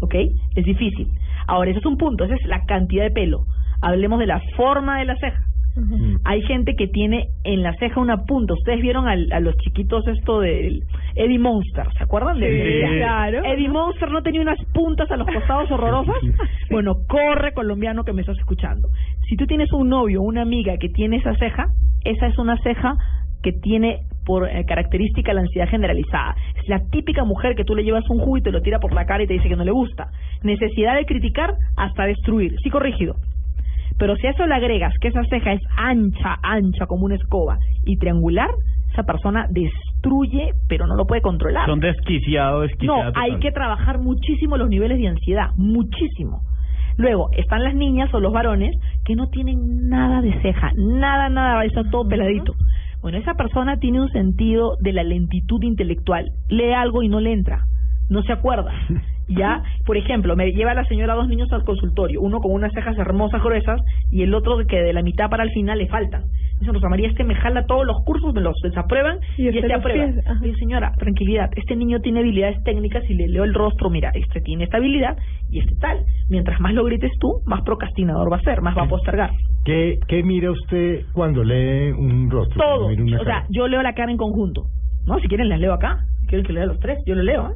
¿Ok? 0.00 0.14
Es 0.54 0.64
difícil. 0.64 1.08
Ahora, 1.46 1.70
ese 1.70 1.80
es 1.80 1.86
un 1.86 1.96
punto, 1.96 2.24
esa 2.24 2.34
es 2.34 2.46
la 2.46 2.64
cantidad 2.66 3.04
de 3.04 3.10
pelo. 3.10 3.46
Hablemos 3.80 4.18
de 4.18 4.26
la 4.26 4.40
forma 4.56 4.98
de 4.98 5.06
la 5.06 5.16
ceja. 5.16 5.45
Hay 6.24 6.42
gente 6.42 6.74
que 6.76 6.88
tiene 6.88 7.28
en 7.44 7.62
la 7.62 7.72
ceja 7.74 8.00
una 8.00 8.24
punta. 8.24 8.54
Ustedes 8.54 8.80
vieron 8.80 9.06
al- 9.08 9.30
a 9.32 9.40
los 9.40 9.56
chiquitos 9.58 10.06
esto 10.08 10.40
del 10.40 10.82
Eddie 11.14 11.38
Monster, 11.38 11.86
¿se 11.96 12.02
acuerdan 12.04 12.38
de 12.40 12.46
Sí, 12.88 12.96
claro. 12.98 13.44
Eddie 13.44 13.68
Monster 13.68 14.10
no 14.10 14.22
tenía 14.22 14.40
unas 14.40 14.58
puntas 14.74 15.10
a 15.10 15.16
los 15.16 15.26
costados 15.26 15.70
horrorosas. 15.70 16.14
Bueno, 16.70 16.94
corre 17.08 17.52
colombiano 17.52 18.02
que 18.04 18.12
me 18.12 18.22
estás 18.22 18.38
escuchando. 18.38 18.88
Si 19.28 19.36
tú 19.36 19.46
tienes 19.46 19.72
un 19.72 19.88
novio 19.88 20.20
o 20.20 20.24
una 20.24 20.42
amiga 20.42 20.76
que 20.78 20.88
tiene 20.88 21.16
esa 21.18 21.34
ceja, 21.36 21.66
esa 22.04 22.26
es 22.26 22.36
una 22.38 22.56
ceja 22.58 22.94
que 23.42 23.52
tiene 23.52 24.00
por 24.24 24.48
eh, 24.48 24.64
característica 24.66 25.32
la 25.32 25.42
ansiedad 25.42 25.68
generalizada. 25.68 26.34
Es 26.60 26.68
la 26.68 26.80
típica 26.90 27.22
mujer 27.24 27.54
que 27.54 27.62
tú 27.64 27.76
le 27.76 27.84
llevas 27.84 28.02
un 28.10 28.18
jugo 28.18 28.38
y 28.38 28.42
te 28.42 28.50
lo 28.50 28.60
tira 28.60 28.80
por 28.80 28.92
la 28.92 29.06
cara 29.06 29.22
y 29.22 29.26
te 29.28 29.34
dice 29.34 29.48
que 29.48 29.54
no 29.54 29.62
le 29.64 29.70
gusta. 29.70 30.08
Necesidad 30.42 30.96
de 30.96 31.04
criticar 31.06 31.54
hasta 31.76 32.06
destruir. 32.06 32.56
Sí, 32.64 32.70
corrigido. 32.70 33.14
Pero 33.98 34.16
si 34.16 34.26
a 34.26 34.30
eso 34.30 34.46
le 34.46 34.54
agregas 34.54 34.94
que 35.00 35.08
esa 35.08 35.24
ceja 35.24 35.52
es 35.52 35.62
ancha, 35.76 36.36
ancha 36.42 36.86
como 36.86 37.06
una 37.06 37.14
escoba 37.14 37.58
y 37.84 37.96
triangular, 37.96 38.50
esa 38.92 39.04
persona 39.04 39.46
destruye, 39.50 40.52
pero 40.68 40.86
no 40.86 40.96
lo 40.96 41.06
puede 41.06 41.22
controlar. 41.22 41.66
Son 41.66 41.80
desquiciado, 41.80 42.60
desquiciado. 42.62 43.12
No, 43.12 43.20
hay 43.20 43.38
que 43.38 43.52
trabajar 43.52 43.98
muchísimo 43.98 44.56
los 44.56 44.68
niveles 44.68 44.98
de 44.98 45.08
ansiedad, 45.08 45.50
muchísimo. 45.56 46.42
Luego, 46.98 47.30
están 47.36 47.62
las 47.62 47.74
niñas 47.74 48.12
o 48.14 48.20
los 48.20 48.32
varones 48.32 48.74
que 49.04 49.16
no 49.16 49.28
tienen 49.28 49.88
nada 49.88 50.22
de 50.22 50.40
ceja, 50.40 50.70
nada, 50.76 51.28
nada, 51.28 51.64
está 51.64 51.84
todo 51.90 52.08
peladito. 52.08 52.54
Bueno, 53.02 53.18
esa 53.18 53.34
persona 53.34 53.78
tiene 53.78 54.00
un 54.00 54.10
sentido 54.10 54.76
de 54.80 54.92
la 54.92 55.04
lentitud 55.04 55.62
intelectual. 55.62 56.30
Lee 56.48 56.72
algo 56.72 57.02
y 57.02 57.08
no 57.08 57.20
le 57.20 57.32
entra, 57.32 57.66
no 58.08 58.22
se 58.22 58.32
acuerda. 58.32 58.72
Ya, 59.28 59.62
por 59.84 59.96
ejemplo, 59.96 60.36
me 60.36 60.52
lleva 60.52 60.74
la 60.74 60.84
señora 60.84 61.14
dos 61.14 61.28
niños 61.28 61.52
al 61.52 61.64
consultorio, 61.64 62.20
uno 62.20 62.38
con 62.38 62.52
unas 62.52 62.72
cejas 62.72 62.96
hermosas 62.96 63.42
gruesas 63.42 63.80
y 64.10 64.22
el 64.22 64.34
otro 64.34 64.58
que 64.66 64.80
de 64.80 64.92
la 64.92 65.02
mitad 65.02 65.28
para 65.28 65.42
el 65.42 65.50
final 65.50 65.78
le 65.78 65.88
faltan. 65.88 66.24
Dice 66.60 66.72
Rosa 66.72 66.88
María, 66.88 67.08
este 67.08 67.24
me 67.24 67.34
jala 67.34 67.66
todos 67.66 67.84
los 67.84 68.02
cursos, 68.04 68.32
me 68.32 68.40
los 68.40 68.56
desaprueban 68.62 69.18
y, 69.36 69.44
Y 69.44 69.48
este 69.48 69.60
este 69.60 69.74
aprueba. 69.74 70.06
Y 70.42 70.54
señora, 70.54 70.92
tranquilidad, 70.96 71.50
este 71.56 71.76
niño 71.76 72.00
tiene 72.00 72.20
habilidades 72.20 72.62
técnicas 72.64 73.02
y 73.10 73.14
le 73.14 73.28
leo 73.28 73.44
el 73.44 73.52
rostro, 73.52 73.90
mira, 73.90 74.10
este 74.14 74.40
tiene 74.40 74.64
esta 74.64 74.78
habilidad 74.78 75.18
y 75.50 75.58
este 75.60 75.74
tal. 75.76 75.98
Mientras 76.30 76.60
más 76.60 76.72
lo 76.72 76.84
grites 76.84 77.12
tú, 77.20 77.40
más 77.46 77.62
procrastinador 77.62 78.32
va 78.32 78.36
a 78.36 78.42
ser, 78.42 78.62
más 78.62 78.76
va 78.76 78.84
a 78.84 78.88
postergar. 78.88 79.30
¿Qué, 79.64 79.98
¿Qué 80.08 80.22
mira 80.22 80.50
usted 80.50 81.02
cuando 81.12 81.42
lee 81.44 81.90
un 81.90 82.30
rostro? 82.30 82.58
Todo. 82.58 82.86
O 82.86 83.24
sea, 83.24 83.44
yo 83.50 83.68
leo 83.68 83.82
la 83.82 83.94
cara 83.94 84.10
en 84.10 84.16
conjunto. 84.16 84.66
No, 85.06 85.18
si 85.20 85.28
quieren 85.28 85.48
les 85.48 85.60
leo 85.60 85.72
acá. 85.72 86.04
Si 86.26 86.30
quieren 86.30 86.44
que 86.46 86.52
lea 86.54 86.66
los 86.66 86.80
tres, 86.80 86.98
yo 87.06 87.14
lo 87.14 87.22
leo. 87.22 87.50
¿eh? 87.50 87.54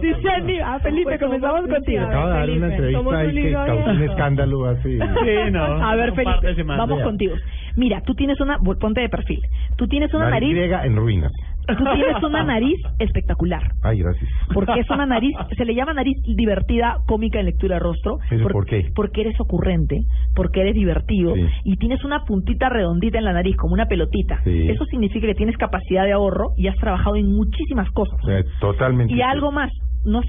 Si 0.00 0.14
se 0.22 0.28
anima. 0.30 0.78
Felipe, 0.80 1.04
Pues 1.04 1.20
comenzamos 1.20 1.60
contigo. 1.62 1.82
sí, 1.84 1.96
Acabo 1.96 2.28
de 2.28 2.32
dar 2.34 2.50
una 2.50 2.66
entrevista 2.74 3.18
ahí 3.18 3.34
que 3.34 3.52
causó 3.52 3.90
un 3.90 4.02
escándalo 4.02 4.66
hace... 4.66 4.98
A 5.02 5.96
ver, 5.96 6.10
un 6.10 6.16
par 6.22 6.40
de 6.40 6.54
Felipe, 6.54 6.62
vamos 6.64 6.98
Ya. 6.98 7.04
contigo. 7.04 7.34
Mira, 7.76 8.02
tú 8.02 8.14
tienes 8.14 8.40
una, 8.40 8.58
ponte 8.58 9.00
de 9.00 9.08
perfil. 9.08 9.40
Tú 9.76 9.88
tienes 9.88 10.12
una 10.14 10.30
Nariz 10.30 10.50
nariz, 10.50 10.50
griega 10.58 10.84
en 10.86 10.96
ruinas. 10.96 11.32
Tú 11.66 11.84
tienes 11.94 12.22
una 12.22 12.42
nariz 12.54 12.80
espectacular. 12.98 13.62
Ay, 13.82 13.98
gracias. 14.00 14.30
Porque 14.52 14.80
es 14.80 14.90
una 14.90 15.06
nariz, 15.06 15.34
se 15.56 15.64
le 15.64 15.74
llama 15.74 15.94
nariz 15.94 16.16
divertida, 16.36 16.98
cómica 17.06 17.38
en 17.40 17.46
lectura 17.46 17.76
de 17.76 17.80
rostro. 17.80 18.18
¿Eso 18.30 18.48
por 18.48 18.66
qué? 18.66 18.90
Porque 18.94 19.22
eres 19.22 19.38
ocurrente, 19.40 20.00
porque 20.34 20.60
eres 20.60 20.74
divertido 20.74 21.34
Sí. 21.34 21.46
y 21.64 21.76
tienes 21.76 22.04
una 22.04 22.24
puntita 22.24 22.68
redondita 22.68 23.18
en 23.18 23.24
la 23.24 23.32
nariz, 23.32 23.56
como 23.56 23.74
una 23.74 23.86
pelotita. 23.86 24.40
Sí. 24.44 24.68
Eso 24.68 24.84
significa 24.86 25.26
que 25.26 25.34
tienes 25.34 25.56
capacidad 25.56 26.04
de 26.04 26.12
ahorro 26.12 26.50
y 26.56 26.68
has 26.68 26.76
trabajado 26.76 27.16
en 27.16 27.32
muchísimas 27.34 27.90
cosas. 27.90 28.18
Totalmente. 28.60 29.14
Y 29.14 29.22
algo 29.22 29.52
más, 29.52 29.70
no 30.04 30.20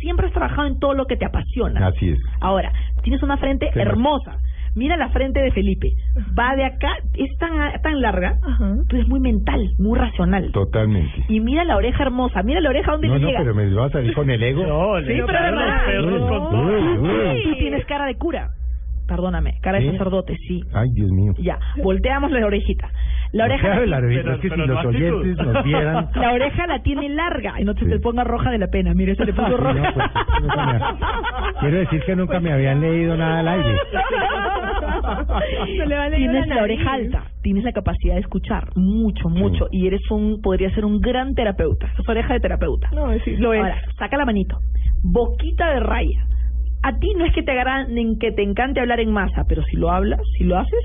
siempre 0.00 0.26
has 0.26 0.32
trabajado 0.32 0.66
en 0.68 0.78
todo 0.78 0.94
lo 0.94 1.06
que 1.06 1.16
te 1.16 1.24
apasiona. 1.24 1.86
Así 1.88 2.10
es. 2.10 2.18
Ahora, 2.40 2.72
tienes 3.02 3.22
una 3.22 3.36
frente 3.38 3.70
hermosa. 3.74 4.36
Mira 4.78 4.96
la 4.96 5.08
frente 5.10 5.40
de 5.42 5.50
Felipe. 5.50 5.88
Va 6.38 6.54
de 6.54 6.64
acá, 6.64 6.88
es 7.14 7.36
tan, 7.38 7.50
tan 7.82 8.00
larga, 8.00 8.38
Ajá. 8.46 8.76
tú 8.88 8.94
eres 8.96 9.08
muy 9.08 9.18
mental, 9.18 9.60
muy 9.78 9.98
racional. 9.98 10.52
Totalmente. 10.52 11.24
Y 11.28 11.40
mira 11.40 11.64
la 11.64 11.76
oreja 11.76 12.04
hermosa, 12.04 12.42
mira 12.44 12.60
la 12.60 12.70
oreja 12.70 12.92
donde 12.92 13.08
No, 13.08 13.14
le 13.14 13.20
no, 13.20 13.26
llega. 13.26 13.40
pero 13.40 13.54
me 13.56 13.74
va 13.74 13.86
a 13.86 13.90
salir 13.90 14.14
con 14.14 14.30
el 14.30 14.40
ego. 14.42 14.64
No, 14.64 15.00
Sí, 15.00 15.06
le 15.08 15.24
pero 15.24 15.26
verdad. 15.26 15.76
los 15.76 15.84
perros 15.84 16.20
No. 16.20 16.28
con 16.28 16.50
todo. 16.50 16.62
Uy, 16.66 16.98
uy. 16.98 17.42
Tú 17.42 17.54
tienes 17.58 17.84
cara 17.86 18.06
de 18.06 18.14
cura. 18.14 18.50
Perdóname, 19.08 19.54
cara 19.62 19.78
de 19.78 19.86
¿Sí? 19.86 19.92
sacerdote, 19.92 20.36
sí. 20.46 20.60
Ay, 20.74 20.90
Dios 20.92 21.10
mío. 21.10 21.32
Ya, 21.38 21.58
volteamos 21.82 22.30
la 22.30 22.44
orejita. 22.46 22.88
La 23.32 23.44
oreja 23.46 23.62
Claro, 23.66 23.86
la, 23.86 24.00
la 24.00 24.06
orejita, 24.06 24.22
Pero- 24.22 24.34
es 24.34 24.40
que 24.40 24.48
pero 24.50 24.62
si 24.62 24.68
no 24.68 24.74
los 24.74 24.84
actitud. 24.84 25.14
oyentes 25.20 25.46
nos 25.46 25.64
vieran... 25.64 26.08
la 26.14 26.32
oreja 26.32 26.66
la 26.66 26.82
tiene 26.82 27.08
larga 27.08 27.54
y 27.60 27.64
no 27.64 27.72
se 27.74 27.80
Sí. 27.84 27.90
te 27.90 27.98
ponga 28.00 28.22
roja 28.24 28.50
de 28.50 28.58
la 28.58 28.66
pena. 28.68 28.92
Mire, 28.94 29.14
se 29.16 29.24
le 29.24 29.32
puso 29.32 29.46
Sí, 29.48 29.52
no, 29.52 29.56
roja. 29.56 29.92
pues, 29.94 30.06
me- 30.66 31.60
Quiero 31.60 31.76
decir 31.78 32.02
que 32.04 32.16
nunca 32.16 32.38
me 32.40 32.52
habían 32.52 32.80
leído 32.82 33.16
nada 33.16 33.40
al 33.40 33.48
aire. 33.48 33.76
Se 35.76 35.86
le 35.86 35.96
va 35.96 36.04
a 36.04 36.08
leer 36.08 36.18
tienes 36.30 36.46
la 36.48 36.54
la, 36.56 36.62
oreja 36.62 36.92
alta, 36.92 37.22
tienes 37.42 37.64
la 37.64 37.72
capacidad 37.72 38.14
de 38.14 38.20
escuchar 38.20 38.68
mucho, 38.76 39.28
mucho 39.28 39.68
y 39.70 39.86
eres 39.86 40.00
un 40.10 40.40
podría 40.42 40.70
ser 40.74 40.84
un 40.84 41.00
gran 41.00 41.34
terapeuta. 41.34 41.88
Es 41.98 42.08
oreja 42.08 42.34
de 42.34 42.40
terapeuta. 42.40 42.88
No, 42.92 43.12
sí, 43.24 43.36
lo 43.36 43.52
es. 43.54 43.60
Ahora, 43.60 43.80
saca 43.98 44.16
la 44.16 44.24
manito. 44.24 44.58
Boquita 45.02 45.70
de 45.74 45.80
raya. 45.80 46.24
A 46.88 46.98
ti 46.98 47.12
no 47.18 47.26
es 47.26 47.34
que 47.34 47.42
te 47.42 47.52
agraden, 47.52 48.18
que 48.18 48.32
te 48.32 48.42
encante 48.42 48.80
hablar 48.80 48.98
en 48.98 49.10
masa, 49.10 49.44
pero 49.46 49.62
si 49.64 49.76
lo 49.76 49.90
hablas, 49.90 50.22
si 50.38 50.44
lo 50.44 50.56
haces, 50.56 50.80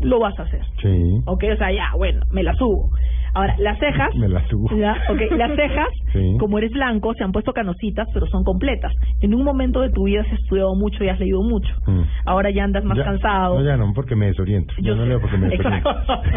lo 0.00 0.20
vas 0.20 0.38
a 0.38 0.44
hacer. 0.44 0.60
Sí, 0.80 1.20
Ok, 1.26 1.42
o 1.52 1.56
sea, 1.56 1.72
ya, 1.72 1.90
bueno, 1.96 2.20
me 2.30 2.44
la 2.44 2.54
subo. 2.54 2.90
Ahora, 3.38 3.54
las 3.58 3.78
cejas, 3.78 4.14
me 4.16 4.28
la 4.28 4.46
subo. 4.48 4.68
ya, 4.76 4.96
ok, 5.08 5.20
las 5.36 5.52
cejas, 5.56 5.88
Sí. 6.12 6.36
como 6.38 6.58
eres 6.58 6.70
blanco, 6.72 7.12
se 7.14 7.24
han 7.24 7.32
puesto 7.32 7.52
canositas, 7.52 8.08
pero 8.14 8.26
son 8.26 8.42
completas. 8.44 8.92
En 9.20 9.34
un 9.34 9.44
momento 9.44 9.80
de 9.80 9.90
tu 9.90 10.04
vida 10.04 10.22
has 10.22 10.32
estudiado 10.40 10.74
mucho 10.74 11.04
y 11.04 11.08
has 11.08 11.18
leído 11.20 11.42
mucho. 11.42 11.74
Mm. 11.86 12.02
Ahora 12.26 12.50
ya 12.50 12.64
andas 12.64 12.84
más 12.84 12.96
Ya- 12.98 13.04
cansado. 13.04 13.58
No, 13.60 13.64
ya 13.64 13.76
no, 13.76 13.92
porque 13.94 14.16
me 14.16 14.26
desoriento. 14.26 14.74
Yo, 14.78 14.94
no 14.96 15.04
leo 15.06 15.20
porque 15.20 15.36
me 15.38 15.48
desoriento. 15.48 15.90
Exacto. 15.90 16.22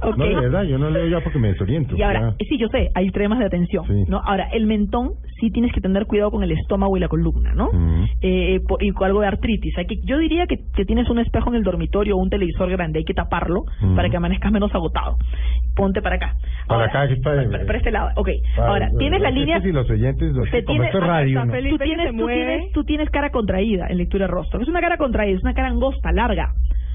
Ok. 0.10 0.16
No, 0.16 0.24
de 0.24 0.34
verdad, 0.34 0.62
yo 0.64 0.78
no 0.78 0.90
leo 0.90 1.06
ya 1.08 1.20
porque 1.20 1.38
me 1.38 1.48
desoriento. 1.48 1.96
Y 1.96 2.02
ahora, 2.02 2.20
Ya. 2.20 2.28
eh, 2.38 2.46
sí, 2.48 2.58
yo 2.58 2.68
sé, 2.68 2.88
hay 2.94 3.10
temas 3.10 3.38
de 3.38 3.46
atención, 3.46 3.84
Sí. 3.86 4.04
¿no? 4.08 4.20
Ahora, 4.24 4.48
el 4.52 4.66
mentón 4.66 5.10
sí 5.40 5.50
tienes 5.50 5.72
que 5.72 5.80
tener 5.80 6.06
cuidado 6.06 6.30
con 6.30 6.42
el 6.42 6.52
estómago 6.52 6.96
y 6.96 7.00
la 7.00 7.08
columna, 7.08 7.52
¿no? 7.54 7.70
Mm. 7.72 8.04
Eh, 8.22 8.60
po- 8.66 8.78
y 8.80 8.90
con 8.90 9.06
algo 9.06 9.20
de 9.20 9.28
artritis. 9.28 9.76
Hay 9.78 9.86
que, 9.86 9.96
yo 10.04 10.18
diría 10.18 10.46
que, 10.46 10.56
que 10.74 10.84
tienes 10.84 11.08
un 11.10 11.18
espejo 11.18 11.48
en 11.50 11.56
el 11.56 11.62
dormitorio 11.62 12.16
o 12.16 12.20
un 12.22 12.30
televisor 12.30 12.68
grande, 12.70 12.98
hay 13.00 13.04
que 13.04 13.14
taparlo 13.14 13.62
Mm. 13.82 13.94
para 13.96 14.08
que 14.10 14.16
amanezcas 14.16 14.52
menos 14.52 14.74
agotado. 14.74 15.16
Ponte 15.76 16.02
para 16.02 16.16
acá. 16.16 16.34
Para 16.66 16.82
Ahora, 16.82 16.90
acá 16.90 17.08
que 17.08 17.14
está. 17.14 17.30
Para, 17.30 17.66
para, 17.66 17.78
este 17.78 17.90
lado. 17.90 18.10
Ok. 18.16 18.28
Para, 18.56 18.68
Ahora, 18.68 18.90
tienes 18.98 19.20
la 19.20 19.30
línea. 19.30 19.60
Y 19.62 19.72
los 19.72 19.88
oyentes, 19.90 20.32
los 20.32 20.48
como 20.64 20.82
esto 20.84 21.00
radio. 21.00 21.44
¿no? 21.44 21.52
Tú, 21.52 21.78
tienes, 21.78 22.16
tú, 22.16 22.26
tienes, 22.26 22.72
tú 22.72 22.84
tienes 22.84 23.10
cara 23.10 23.30
contraída 23.30 23.86
en 23.88 23.98
lectura 23.98 24.26
de 24.26 24.32
rostro. 24.32 24.60
Es 24.60 24.68
una 24.68 24.80
cara 24.80 24.96
contraída, 24.96 25.36
es 25.36 25.42
una 25.42 25.54
cara 25.54 25.68
angosta, 25.68 26.12
larga. 26.12 26.52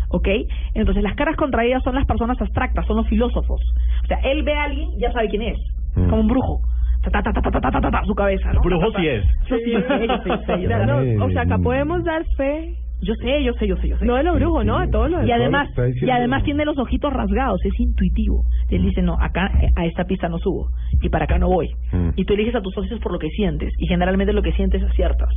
¿ok? 0.09 0.27
Entonces 0.73 1.03
las 1.03 1.15
caras 1.15 1.35
contraídas 1.35 1.83
son 1.83 1.95
las 1.95 2.05
personas 2.05 2.39
abstractas, 2.39 2.85
son 2.85 2.97
los 2.97 3.07
filósofos. 3.07 3.61
O 4.03 4.07
sea, 4.07 4.17
él 4.23 4.43
ve 4.43 4.53
a 4.53 4.63
alguien 4.63 4.89
ya 4.97 5.11
sabe 5.11 5.29
quién 5.29 5.41
es, 5.41 5.57
mm. 5.95 6.09
como 6.09 6.21
un 6.21 6.27
brujo. 6.27 6.61
Ta, 7.03 7.21
ta, 7.21 7.31
ta, 7.31 8.03
su 8.05 8.15
cabeza, 8.15 8.51
¿no? 8.53 8.61
Brujo 8.61 8.91
sí 8.97 9.07
es. 9.07 9.23
Sí, 9.47 9.55
sí, 9.63 9.75
sí, 9.75 9.75
o 11.21 11.29
sea, 11.29 11.41
acá 11.43 11.57
mm. 11.57 11.63
podemos 11.63 12.03
dar 12.03 12.25
fe. 12.35 12.75
Yo 13.01 13.13
sé, 13.15 13.43
yo 13.43 13.53
sé, 13.53 13.67
yo 13.67 13.75
sé, 13.77 13.89
yo 13.89 13.97
sé. 13.97 14.05
No 14.05 14.15
de 14.15 14.23
los 14.23 14.35
brujos, 14.35 14.65
¿no? 14.65 14.79
De 14.79 14.87
todos 14.87 15.11
los... 15.11 15.27
Y 15.27 15.31
además, 15.31 15.69
y 16.01 16.09
además 16.09 16.43
tiene 16.43 16.65
los 16.65 16.77
ojitos 16.77 17.13
rasgados, 17.13 17.63
es 17.63 17.79
intuitivo. 17.79 18.43
Él 18.69 18.81
dice, 18.81 19.01
no, 19.01 19.13
acá 19.19 19.51
a 19.75 19.85
esta 19.85 20.05
pista 20.05 20.27
no 20.27 20.39
subo 20.39 20.69
y 21.01 21.09
para 21.09 21.25
acá 21.25 21.37
no 21.37 21.47
voy. 21.49 21.67
Mm. 21.91 22.09
Y 22.15 22.25
tú 22.25 22.33
eliges 22.33 22.55
a 22.55 22.61
tus 22.61 22.73
socios 22.73 22.99
por 22.99 23.11
lo 23.11 23.19
que 23.19 23.29
sientes 23.29 23.73
y 23.77 23.87
generalmente 23.87 24.33
lo 24.33 24.41
que 24.41 24.51
sientes 24.53 24.81
aciertas. 24.83 25.29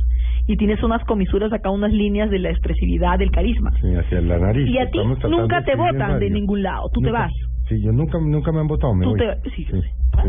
Y 0.47 0.57
tienes 0.57 0.81
unas 0.83 1.03
comisuras 1.05 1.53
acá, 1.53 1.69
unas 1.69 1.91
líneas 1.93 2.29
de 2.31 2.39
la 2.39 2.49
expresividad, 2.49 3.19
del 3.19 3.31
carisma. 3.31 3.71
Sí, 3.81 3.93
hacia 3.95 4.21
la 4.21 4.39
nariz. 4.39 4.67
Y 4.67 4.79
a 4.79 4.89
ti 4.89 4.99
nunca 5.29 5.63
te 5.63 5.75
votan 5.75 6.19
de 6.19 6.29
ningún 6.29 6.63
lado, 6.63 6.89
tú 6.93 7.01
te 7.01 7.11
vas. 7.11 7.31
Sí, 7.67 7.79
yo 7.83 7.91
nunca, 7.91 8.17
nunca 8.19 8.51
me 8.51 8.61
han 8.61 8.67
votado, 8.67 8.95
me 8.95 9.03
Tú 9.03 9.11
voy. 9.11 9.19
te, 9.19 9.49
sí, 9.51 9.63
sí. 9.63 9.79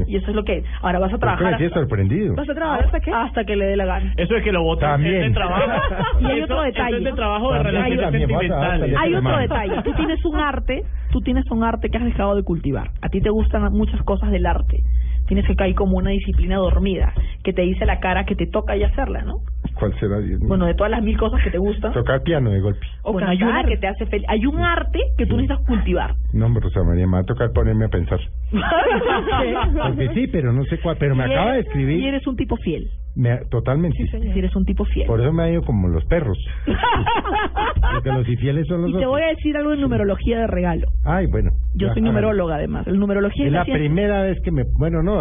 Y 0.06 0.16
eso 0.16 0.28
es 0.28 0.36
lo 0.36 0.44
que 0.44 0.62
ahora 0.82 0.98
vas 0.98 1.08
a 1.08 1.16
¿Por 1.18 1.20
qué 1.30 1.36
trabajar 1.36 1.54
hasta, 1.54 1.80
sorprendido? 1.80 2.34
¿Vas 2.36 2.48
a 2.48 2.54
trabajar 2.54 2.84
hasta 2.84 3.00
qué? 3.00 3.10
hasta 3.10 3.44
que 3.44 3.56
le 3.56 3.64
dé 3.64 3.76
la 3.76 3.86
gana. 3.86 4.12
Eso 4.18 4.36
es 4.36 4.44
que 4.44 4.52
lo 4.52 4.62
votan 4.62 4.90
También. 5.00 5.22
es 5.22 5.28
de 5.28 5.34
trabajo. 5.34 5.64
Y 6.20 6.24
hay 6.26 6.36
Eso- 6.36 6.44
otro 6.44 6.62
detalle. 6.62 6.88
Eso 6.90 6.98
es 6.98 7.04
de 7.04 7.12
trabajo 7.12 7.52
de 7.54 7.62
relaciones 7.62 8.10
sentimentales. 8.10 8.94
Hay 8.98 9.14
otro 9.14 9.38
detalle. 9.38 9.82
Tú 9.82 9.92
tienes 9.94 10.24
un 10.26 10.36
arte, 10.38 10.82
tú 11.10 11.20
tienes 11.20 11.50
un 11.50 11.62
arte 11.64 11.88
que 11.90 11.98
has 11.98 12.04
dejado 12.04 12.34
de 12.36 12.42
cultivar. 12.42 12.90
A 13.02 13.08
ti 13.08 13.20
te 13.20 13.30
gustan 13.30 13.72
muchas 13.72 14.02
cosas 14.02 14.30
del 14.30 14.46
arte. 14.46 14.82
Tienes 15.26 15.46
que 15.46 15.54
caer 15.54 15.74
como 15.76 15.96
una 15.96 16.10
disciplina 16.10 16.56
dormida 16.56 17.12
que 17.44 17.52
te 17.52 17.62
dice 17.62 17.86
la 17.86 18.00
cara 18.00 18.24
que 18.24 18.34
te 18.34 18.46
toca 18.48 18.76
y 18.76 18.82
hacerla, 18.82 19.22
¿no? 19.22 19.34
¿Cuál 19.74 19.94
será? 20.00 20.16
Bueno, 20.40 20.66
de 20.66 20.74
todas 20.74 20.90
las 20.90 21.02
mil 21.02 21.16
cosas 21.16 21.40
que 21.44 21.50
te 21.50 21.58
gustan. 21.58 21.92
Tocar 21.92 22.22
piano 22.22 22.50
de 22.50 22.60
golpe. 22.60 22.84
O 23.02 23.12
bueno, 23.12 23.28
hay 23.28 23.38
cantar. 23.38 23.60
una 23.64 23.68
que 23.68 23.76
te 23.78 23.86
hace 23.86 24.06
feliz. 24.06 24.26
Hay 24.28 24.44
un 24.44 24.58
arte 24.58 24.98
que 25.16 25.26
tú 25.26 25.36
necesitas 25.36 25.64
cultivar. 25.66 26.14
No, 26.32 26.46
hombre, 26.46 26.62
Rosa 26.64 26.82
María, 26.82 27.06
me 27.06 27.12
va 27.12 27.18
a 27.20 27.24
tocar 27.24 27.52
ponerme 27.52 27.84
a 27.84 27.88
pensar. 27.88 28.18
Porque 29.86 30.08
sí, 30.14 30.26
pero 30.28 30.52
no 30.52 30.64
sé 30.64 30.78
cuál. 30.78 30.96
Pero 30.98 31.14
me 31.14 31.24
acaba 31.24 31.52
de 31.52 31.60
eres- 31.60 31.66
Y 31.66 31.68
escribir. 31.68 32.04
eres 32.08 32.26
un 32.26 32.36
tipo 32.36 32.56
fiel. 32.56 32.90
Me, 33.16 33.36
totalmente. 33.50 33.96
Si 34.10 34.38
eres 34.38 34.54
un 34.56 34.64
tipo 34.64 34.84
fiel. 34.84 35.06
Por 35.06 35.20
eso 35.20 35.32
me 35.32 35.42
ha 35.42 35.50
ido 35.50 35.62
como 35.62 35.88
los 35.88 36.04
perros. 36.06 36.38
Porque 37.94 38.10
los 38.12 38.28
infieles 38.28 38.66
son 38.68 38.82
los 38.82 38.90
Y 38.90 38.92
te 38.92 38.98
otros. 38.98 39.10
voy 39.10 39.22
a 39.22 39.28
decir 39.28 39.56
algo 39.56 39.70
de 39.70 39.76
numerología 39.78 40.40
de 40.40 40.46
regalo. 40.46 40.86
Ay, 41.04 41.26
bueno. 41.26 41.50
Yo 41.74 41.88
ya, 41.88 41.92
soy 41.94 42.02
numeróloga 42.02 42.56
además. 42.56 42.86
El 42.86 42.98
numerología 42.98 43.46
Es 43.46 43.52
la 43.52 43.64
ciencia- 43.64 43.80
primera 43.84 44.22
vez 44.22 44.40
que 44.42 44.50
me... 44.52 44.64
Bueno, 44.78 45.02
no, 45.02 45.20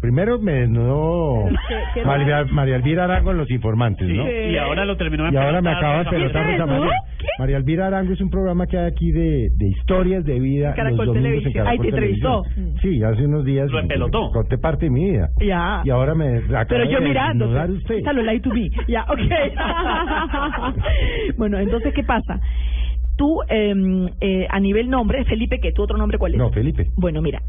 primero 0.00 0.38
me 0.38 0.52
desnudó 0.52 1.44
qué- 1.68 2.00
qué 2.00 2.04
María. 2.06 2.44
María 2.50 2.76
Elvira 2.76 3.04
Arango 3.04 3.30
en 3.32 3.38
Los 3.38 3.50
Informantes, 3.50 4.06
Sí, 4.08 4.14
¿no? 4.16 4.28
y 4.30 4.56
ahora 4.56 4.84
lo 4.84 4.96
terminó 4.96 5.28
en 5.28 5.34
Y 5.34 5.36
ahora 5.36 5.60
me 5.60 5.70
acaba 5.70 5.98
de 6.04 6.10
pelotar 6.10 6.42
María. 6.44 6.58
Rosa 6.58 6.78
María. 6.78 6.92
María 7.38 7.56
Elvira 7.58 7.86
Arango 7.88 8.12
es 8.12 8.20
un 8.20 8.30
programa 8.30 8.66
que 8.66 8.78
hay 8.78 8.86
aquí 8.86 9.10
de, 9.12 9.48
de 9.54 9.68
historias 9.68 10.24
de 10.24 10.38
vida 10.40 10.74
Caracol 10.74 11.06
los 11.06 11.06
domingos 11.14 11.26
en 11.46 11.52
Televisión. 11.52 11.64
Caracol 11.64 11.72
Ay, 11.72 11.78
te 11.78 11.88
entrevistó. 11.88 12.42
Televisión. 12.42 12.78
Sí, 12.82 13.02
hace 13.02 13.24
unos 13.26 13.44
días. 13.44 13.70
Lo 13.70 13.78
empelotó. 13.80 14.30
Conté 14.32 14.58
parte 14.58 14.86
de 14.86 14.90
mi 14.90 15.10
vida. 15.10 15.28
Ya. 15.40 15.82
Y 15.84 15.90
ahora 15.90 16.14
me 16.14 16.40
Pero 16.68 16.84
yo 16.84 16.98
de 16.98 17.04
mirando. 17.34 17.44
desnudar 17.46 17.70
usted. 17.70 17.94
Esta 17.96 18.12
lo 18.12 18.22
like 18.22 18.42
to 18.42 18.50
be. 18.50 18.70
Ya, 18.88 19.04
ok. 19.08 19.18
bueno, 21.36 21.58
entonces, 21.58 21.92
¿qué 21.94 22.02
pasa? 22.02 22.40
Tú, 23.16 23.40
eh, 23.48 23.74
eh, 24.20 24.46
a 24.50 24.60
nivel 24.60 24.90
nombre, 24.90 25.24
Felipe, 25.24 25.58
¿qué? 25.60 25.72
¿Tu 25.72 25.82
otro 25.82 25.96
nombre 25.96 26.18
cuál 26.18 26.32
es? 26.32 26.38
No, 26.38 26.50
Felipe. 26.50 26.86
Bueno, 26.96 27.22
mira, 27.22 27.40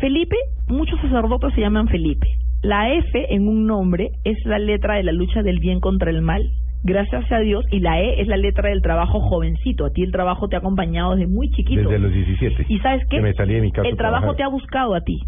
Felipe, 0.00 0.36
muchos 0.68 1.00
sacerdotes 1.00 1.54
se 1.54 1.60
llaman 1.60 1.88
Felipe. 1.88 2.28
La 2.62 2.92
F 2.92 3.34
en 3.34 3.48
un 3.48 3.66
nombre 3.66 4.10
es 4.24 4.36
la 4.44 4.58
letra 4.58 4.96
de 4.96 5.02
la 5.02 5.12
lucha 5.12 5.42
del 5.42 5.58
bien 5.58 5.80
contra 5.80 6.10
el 6.10 6.22
mal. 6.22 6.42
Gracias 6.84 7.30
a 7.32 7.38
Dios. 7.38 7.64
Y 7.70 7.80
la 7.80 8.00
E 8.00 8.20
es 8.20 8.28
la 8.28 8.36
letra 8.36 8.68
del 8.70 8.82
trabajo 8.82 9.20
jovencito. 9.20 9.84
A 9.84 9.90
ti 9.90 10.02
el 10.02 10.12
trabajo 10.12 10.48
te 10.48 10.56
ha 10.56 10.60
acompañado 10.60 11.16
desde 11.16 11.30
muy 11.30 11.50
chiquito. 11.50 11.82
Desde 11.82 11.98
los 11.98 12.12
17. 12.12 12.66
¿Y 12.68 12.78
sabes 12.78 13.02
qué? 13.10 13.16
Que 13.16 13.22
me 13.22 13.32
salí 13.34 13.54
de 13.54 13.60
mi 13.60 13.72
casa 13.72 13.88
El 13.88 13.96
trabajo 13.96 14.34
te 14.34 14.42
ha 14.42 14.48
buscado 14.48 14.94
a 14.94 15.00
ti. 15.00 15.20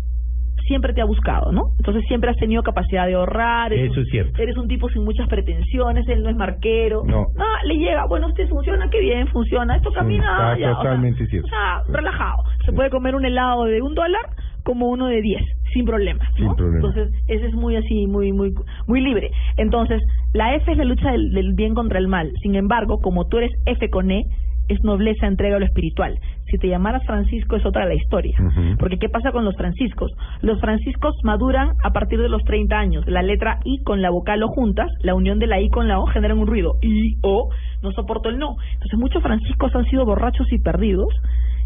Siempre 0.70 0.92
te 0.94 1.00
ha 1.00 1.04
buscado, 1.04 1.50
¿no? 1.50 1.62
Entonces 1.78 2.04
siempre 2.06 2.30
has 2.30 2.36
tenido 2.36 2.62
capacidad 2.62 3.04
de 3.08 3.14
ahorrar. 3.14 3.72
eres 3.72 3.90
Eso 3.90 3.98
un- 4.00 4.06
es 4.06 4.10
cierto. 4.12 4.40
Eres 4.40 4.56
un 4.56 4.68
tipo 4.68 4.88
sin 4.90 5.02
muchas 5.02 5.26
pretensiones, 5.28 6.06
él 6.08 6.22
no 6.22 6.30
es 6.30 6.36
marquero. 6.36 7.02
No. 7.04 7.26
le 7.64 7.74
llega, 7.76 8.06
bueno, 8.06 8.28
usted 8.28 8.48
funciona, 8.48 8.88
qué 8.88 9.00
bien, 9.00 9.26
funciona. 9.28 9.74
Esto 9.76 9.90
camina, 9.92 10.24
está 10.26 10.58
ya, 10.58 10.66
o 10.70 10.74
sea, 10.74 10.76
totalmente 10.76 11.26
cierto. 11.26 11.46
o 11.46 11.50
sea, 11.50 11.82
relajado. 11.92 12.44
Se 12.64 12.72
puede 12.72 12.88
comer 12.90 13.16
un 13.16 13.24
helado 13.24 13.64
de 13.64 13.82
un 13.82 13.94
dólar 13.96 14.22
como 14.62 14.88
uno 14.90 15.08
de 15.08 15.20
diez, 15.22 15.42
sin 15.72 15.84
problema. 15.86 16.22
¿no? 16.30 16.36
Sin 16.36 16.54
problema. 16.54 16.86
Entonces, 16.86 17.12
ese 17.26 17.46
es 17.46 17.54
muy 17.54 17.74
así, 17.74 18.06
muy, 18.06 18.32
muy, 18.32 18.54
muy 18.86 19.00
libre. 19.00 19.30
Entonces, 19.56 20.00
la 20.34 20.54
F 20.54 20.70
es 20.70 20.78
la 20.78 20.84
lucha 20.84 21.10
del, 21.10 21.32
del 21.32 21.54
bien 21.54 21.74
contra 21.74 21.98
el 21.98 22.06
mal. 22.06 22.30
Sin 22.42 22.54
embargo, 22.54 23.00
como 23.00 23.26
tú 23.26 23.38
eres 23.38 23.50
F 23.66 23.90
con 23.90 24.10
E, 24.12 24.22
es 24.70 24.82
nobleza, 24.84 25.26
entrega 25.26 25.56
a 25.56 25.58
lo 25.58 25.66
espiritual. 25.66 26.18
Si 26.46 26.58
te 26.58 26.68
llamaras 26.68 27.04
Francisco 27.04 27.56
es 27.56 27.66
otra 27.66 27.86
la 27.86 27.94
historia. 27.94 28.36
Porque 28.78 28.98
¿qué 28.98 29.08
pasa 29.08 29.32
con 29.32 29.44
los 29.44 29.56
franciscos? 29.56 30.12
Los 30.42 30.60
franciscos 30.60 31.16
maduran 31.24 31.70
a 31.82 31.90
partir 31.90 32.20
de 32.20 32.28
los 32.28 32.42
30 32.44 32.78
años. 32.78 33.04
La 33.06 33.22
letra 33.22 33.58
I 33.64 33.82
con 33.82 34.00
la 34.00 34.10
vocal 34.10 34.42
O 34.42 34.48
juntas, 34.48 34.88
la 35.02 35.14
unión 35.14 35.38
de 35.38 35.46
la 35.46 35.60
I 35.60 35.68
con 35.70 35.88
la 35.88 35.98
O 35.98 36.06
generan 36.06 36.38
un 36.38 36.46
ruido. 36.46 36.74
I, 36.82 37.16
O, 37.22 37.50
no 37.82 37.92
soporto 37.92 38.28
el 38.28 38.38
no. 38.38 38.56
Entonces 38.74 38.98
muchos 38.98 39.22
franciscos 39.22 39.74
han 39.74 39.84
sido 39.86 40.04
borrachos 40.04 40.50
y 40.52 40.58
perdidos. 40.58 41.12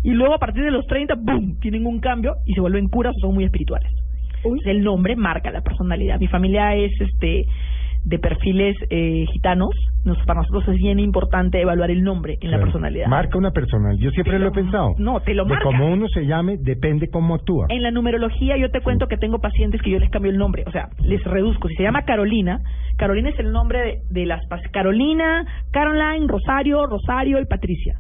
Y 0.03 0.11
luego 0.11 0.35
a 0.35 0.39
partir 0.39 0.65
de 0.65 0.71
los 0.71 0.87
30, 0.87 1.15
¡boom!, 1.17 1.59
tienen 1.61 1.87
un 1.87 2.01
cambio 2.01 2.35
y 2.47 2.55
se 2.55 2.61
vuelven 2.61 2.89
curas 2.89 3.15
o 3.17 3.21
son 3.21 3.35
muy 3.35 3.45
espirituales. 3.45 3.91
El 4.67 4.83
nombre 4.83 5.17
marca 5.17 5.51
la 5.51 5.63
personalidad. 5.63 6.19
Mi 6.21 6.27
familia 6.27 6.75
es 6.75 6.93
este 7.01 7.47
de 8.05 8.19
perfiles 8.19 8.77
eh, 8.91 9.25
gitanos. 9.33 9.71
Nos, 10.05 10.19
para 10.27 10.41
nosotros 10.41 10.69
es 10.69 10.77
bien 10.77 10.99
importante 11.01 11.61
evaluar 11.61 11.91
el 11.91 12.03
nombre 12.03 12.37
en 12.41 12.51
la 12.51 12.59
personalidad. 12.59 13.07
Marca 13.07 13.39
una 13.39 13.53
personal. 13.53 13.97
Yo 13.99 14.11
siempre 14.11 14.39
lo 14.39 14.49
he 14.49 14.53
pensado. 14.53 14.95
No, 14.99 15.21
te 15.21 15.35
lo 15.35 15.45
de 15.45 15.51
marca. 15.51 15.65
cómo 15.65 15.87
uno 15.91 16.09
se 16.09 16.27
llame, 16.27 16.59
depende 16.59 17.09
cómo 17.09 17.35
actúa. 17.35 17.67
En 17.71 17.83
la 17.83 17.91
numerología 17.91 18.57
yo 18.59 18.71
te 18.71 18.81
cuento 18.81 19.07
que 19.07 19.17
tengo 19.17 19.39
pacientes 19.39 19.81
que 19.81 19.91
yo 19.91 19.99
les 19.99 20.11
cambio 20.11 20.31
el 20.31 20.39
nombre, 20.39 20.65
o 20.67 20.71
sea, 20.71 20.89
les 21.03 21.25
reduzco. 21.25 21.69
Si 21.69 21.77
se 21.77 21.83
llama 21.83 22.03
Carolina, 22.03 22.61
Carolina 22.99 23.31
es 23.31 23.39
el 23.39 23.51
nombre 23.51 23.81
de, 23.81 23.99
de 24.11 24.27
las 24.27 24.43
Carolina, 24.73 25.47
Caroline, 25.73 26.27
Rosario, 26.29 26.87
Rosario 26.87 27.41
y 27.41 27.47
Patricia. 27.47 27.99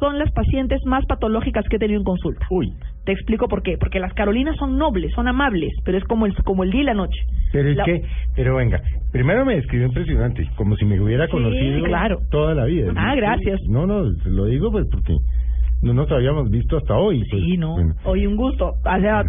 Son 0.00 0.18
las 0.18 0.30
pacientes 0.32 0.80
más 0.86 1.04
patológicas 1.06 1.64
que 1.68 1.76
he 1.76 1.78
tenido 1.78 2.00
en 2.00 2.04
consulta. 2.04 2.44
Uy. 2.50 2.72
Te 3.04 3.12
explico 3.12 3.48
por 3.48 3.62
qué. 3.62 3.76
Porque 3.78 4.00
las 4.00 4.12
Carolinas 4.14 4.56
son 4.56 4.76
nobles, 4.78 5.12
son 5.14 5.28
amables, 5.28 5.72
pero 5.84 5.98
es 5.98 6.04
como 6.04 6.26
el, 6.26 6.34
como 6.42 6.64
el 6.64 6.70
día 6.70 6.80
y 6.82 6.84
la 6.84 6.94
noche. 6.94 7.20
Pero 7.52 7.68
es 7.70 7.76
La- 7.76 7.84
que, 7.84 8.02
pero 8.34 8.56
venga, 8.56 8.80
primero 9.12 9.44
me 9.44 9.56
describió 9.56 9.86
impresionante, 9.88 10.48
como 10.56 10.74
si 10.76 10.84
me 10.84 11.00
hubiera 11.00 11.26
Sí, 11.26 11.32
conocido 11.32 11.84
claro. 11.84 12.18
toda 12.30 12.54
la 12.54 12.64
vida. 12.64 12.92
Ah, 12.96 13.14
gracias. 13.14 13.60
No, 13.68 13.86
no, 13.86 14.02
lo 14.24 14.44
digo 14.46 14.70
pues 14.72 14.86
porque 14.90 15.16
no 15.82 15.94
nos 15.94 16.10
habíamos 16.12 16.50
visto 16.50 16.76
hasta 16.76 16.94
hoy. 16.96 17.24
pues, 17.30 17.42
Sí, 17.42 17.56
no. 17.56 17.72
bueno. 17.72 17.94
Hoy 18.04 18.26
un 18.26 18.36
gusto. 18.36 18.74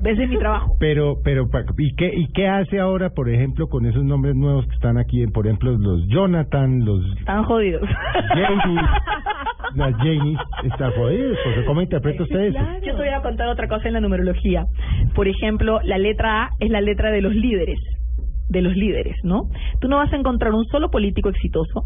Ese 0.04 0.24
es 0.24 0.30
mi 0.30 0.38
trabajo. 0.38 0.76
Pero, 0.80 1.16
pero, 1.24 1.48
¿y 1.78 1.96
qué, 1.96 2.12
¿y 2.14 2.28
qué 2.34 2.48
hace 2.48 2.80
ahora, 2.80 3.10
por 3.12 3.30
ejemplo, 3.30 3.68
con 3.68 3.86
esos 3.86 4.04
nombres 4.04 4.36
nuevos 4.36 4.66
que 4.68 4.74
están 4.76 4.98
aquí? 4.98 5.26
Por 5.28 5.48
ejemplo, 5.48 5.72
los 5.78 6.06
Jonathan, 6.08 6.84
los 6.84 7.06
Están 7.18 7.44
jodidos. 7.46 7.88
Janice, 8.30 8.82
las 9.76 9.94
Janice, 9.98 10.42
están 10.64 10.92
jodidos, 10.92 11.38
porque 11.44 11.66
¿cómo 11.66 11.82
interpreta 11.82 12.24
usted 12.24 12.40
eso? 12.40 12.60
Yo 12.86 12.92
te 12.96 12.98
voy 12.98 13.08
a 13.10 13.22
contar 13.22 13.48
otra 13.48 13.68
cosa 13.68 13.88
en 13.88 13.94
la 13.94 14.02
numerología. 14.02 14.66
Por 15.16 15.28
ejemplo, 15.28 15.80
la 15.84 15.98
letra 15.98 16.44
A 16.44 16.50
es 16.60 16.70
la 16.70 16.82
letra 16.82 17.12
de 17.12 17.22
los 17.22 17.34
líderes, 17.34 17.80
de 18.50 18.62
los 18.62 18.76
líderes, 18.76 19.16
¿no? 19.24 19.44
Tú 19.80 19.88
no 19.88 19.98
vas 19.98 20.12
a 20.12 20.18
encontrar 20.18 20.54
un 20.54 20.66
solo 20.66 20.90
político 20.92 21.30
exitoso, 21.30 21.84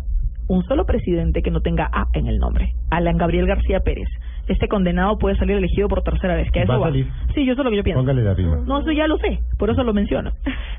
un 0.48 0.64
solo 0.66 0.86
presidente 0.86 1.42
que 1.42 1.52
no 1.52 1.62
tenga 1.62 1.86
A 1.92 2.06
en 2.14 2.28
el 2.28 2.38
nombre. 2.38 2.72
Alan 2.90 3.18
Gabriel 3.18 3.46
García 3.48 3.80
Pérez. 3.82 4.08
Este 4.48 4.68
condenado 4.68 5.18
puede 5.18 5.36
salir 5.38 5.56
elegido 5.58 5.88
por 5.88 6.04
tercera 6.04 6.36
vez. 6.36 6.52
¿Que 6.52 6.62
a 6.62 6.66
Va 6.66 6.76
eso 6.76 6.84
a 6.84 6.88
salir. 6.88 7.08
Sí, 7.34 7.46
yo 7.46 7.54
eso 7.54 7.62
es 7.62 7.66
lo 7.66 7.72
que 7.72 7.78
yo 7.78 7.84
pienso. 7.84 8.00
Póngale 8.02 8.24
la 8.24 8.34
rima. 8.34 8.58
No, 8.66 8.80
eso 8.82 8.92
ya 8.92 9.08
lo 9.08 9.18
sé, 9.18 9.40
por 9.58 9.70
eso 9.70 9.84
lo 9.84 9.94
menciono. 9.94 10.32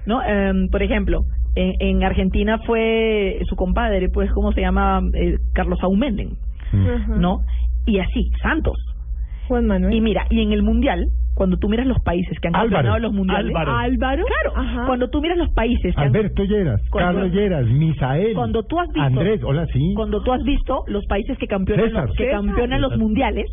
¿No? 0.06 0.22
Em, 0.22 0.68
por 0.68 0.82
ejemplo, 0.82 1.24
en, 1.56 1.74
en 1.80 2.04
Argentina 2.04 2.58
fue 2.64 3.40
su 3.48 3.56
compadre, 3.56 4.08
pues, 4.08 4.30
¿cómo 4.32 4.52
se 4.52 4.60
llama? 4.60 5.00
Eh, 5.14 5.36
Carlos 5.52 5.78
Aumenden, 5.82 6.36
Mm. 6.72 7.20
¿no? 7.20 7.42
Y 7.86 8.00
así, 8.00 8.30
Santos. 8.42 8.76
Juan 9.46 9.66
Manuel. 9.66 9.94
Y 9.94 10.00
mira, 10.00 10.26
y 10.30 10.42
en 10.42 10.52
el 10.52 10.62
mundial, 10.64 11.06
cuando 11.36 11.58
tú 11.58 11.68
miras 11.68 11.86
los 11.86 12.00
países 12.00 12.36
que 12.40 12.48
han 12.48 12.56
Álvaro. 12.56 12.82
ganado 12.82 12.98
los 12.98 13.12
mundiales, 13.12 13.54
Álvaro. 13.54 13.76
Álvaro, 13.76 14.24
claro, 14.24 14.86
cuando 14.86 15.08
tú 15.10 15.20
miras 15.20 15.36
los 15.36 15.50
países 15.50 15.94
que 15.94 16.00
han- 16.00 16.08
Alberto 16.08 16.44
Lleras, 16.44 16.80
Cuando- 16.90 17.12
Carlos 17.20 17.32
Lleras, 17.34 17.66
Misael, 17.66 18.34
cuando 18.34 18.62
tú 18.62 18.80
has 18.80 18.88
visto 18.88 19.02
Andrés, 19.02 19.40
hola, 19.44 19.66
sí. 19.66 19.92
cuando 19.94 20.22
tú 20.22 20.32
has 20.32 20.42
visto 20.42 20.82
los 20.88 21.04
países 21.06 21.36
que 21.36 21.46
campeonan 21.46 21.88
César. 21.90 22.06
los, 22.08 22.16
que 22.16 22.24
César. 22.24 22.40
campeonan 22.44 22.80
los 22.80 22.90
César. 22.92 23.02
mundiales, 23.04 23.46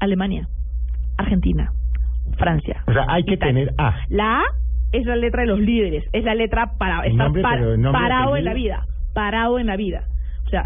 Alemania, 0.00 0.46
Argentina, 1.16 1.72
Francia. 2.36 2.82
O 2.86 2.92
sea, 2.92 3.06
hay 3.08 3.24
que 3.24 3.34
Italia. 3.34 3.54
tener 3.66 3.74
A. 3.78 3.96
La 4.10 4.40
A 4.40 4.42
es 4.92 5.04
la 5.06 5.16
letra 5.16 5.42
de 5.42 5.48
los 5.48 5.58
líderes, 5.60 6.04
es 6.12 6.24
la 6.24 6.34
letra 6.34 6.72
para 6.78 7.04
estar 7.06 7.26
nombre, 7.26 7.42
par- 7.42 7.60
parado 7.92 8.36
en 8.36 8.44
la 8.44 8.54
vida, 8.54 8.84
parado 9.14 9.58
en 9.58 9.66
la 9.66 9.76
vida. 9.76 10.04
O 10.46 10.50
sea, 10.50 10.64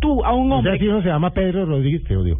tú 0.00 0.24
a 0.24 0.32
un 0.34 0.46
O 0.46 0.48
sea, 0.48 0.56
hombre 0.72 0.78
si 0.78 0.88
uno 0.88 1.02
se 1.02 1.08
llama 1.08 1.30
Pedro 1.30 1.66
Rodríguez, 1.66 2.04
te 2.04 2.16
odio. 2.16 2.38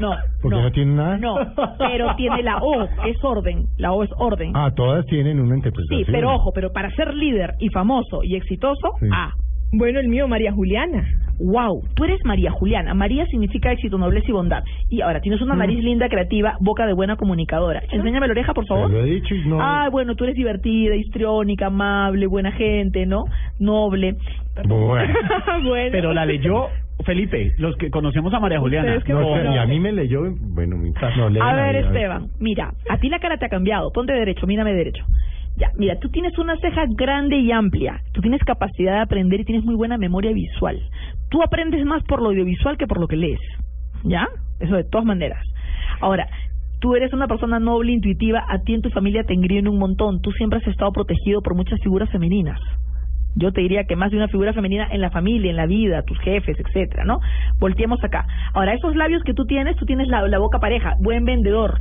No, 0.00 0.10
Porque 0.40 0.60
no, 0.60 0.70
tiene 0.72 0.94
nada. 0.94 1.18
no, 1.18 1.34
pero 1.78 2.14
tiene 2.16 2.42
la 2.42 2.56
O, 2.58 2.82
es 3.06 3.22
orden, 3.22 3.66
la 3.78 3.92
O 3.92 4.02
es 4.02 4.10
orden. 4.16 4.52
Ah, 4.54 4.70
todas 4.74 5.06
tienen 5.06 5.38
una 5.40 5.56
interpretación. 5.56 6.04
Sí, 6.04 6.10
pero 6.10 6.34
ojo, 6.34 6.52
pero 6.52 6.72
para 6.72 6.90
ser 6.90 7.14
líder 7.14 7.54
y 7.58 7.68
famoso 7.68 8.22
y 8.24 8.36
exitoso, 8.36 8.90
Sí. 9.00 9.06
A. 9.12 9.32
Bueno, 9.74 10.00
el 10.00 10.08
mío, 10.08 10.28
María 10.28 10.52
Juliana. 10.52 11.02
Wow, 11.38 11.82
tú 11.94 12.04
eres 12.04 12.20
María 12.26 12.50
Juliana. 12.50 12.92
María 12.92 13.24
significa 13.26 13.72
éxito, 13.72 13.96
nobleza 13.96 14.26
y 14.28 14.32
bondad. 14.32 14.62
Y 14.90 15.00
ahora 15.00 15.20
tienes 15.22 15.40
una 15.40 15.54
nariz 15.56 15.82
linda, 15.82 16.10
creativa, 16.10 16.56
boca 16.60 16.86
de 16.86 16.92
buena 16.92 17.16
comunicadora. 17.16 17.82
Enséñame 17.90 18.26
la 18.26 18.32
oreja, 18.32 18.52
por 18.52 18.66
favor. 18.66 18.90
lo 18.90 19.00
he 19.00 19.06
dicho 19.06 19.34
y 19.34 19.48
no. 19.48 19.58
Ah, 19.62 19.88
bueno, 19.90 20.14
tú 20.14 20.24
eres 20.24 20.36
divertida, 20.36 20.94
histriónica, 20.94 21.66
amable, 21.68 22.26
buena 22.26 22.52
gente, 22.52 23.06
¿no? 23.06 23.24
Noble. 23.58 24.16
Bueno. 24.68 25.14
bueno. 25.64 25.88
Pero 25.90 26.12
la 26.12 26.26
leyó 26.26 26.66
Felipe, 27.04 27.52
los 27.58 27.76
que 27.76 27.90
conocemos 27.90 28.32
a 28.34 28.40
María 28.40 28.60
Juliana. 28.60 28.88
Ustedes 28.88 29.04
que 29.04 29.12
No, 29.12 29.28
bueno. 29.28 29.54
y 29.54 29.58
a 29.58 29.66
mí 29.66 29.80
me 29.80 29.92
leyó, 29.92 30.22
bueno, 30.40 30.76
mi 30.76 30.90
no, 30.90 31.28
leen 31.28 31.42
A 31.42 31.54
ver, 31.54 31.76
Esteban, 31.76 32.28
mira, 32.40 32.72
a 32.88 32.98
ti 32.98 33.08
la 33.08 33.18
cara 33.18 33.36
te 33.36 33.46
ha 33.46 33.48
cambiado. 33.48 33.90
Ponte 33.92 34.12
derecho, 34.12 34.46
mírame 34.46 34.72
derecho. 34.74 35.04
Ya, 35.56 35.70
mira, 35.76 35.98
tú 36.00 36.08
tienes 36.08 36.36
una 36.38 36.56
ceja 36.56 36.84
grande 36.96 37.36
y 37.36 37.52
amplia. 37.52 38.00
Tú 38.12 38.20
tienes 38.20 38.42
capacidad 38.42 38.94
de 38.94 39.00
aprender 39.00 39.40
y 39.40 39.44
tienes 39.44 39.64
muy 39.64 39.74
buena 39.74 39.98
memoria 39.98 40.32
visual. 40.32 40.80
Tú 41.30 41.42
aprendes 41.42 41.84
más 41.84 42.02
por 42.04 42.22
lo 42.22 42.30
audiovisual 42.30 42.78
que 42.78 42.86
por 42.86 42.98
lo 42.98 43.06
que 43.06 43.16
lees. 43.16 43.40
¿Ya? 44.04 44.28
Eso 44.60 44.76
de 44.76 44.84
todas 44.84 45.06
maneras. 45.06 45.44
Ahora, 46.00 46.26
tú 46.80 46.96
eres 46.96 47.12
una 47.12 47.28
persona 47.28 47.60
noble, 47.60 47.92
intuitiva. 47.92 48.44
A 48.48 48.58
ti 48.60 48.74
en 48.74 48.82
tu 48.82 48.90
familia 48.90 49.24
te 49.24 49.34
engríen 49.34 49.68
un 49.68 49.78
montón. 49.78 50.20
Tú 50.22 50.32
siempre 50.32 50.58
has 50.58 50.66
estado 50.66 50.90
protegido 50.92 51.42
por 51.42 51.54
muchas 51.54 51.78
figuras 51.82 52.10
femeninas. 52.10 52.58
Yo 53.34 53.52
te 53.52 53.60
diría 53.60 53.84
que 53.84 53.96
más 53.96 54.10
de 54.10 54.16
una 54.16 54.28
figura 54.28 54.52
femenina 54.52 54.88
en 54.90 55.00
la 55.00 55.10
familia, 55.10 55.50
en 55.50 55.56
la 55.56 55.66
vida, 55.66 56.02
tus 56.02 56.18
jefes, 56.20 56.56
etcétera, 56.58 57.04
¿no? 57.04 57.20
Volteemos 57.58 58.02
acá. 58.04 58.26
Ahora, 58.54 58.74
esos 58.74 58.94
labios 58.96 59.22
que 59.24 59.34
tú 59.34 59.46
tienes, 59.46 59.76
tú 59.76 59.86
tienes 59.86 60.08
la, 60.08 60.26
la 60.28 60.38
boca 60.38 60.58
pareja, 60.58 60.94
buen 61.00 61.24
vendedor. 61.24 61.80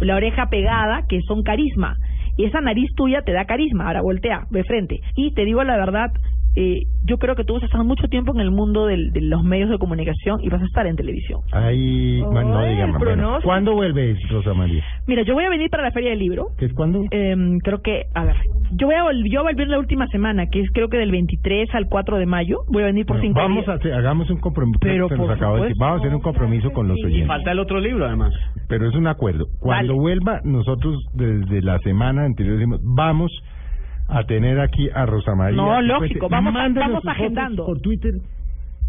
La 0.00 0.16
oreja 0.16 0.46
pegada, 0.50 1.02
que 1.08 1.20
son 1.22 1.42
carisma. 1.42 1.96
Y 2.36 2.44
esa 2.44 2.60
nariz 2.60 2.90
tuya 2.96 3.22
te 3.22 3.32
da 3.32 3.44
carisma. 3.44 3.86
Ahora 3.86 4.02
voltea, 4.02 4.46
de 4.50 4.64
frente. 4.64 5.00
Y 5.16 5.32
te 5.32 5.44
digo 5.44 5.62
la 5.64 5.76
verdad, 5.76 6.10
eh, 6.54 6.82
yo 7.04 7.18
creo 7.18 7.34
que 7.34 7.44
tú 7.44 7.54
vas 7.54 7.62
a 7.62 7.66
estar 7.66 7.82
mucho 7.84 8.06
tiempo 8.08 8.32
en 8.34 8.40
el 8.40 8.50
mundo 8.50 8.86
del- 8.86 9.12
de 9.12 9.20
los 9.22 9.42
medios 9.42 9.70
de 9.70 9.78
comunicación 9.78 10.40
y 10.42 10.48
vas 10.48 10.60
a 10.62 10.66
estar 10.66 10.86
en 10.86 10.96
televisión. 10.96 11.40
Ahí, 11.52 12.20
bueno, 12.22 12.50
no 12.50 12.86
más. 12.88 12.98
Bueno. 13.02 13.38
¿Cuándo 13.42 13.72
vuelve 13.74 14.16
Rosa 14.30 14.52
María? 14.54 14.82
Mira, 15.06 15.22
yo 15.22 15.34
voy 15.34 15.44
a 15.44 15.48
venir 15.50 15.70
para 15.70 15.82
la 15.84 15.90
Feria 15.92 16.10
del 16.10 16.18
Libro. 16.18 16.48
¿Qué 16.58 16.66
es 16.66 16.74
cuándo? 16.74 17.04
Em, 17.10 17.58
creo 17.58 17.80
que, 17.82 18.04
a 18.14 18.24
ver, 18.24 18.36
yo 18.72 18.86
voy 18.86 18.96
a, 18.96 19.04
vol- 19.04 19.24
yo 19.30 19.42
voy 19.42 19.50
a 19.50 19.54
volver 19.54 19.68
la 19.68 19.78
última 19.78 20.06
semana, 20.08 20.46
que 20.46 20.60
es 20.60 20.70
creo 20.72 20.88
que 20.88 20.98
del 20.98 21.10
23 21.10 21.74
al 21.74 21.88
4 21.88 22.18
de 22.18 22.26
mayo. 22.26 22.58
Voy 22.68 22.82
a 22.82 22.86
venir 22.86 23.06
por 23.06 23.16
Bueno, 23.16 23.28
cinco 23.28 23.40
vamos 23.40 23.64
días. 23.64 23.68
a 23.68 23.72
hacer, 23.74 23.92
hagamos 23.94 24.30
un 24.30 24.38
compromiso. 24.38 24.78
Pero 24.80 25.08
nos 25.08 25.18
por 25.18 25.28
de 25.38 25.60
decir, 25.62 25.76
vamos 25.78 25.96
a 25.96 26.00
hacer 26.04 26.14
un 26.14 26.20
compromiso 26.22 26.70
con 26.70 26.88
los 26.88 26.98
Y 26.98 27.04
oyentes. 27.04 27.28
falta 27.28 27.52
el 27.52 27.58
otro 27.58 27.80
libro, 27.80 28.06
además. 28.06 28.32
Pero 28.68 28.88
es 28.88 28.94
un 28.94 29.06
acuerdo. 29.06 29.46
Cuando 29.60 29.94
vuelva, 29.96 30.40
nosotros 30.44 31.02
desde 31.14 31.62
la 31.62 31.78
semana 31.80 32.24
anterior 32.24 32.56
decimos, 32.56 32.80
vamos 32.84 33.30
a 34.08 34.24
tener 34.24 34.60
aquí 34.60 34.88
a 34.94 35.06
Rosa 35.06 35.34
María. 35.34 35.56
No, 35.56 35.80
lógico, 35.80 36.28
vamos 36.28 36.54
vamos 36.54 37.06
agendando. 37.06 37.66
Por 37.66 37.80
Twitter. 37.80 38.14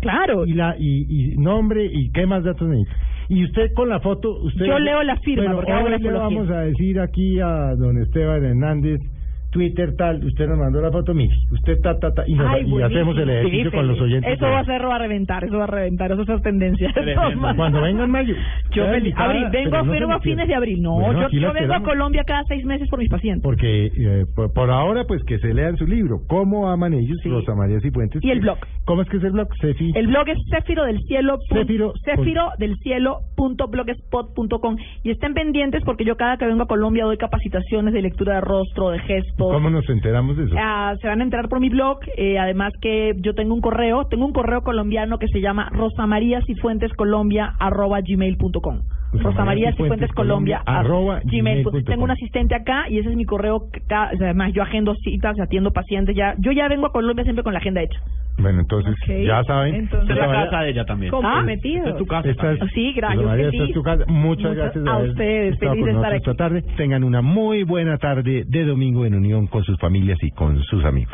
Claro. 0.02 0.46
Y, 0.46 0.54
la, 0.54 0.76
y, 0.78 1.34
y 1.34 1.38
nombre 1.38 1.86
y 1.86 2.12
qué 2.12 2.26
más 2.26 2.44
datos 2.44 2.68
necesita. 2.68 2.98
Y 3.30 3.46
usted 3.46 3.74
con 3.74 3.90
la 3.90 4.00
foto, 4.00 4.38
usted... 4.42 4.66
Yo 4.66 4.78
leo 4.80 5.02
la 5.04 5.16
firma, 5.18 5.44
Bueno, 5.44 5.56
porque 5.56 5.74
hoy 5.74 6.00
le 6.02 6.12
vamos 6.12 6.50
a 6.50 6.60
decir 6.62 7.00
aquí 7.00 7.40
a 7.40 7.74
don 7.76 7.98
Esteban 8.02 8.44
Hernández, 8.44 9.00
Twitter 9.54 9.96
tal, 9.96 10.26
usted 10.26 10.48
nos 10.48 10.58
mandó 10.58 10.82
la 10.82 10.92
foto, 10.92 11.14
mire, 11.14 11.34
usted 11.52 11.80
ta, 11.82 11.98
ta, 12.00 12.12
ta, 12.12 12.24
y, 12.28 12.34
nos- 12.34 12.48
Ay, 12.50 12.66
y 12.68 12.82
hacemos 12.82 13.18
el 13.18 13.30
ejercicio 13.30 13.70
Sí, 13.72 13.78
con 13.78 13.88
los 13.88 14.02
oyentes. 14.02 14.34
Eso 14.34 14.46
va 14.46 14.60
a 14.60 14.66
ser, 14.66 14.84
va 14.86 14.96
a 14.96 15.00
reventar, 15.00 15.44
eso 15.44 15.58
va 15.58 15.66
a 15.66 15.68
reventar, 15.68 16.12
eso 16.12 16.24
es 16.24 16.42
tendencia. 16.42 16.92
Cuando 17.56 17.82
venga 17.82 18.04
en 18.04 18.10
mayo. 18.12 18.36
Yo 18.72 18.86
feliz. 18.88 19.14
Abril, 19.16 19.46
vengo 19.52 19.78
pero 19.92 20.08
no 20.08 20.16
a 20.16 20.20
fines 20.20 20.48
de 20.48 20.56
abril. 20.56 20.82
No, 20.82 20.94
Bueno, 21.00 21.30
yo, 21.30 21.40
yo 21.40 21.54
vengo 21.54 21.74
a. 21.76 21.84
Colombia 21.84 22.24
cada 22.26 22.44
seis 22.46 22.66
meses 22.66 22.90
por 22.90 22.98
mis 23.00 23.10
pacientes. 23.10 23.44
Porque 23.44 23.86
eh, 23.88 24.26
por, 24.36 24.52
por 24.54 24.70
ahora, 24.72 25.04
pues 25.06 25.24
que 25.26 25.38
se 25.40 25.54
lean 25.54 25.78
su 25.78 25.86
libro, 25.86 26.22
¿Cómo 26.28 26.70
aman 26.70 26.94
ellos? 26.94 27.18
Rosa 27.24 27.54
María 27.56 27.80
Cifuentes. 27.82 28.24
Y 28.24 28.32
el 28.32 28.40
blog. 28.40 28.58
¿Cómo 28.86 29.02
es 29.02 29.10
que 29.10 29.18
es 29.18 29.24
el 29.24 29.32
blog? 29.32 29.48
Cefi. 29.62 29.92
El 29.96 30.08
blog 30.08 30.28
es 30.30 30.38
Céfiro 30.50 30.84
del 30.86 31.00
Cielo. 31.04 31.38
Céfiro. 31.50 31.94
Céfiro 32.04 32.50
del 32.58 32.76
Cielo 32.78 33.20
punto 33.36 33.68
blogspot.com 33.68 34.78
y 35.04 35.12
estén 35.12 35.34
pendientes 35.34 35.84
porque 35.84 36.06
yo 36.06 36.16
cada 36.16 36.38
que 36.38 36.46
vengo 36.46 36.64
a 36.64 36.68
Colombia 36.68 37.06
doy 37.06 37.18
capacitaciones 37.18 37.94
de 37.94 38.02
lectura 38.02 38.36
de 38.36 38.42
rostro, 38.42 38.90
de 38.90 39.00
¿Cómo 39.52 39.70
nos 39.70 39.88
enteramos 39.90 40.38
de 40.38 40.46
eso? 40.46 40.56
Ah, 40.58 40.96
se 41.02 41.08
van 41.08 41.22
a 41.22 41.24
enterar 41.24 41.50
por 41.50 41.60
mi 41.60 41.70
blog, 41.70 42.00
eh, 42.18 42.38
además 42.40 42.74
que 42.82 43.14
yo 43.18 43.34
tengo 43.34 43.54
un 43.54 43.62
correo, 43.62 44.06
tengo 44.06 44.26
un 44.26 44.34
correo 44.34 44.62
colombiano 44.62 45.18
que 45.18 45.28
se 45.28 45.42
llama 45.42 45.70
rosamariasifuentescolombia 49.22 50.62
arroba 50.64 50.64
gmail.com. 50.64 50.64
rosamariasifuentescolombia 50.64 50.64
arroba 50.66 51.22
gmail. 51.24 51.86
Tengo 51.86 52.04
un 52.04 52.12
asistente 52.12 52.56
acá 52.56 52.86
y 52.90 53.00
ese 53.00 53.10
es 53.10 53.16
mi 53.16 53.26
correo. 53.26 53.64
además, 53.90 54.52
yo 54.54 54.64
agendo 54.64 54.96
citas, 54.96 55.40
atiendo 55.40 55.72
pacientes. 55.72 56.16
ya 56.16 56.36
Yo 56.40 56.52
ya 56.52 56.68
vengo 56.68 56.88
a 56.88 56.92
Colombia 56.92 57.24
siempre 57.24 57.44
con 57.44 57.54
la 57.54 57.60
agenda 57.60 57.82
hecha. 57.82 58.00
Bueno, 58.40 58.62
entonces, 58.62 58.96
ya 59.26 59.44
saben. 59.44 59.76
Entonces- 59.76 60.10
Rosa 60.10 60.14
Es 60.14 60.20
la 60.20 60.28
María- 60.28 60.46
casa 60.50 60.64
de 60.64 60.70
ella 60.72 60.86
también. 60.86 61.12
Comprometidos. 61.12 61.78
Esta 61.88 61.90
es 61.92 61.98
tu 61.98 62.06
casa 62.08 62.30
Esta 62.30 62.52
es-. 62.54 62.60
Sí, 62.74 62.94
gracias, 62.94 63.18
Rosa 63.18 63.30
María, 63.30 63.46
feliz. 63.46 63.62
esta 63.62 63.70
es 63.70 63.74
tu 63.76 63.84
casa. 63.84 64.04
Muchas 64.08 64.44
Muchas- 64.50 64.56
gracias 64.56 64.88
a 64.88 64.96
haber 64.96 65.10
ustedes, 65.12 65.60
feliz 65.60 65.86
de 65.86 65.92
estar 65.92 65.94
nosotros 66.14 66.16
esta 66.16 66.34
tarde. 66.36 66.62
Tengan 66.76 67.04
una 67.04 67.22
muy 67.22 67.64
buena 67.64 67.98
tarde 68.00 68.44
de 68.48 68.66
domingo 68.66 69.06
en 69.06 69.14
unión 69.16 69.46
con 69.48 69.64
sus 69.64 69.78
familias 69.80 70.18
y 70.24 70.32
con 70.32 70.62
sus 70.64 70.84
amigos. 70.84 71.14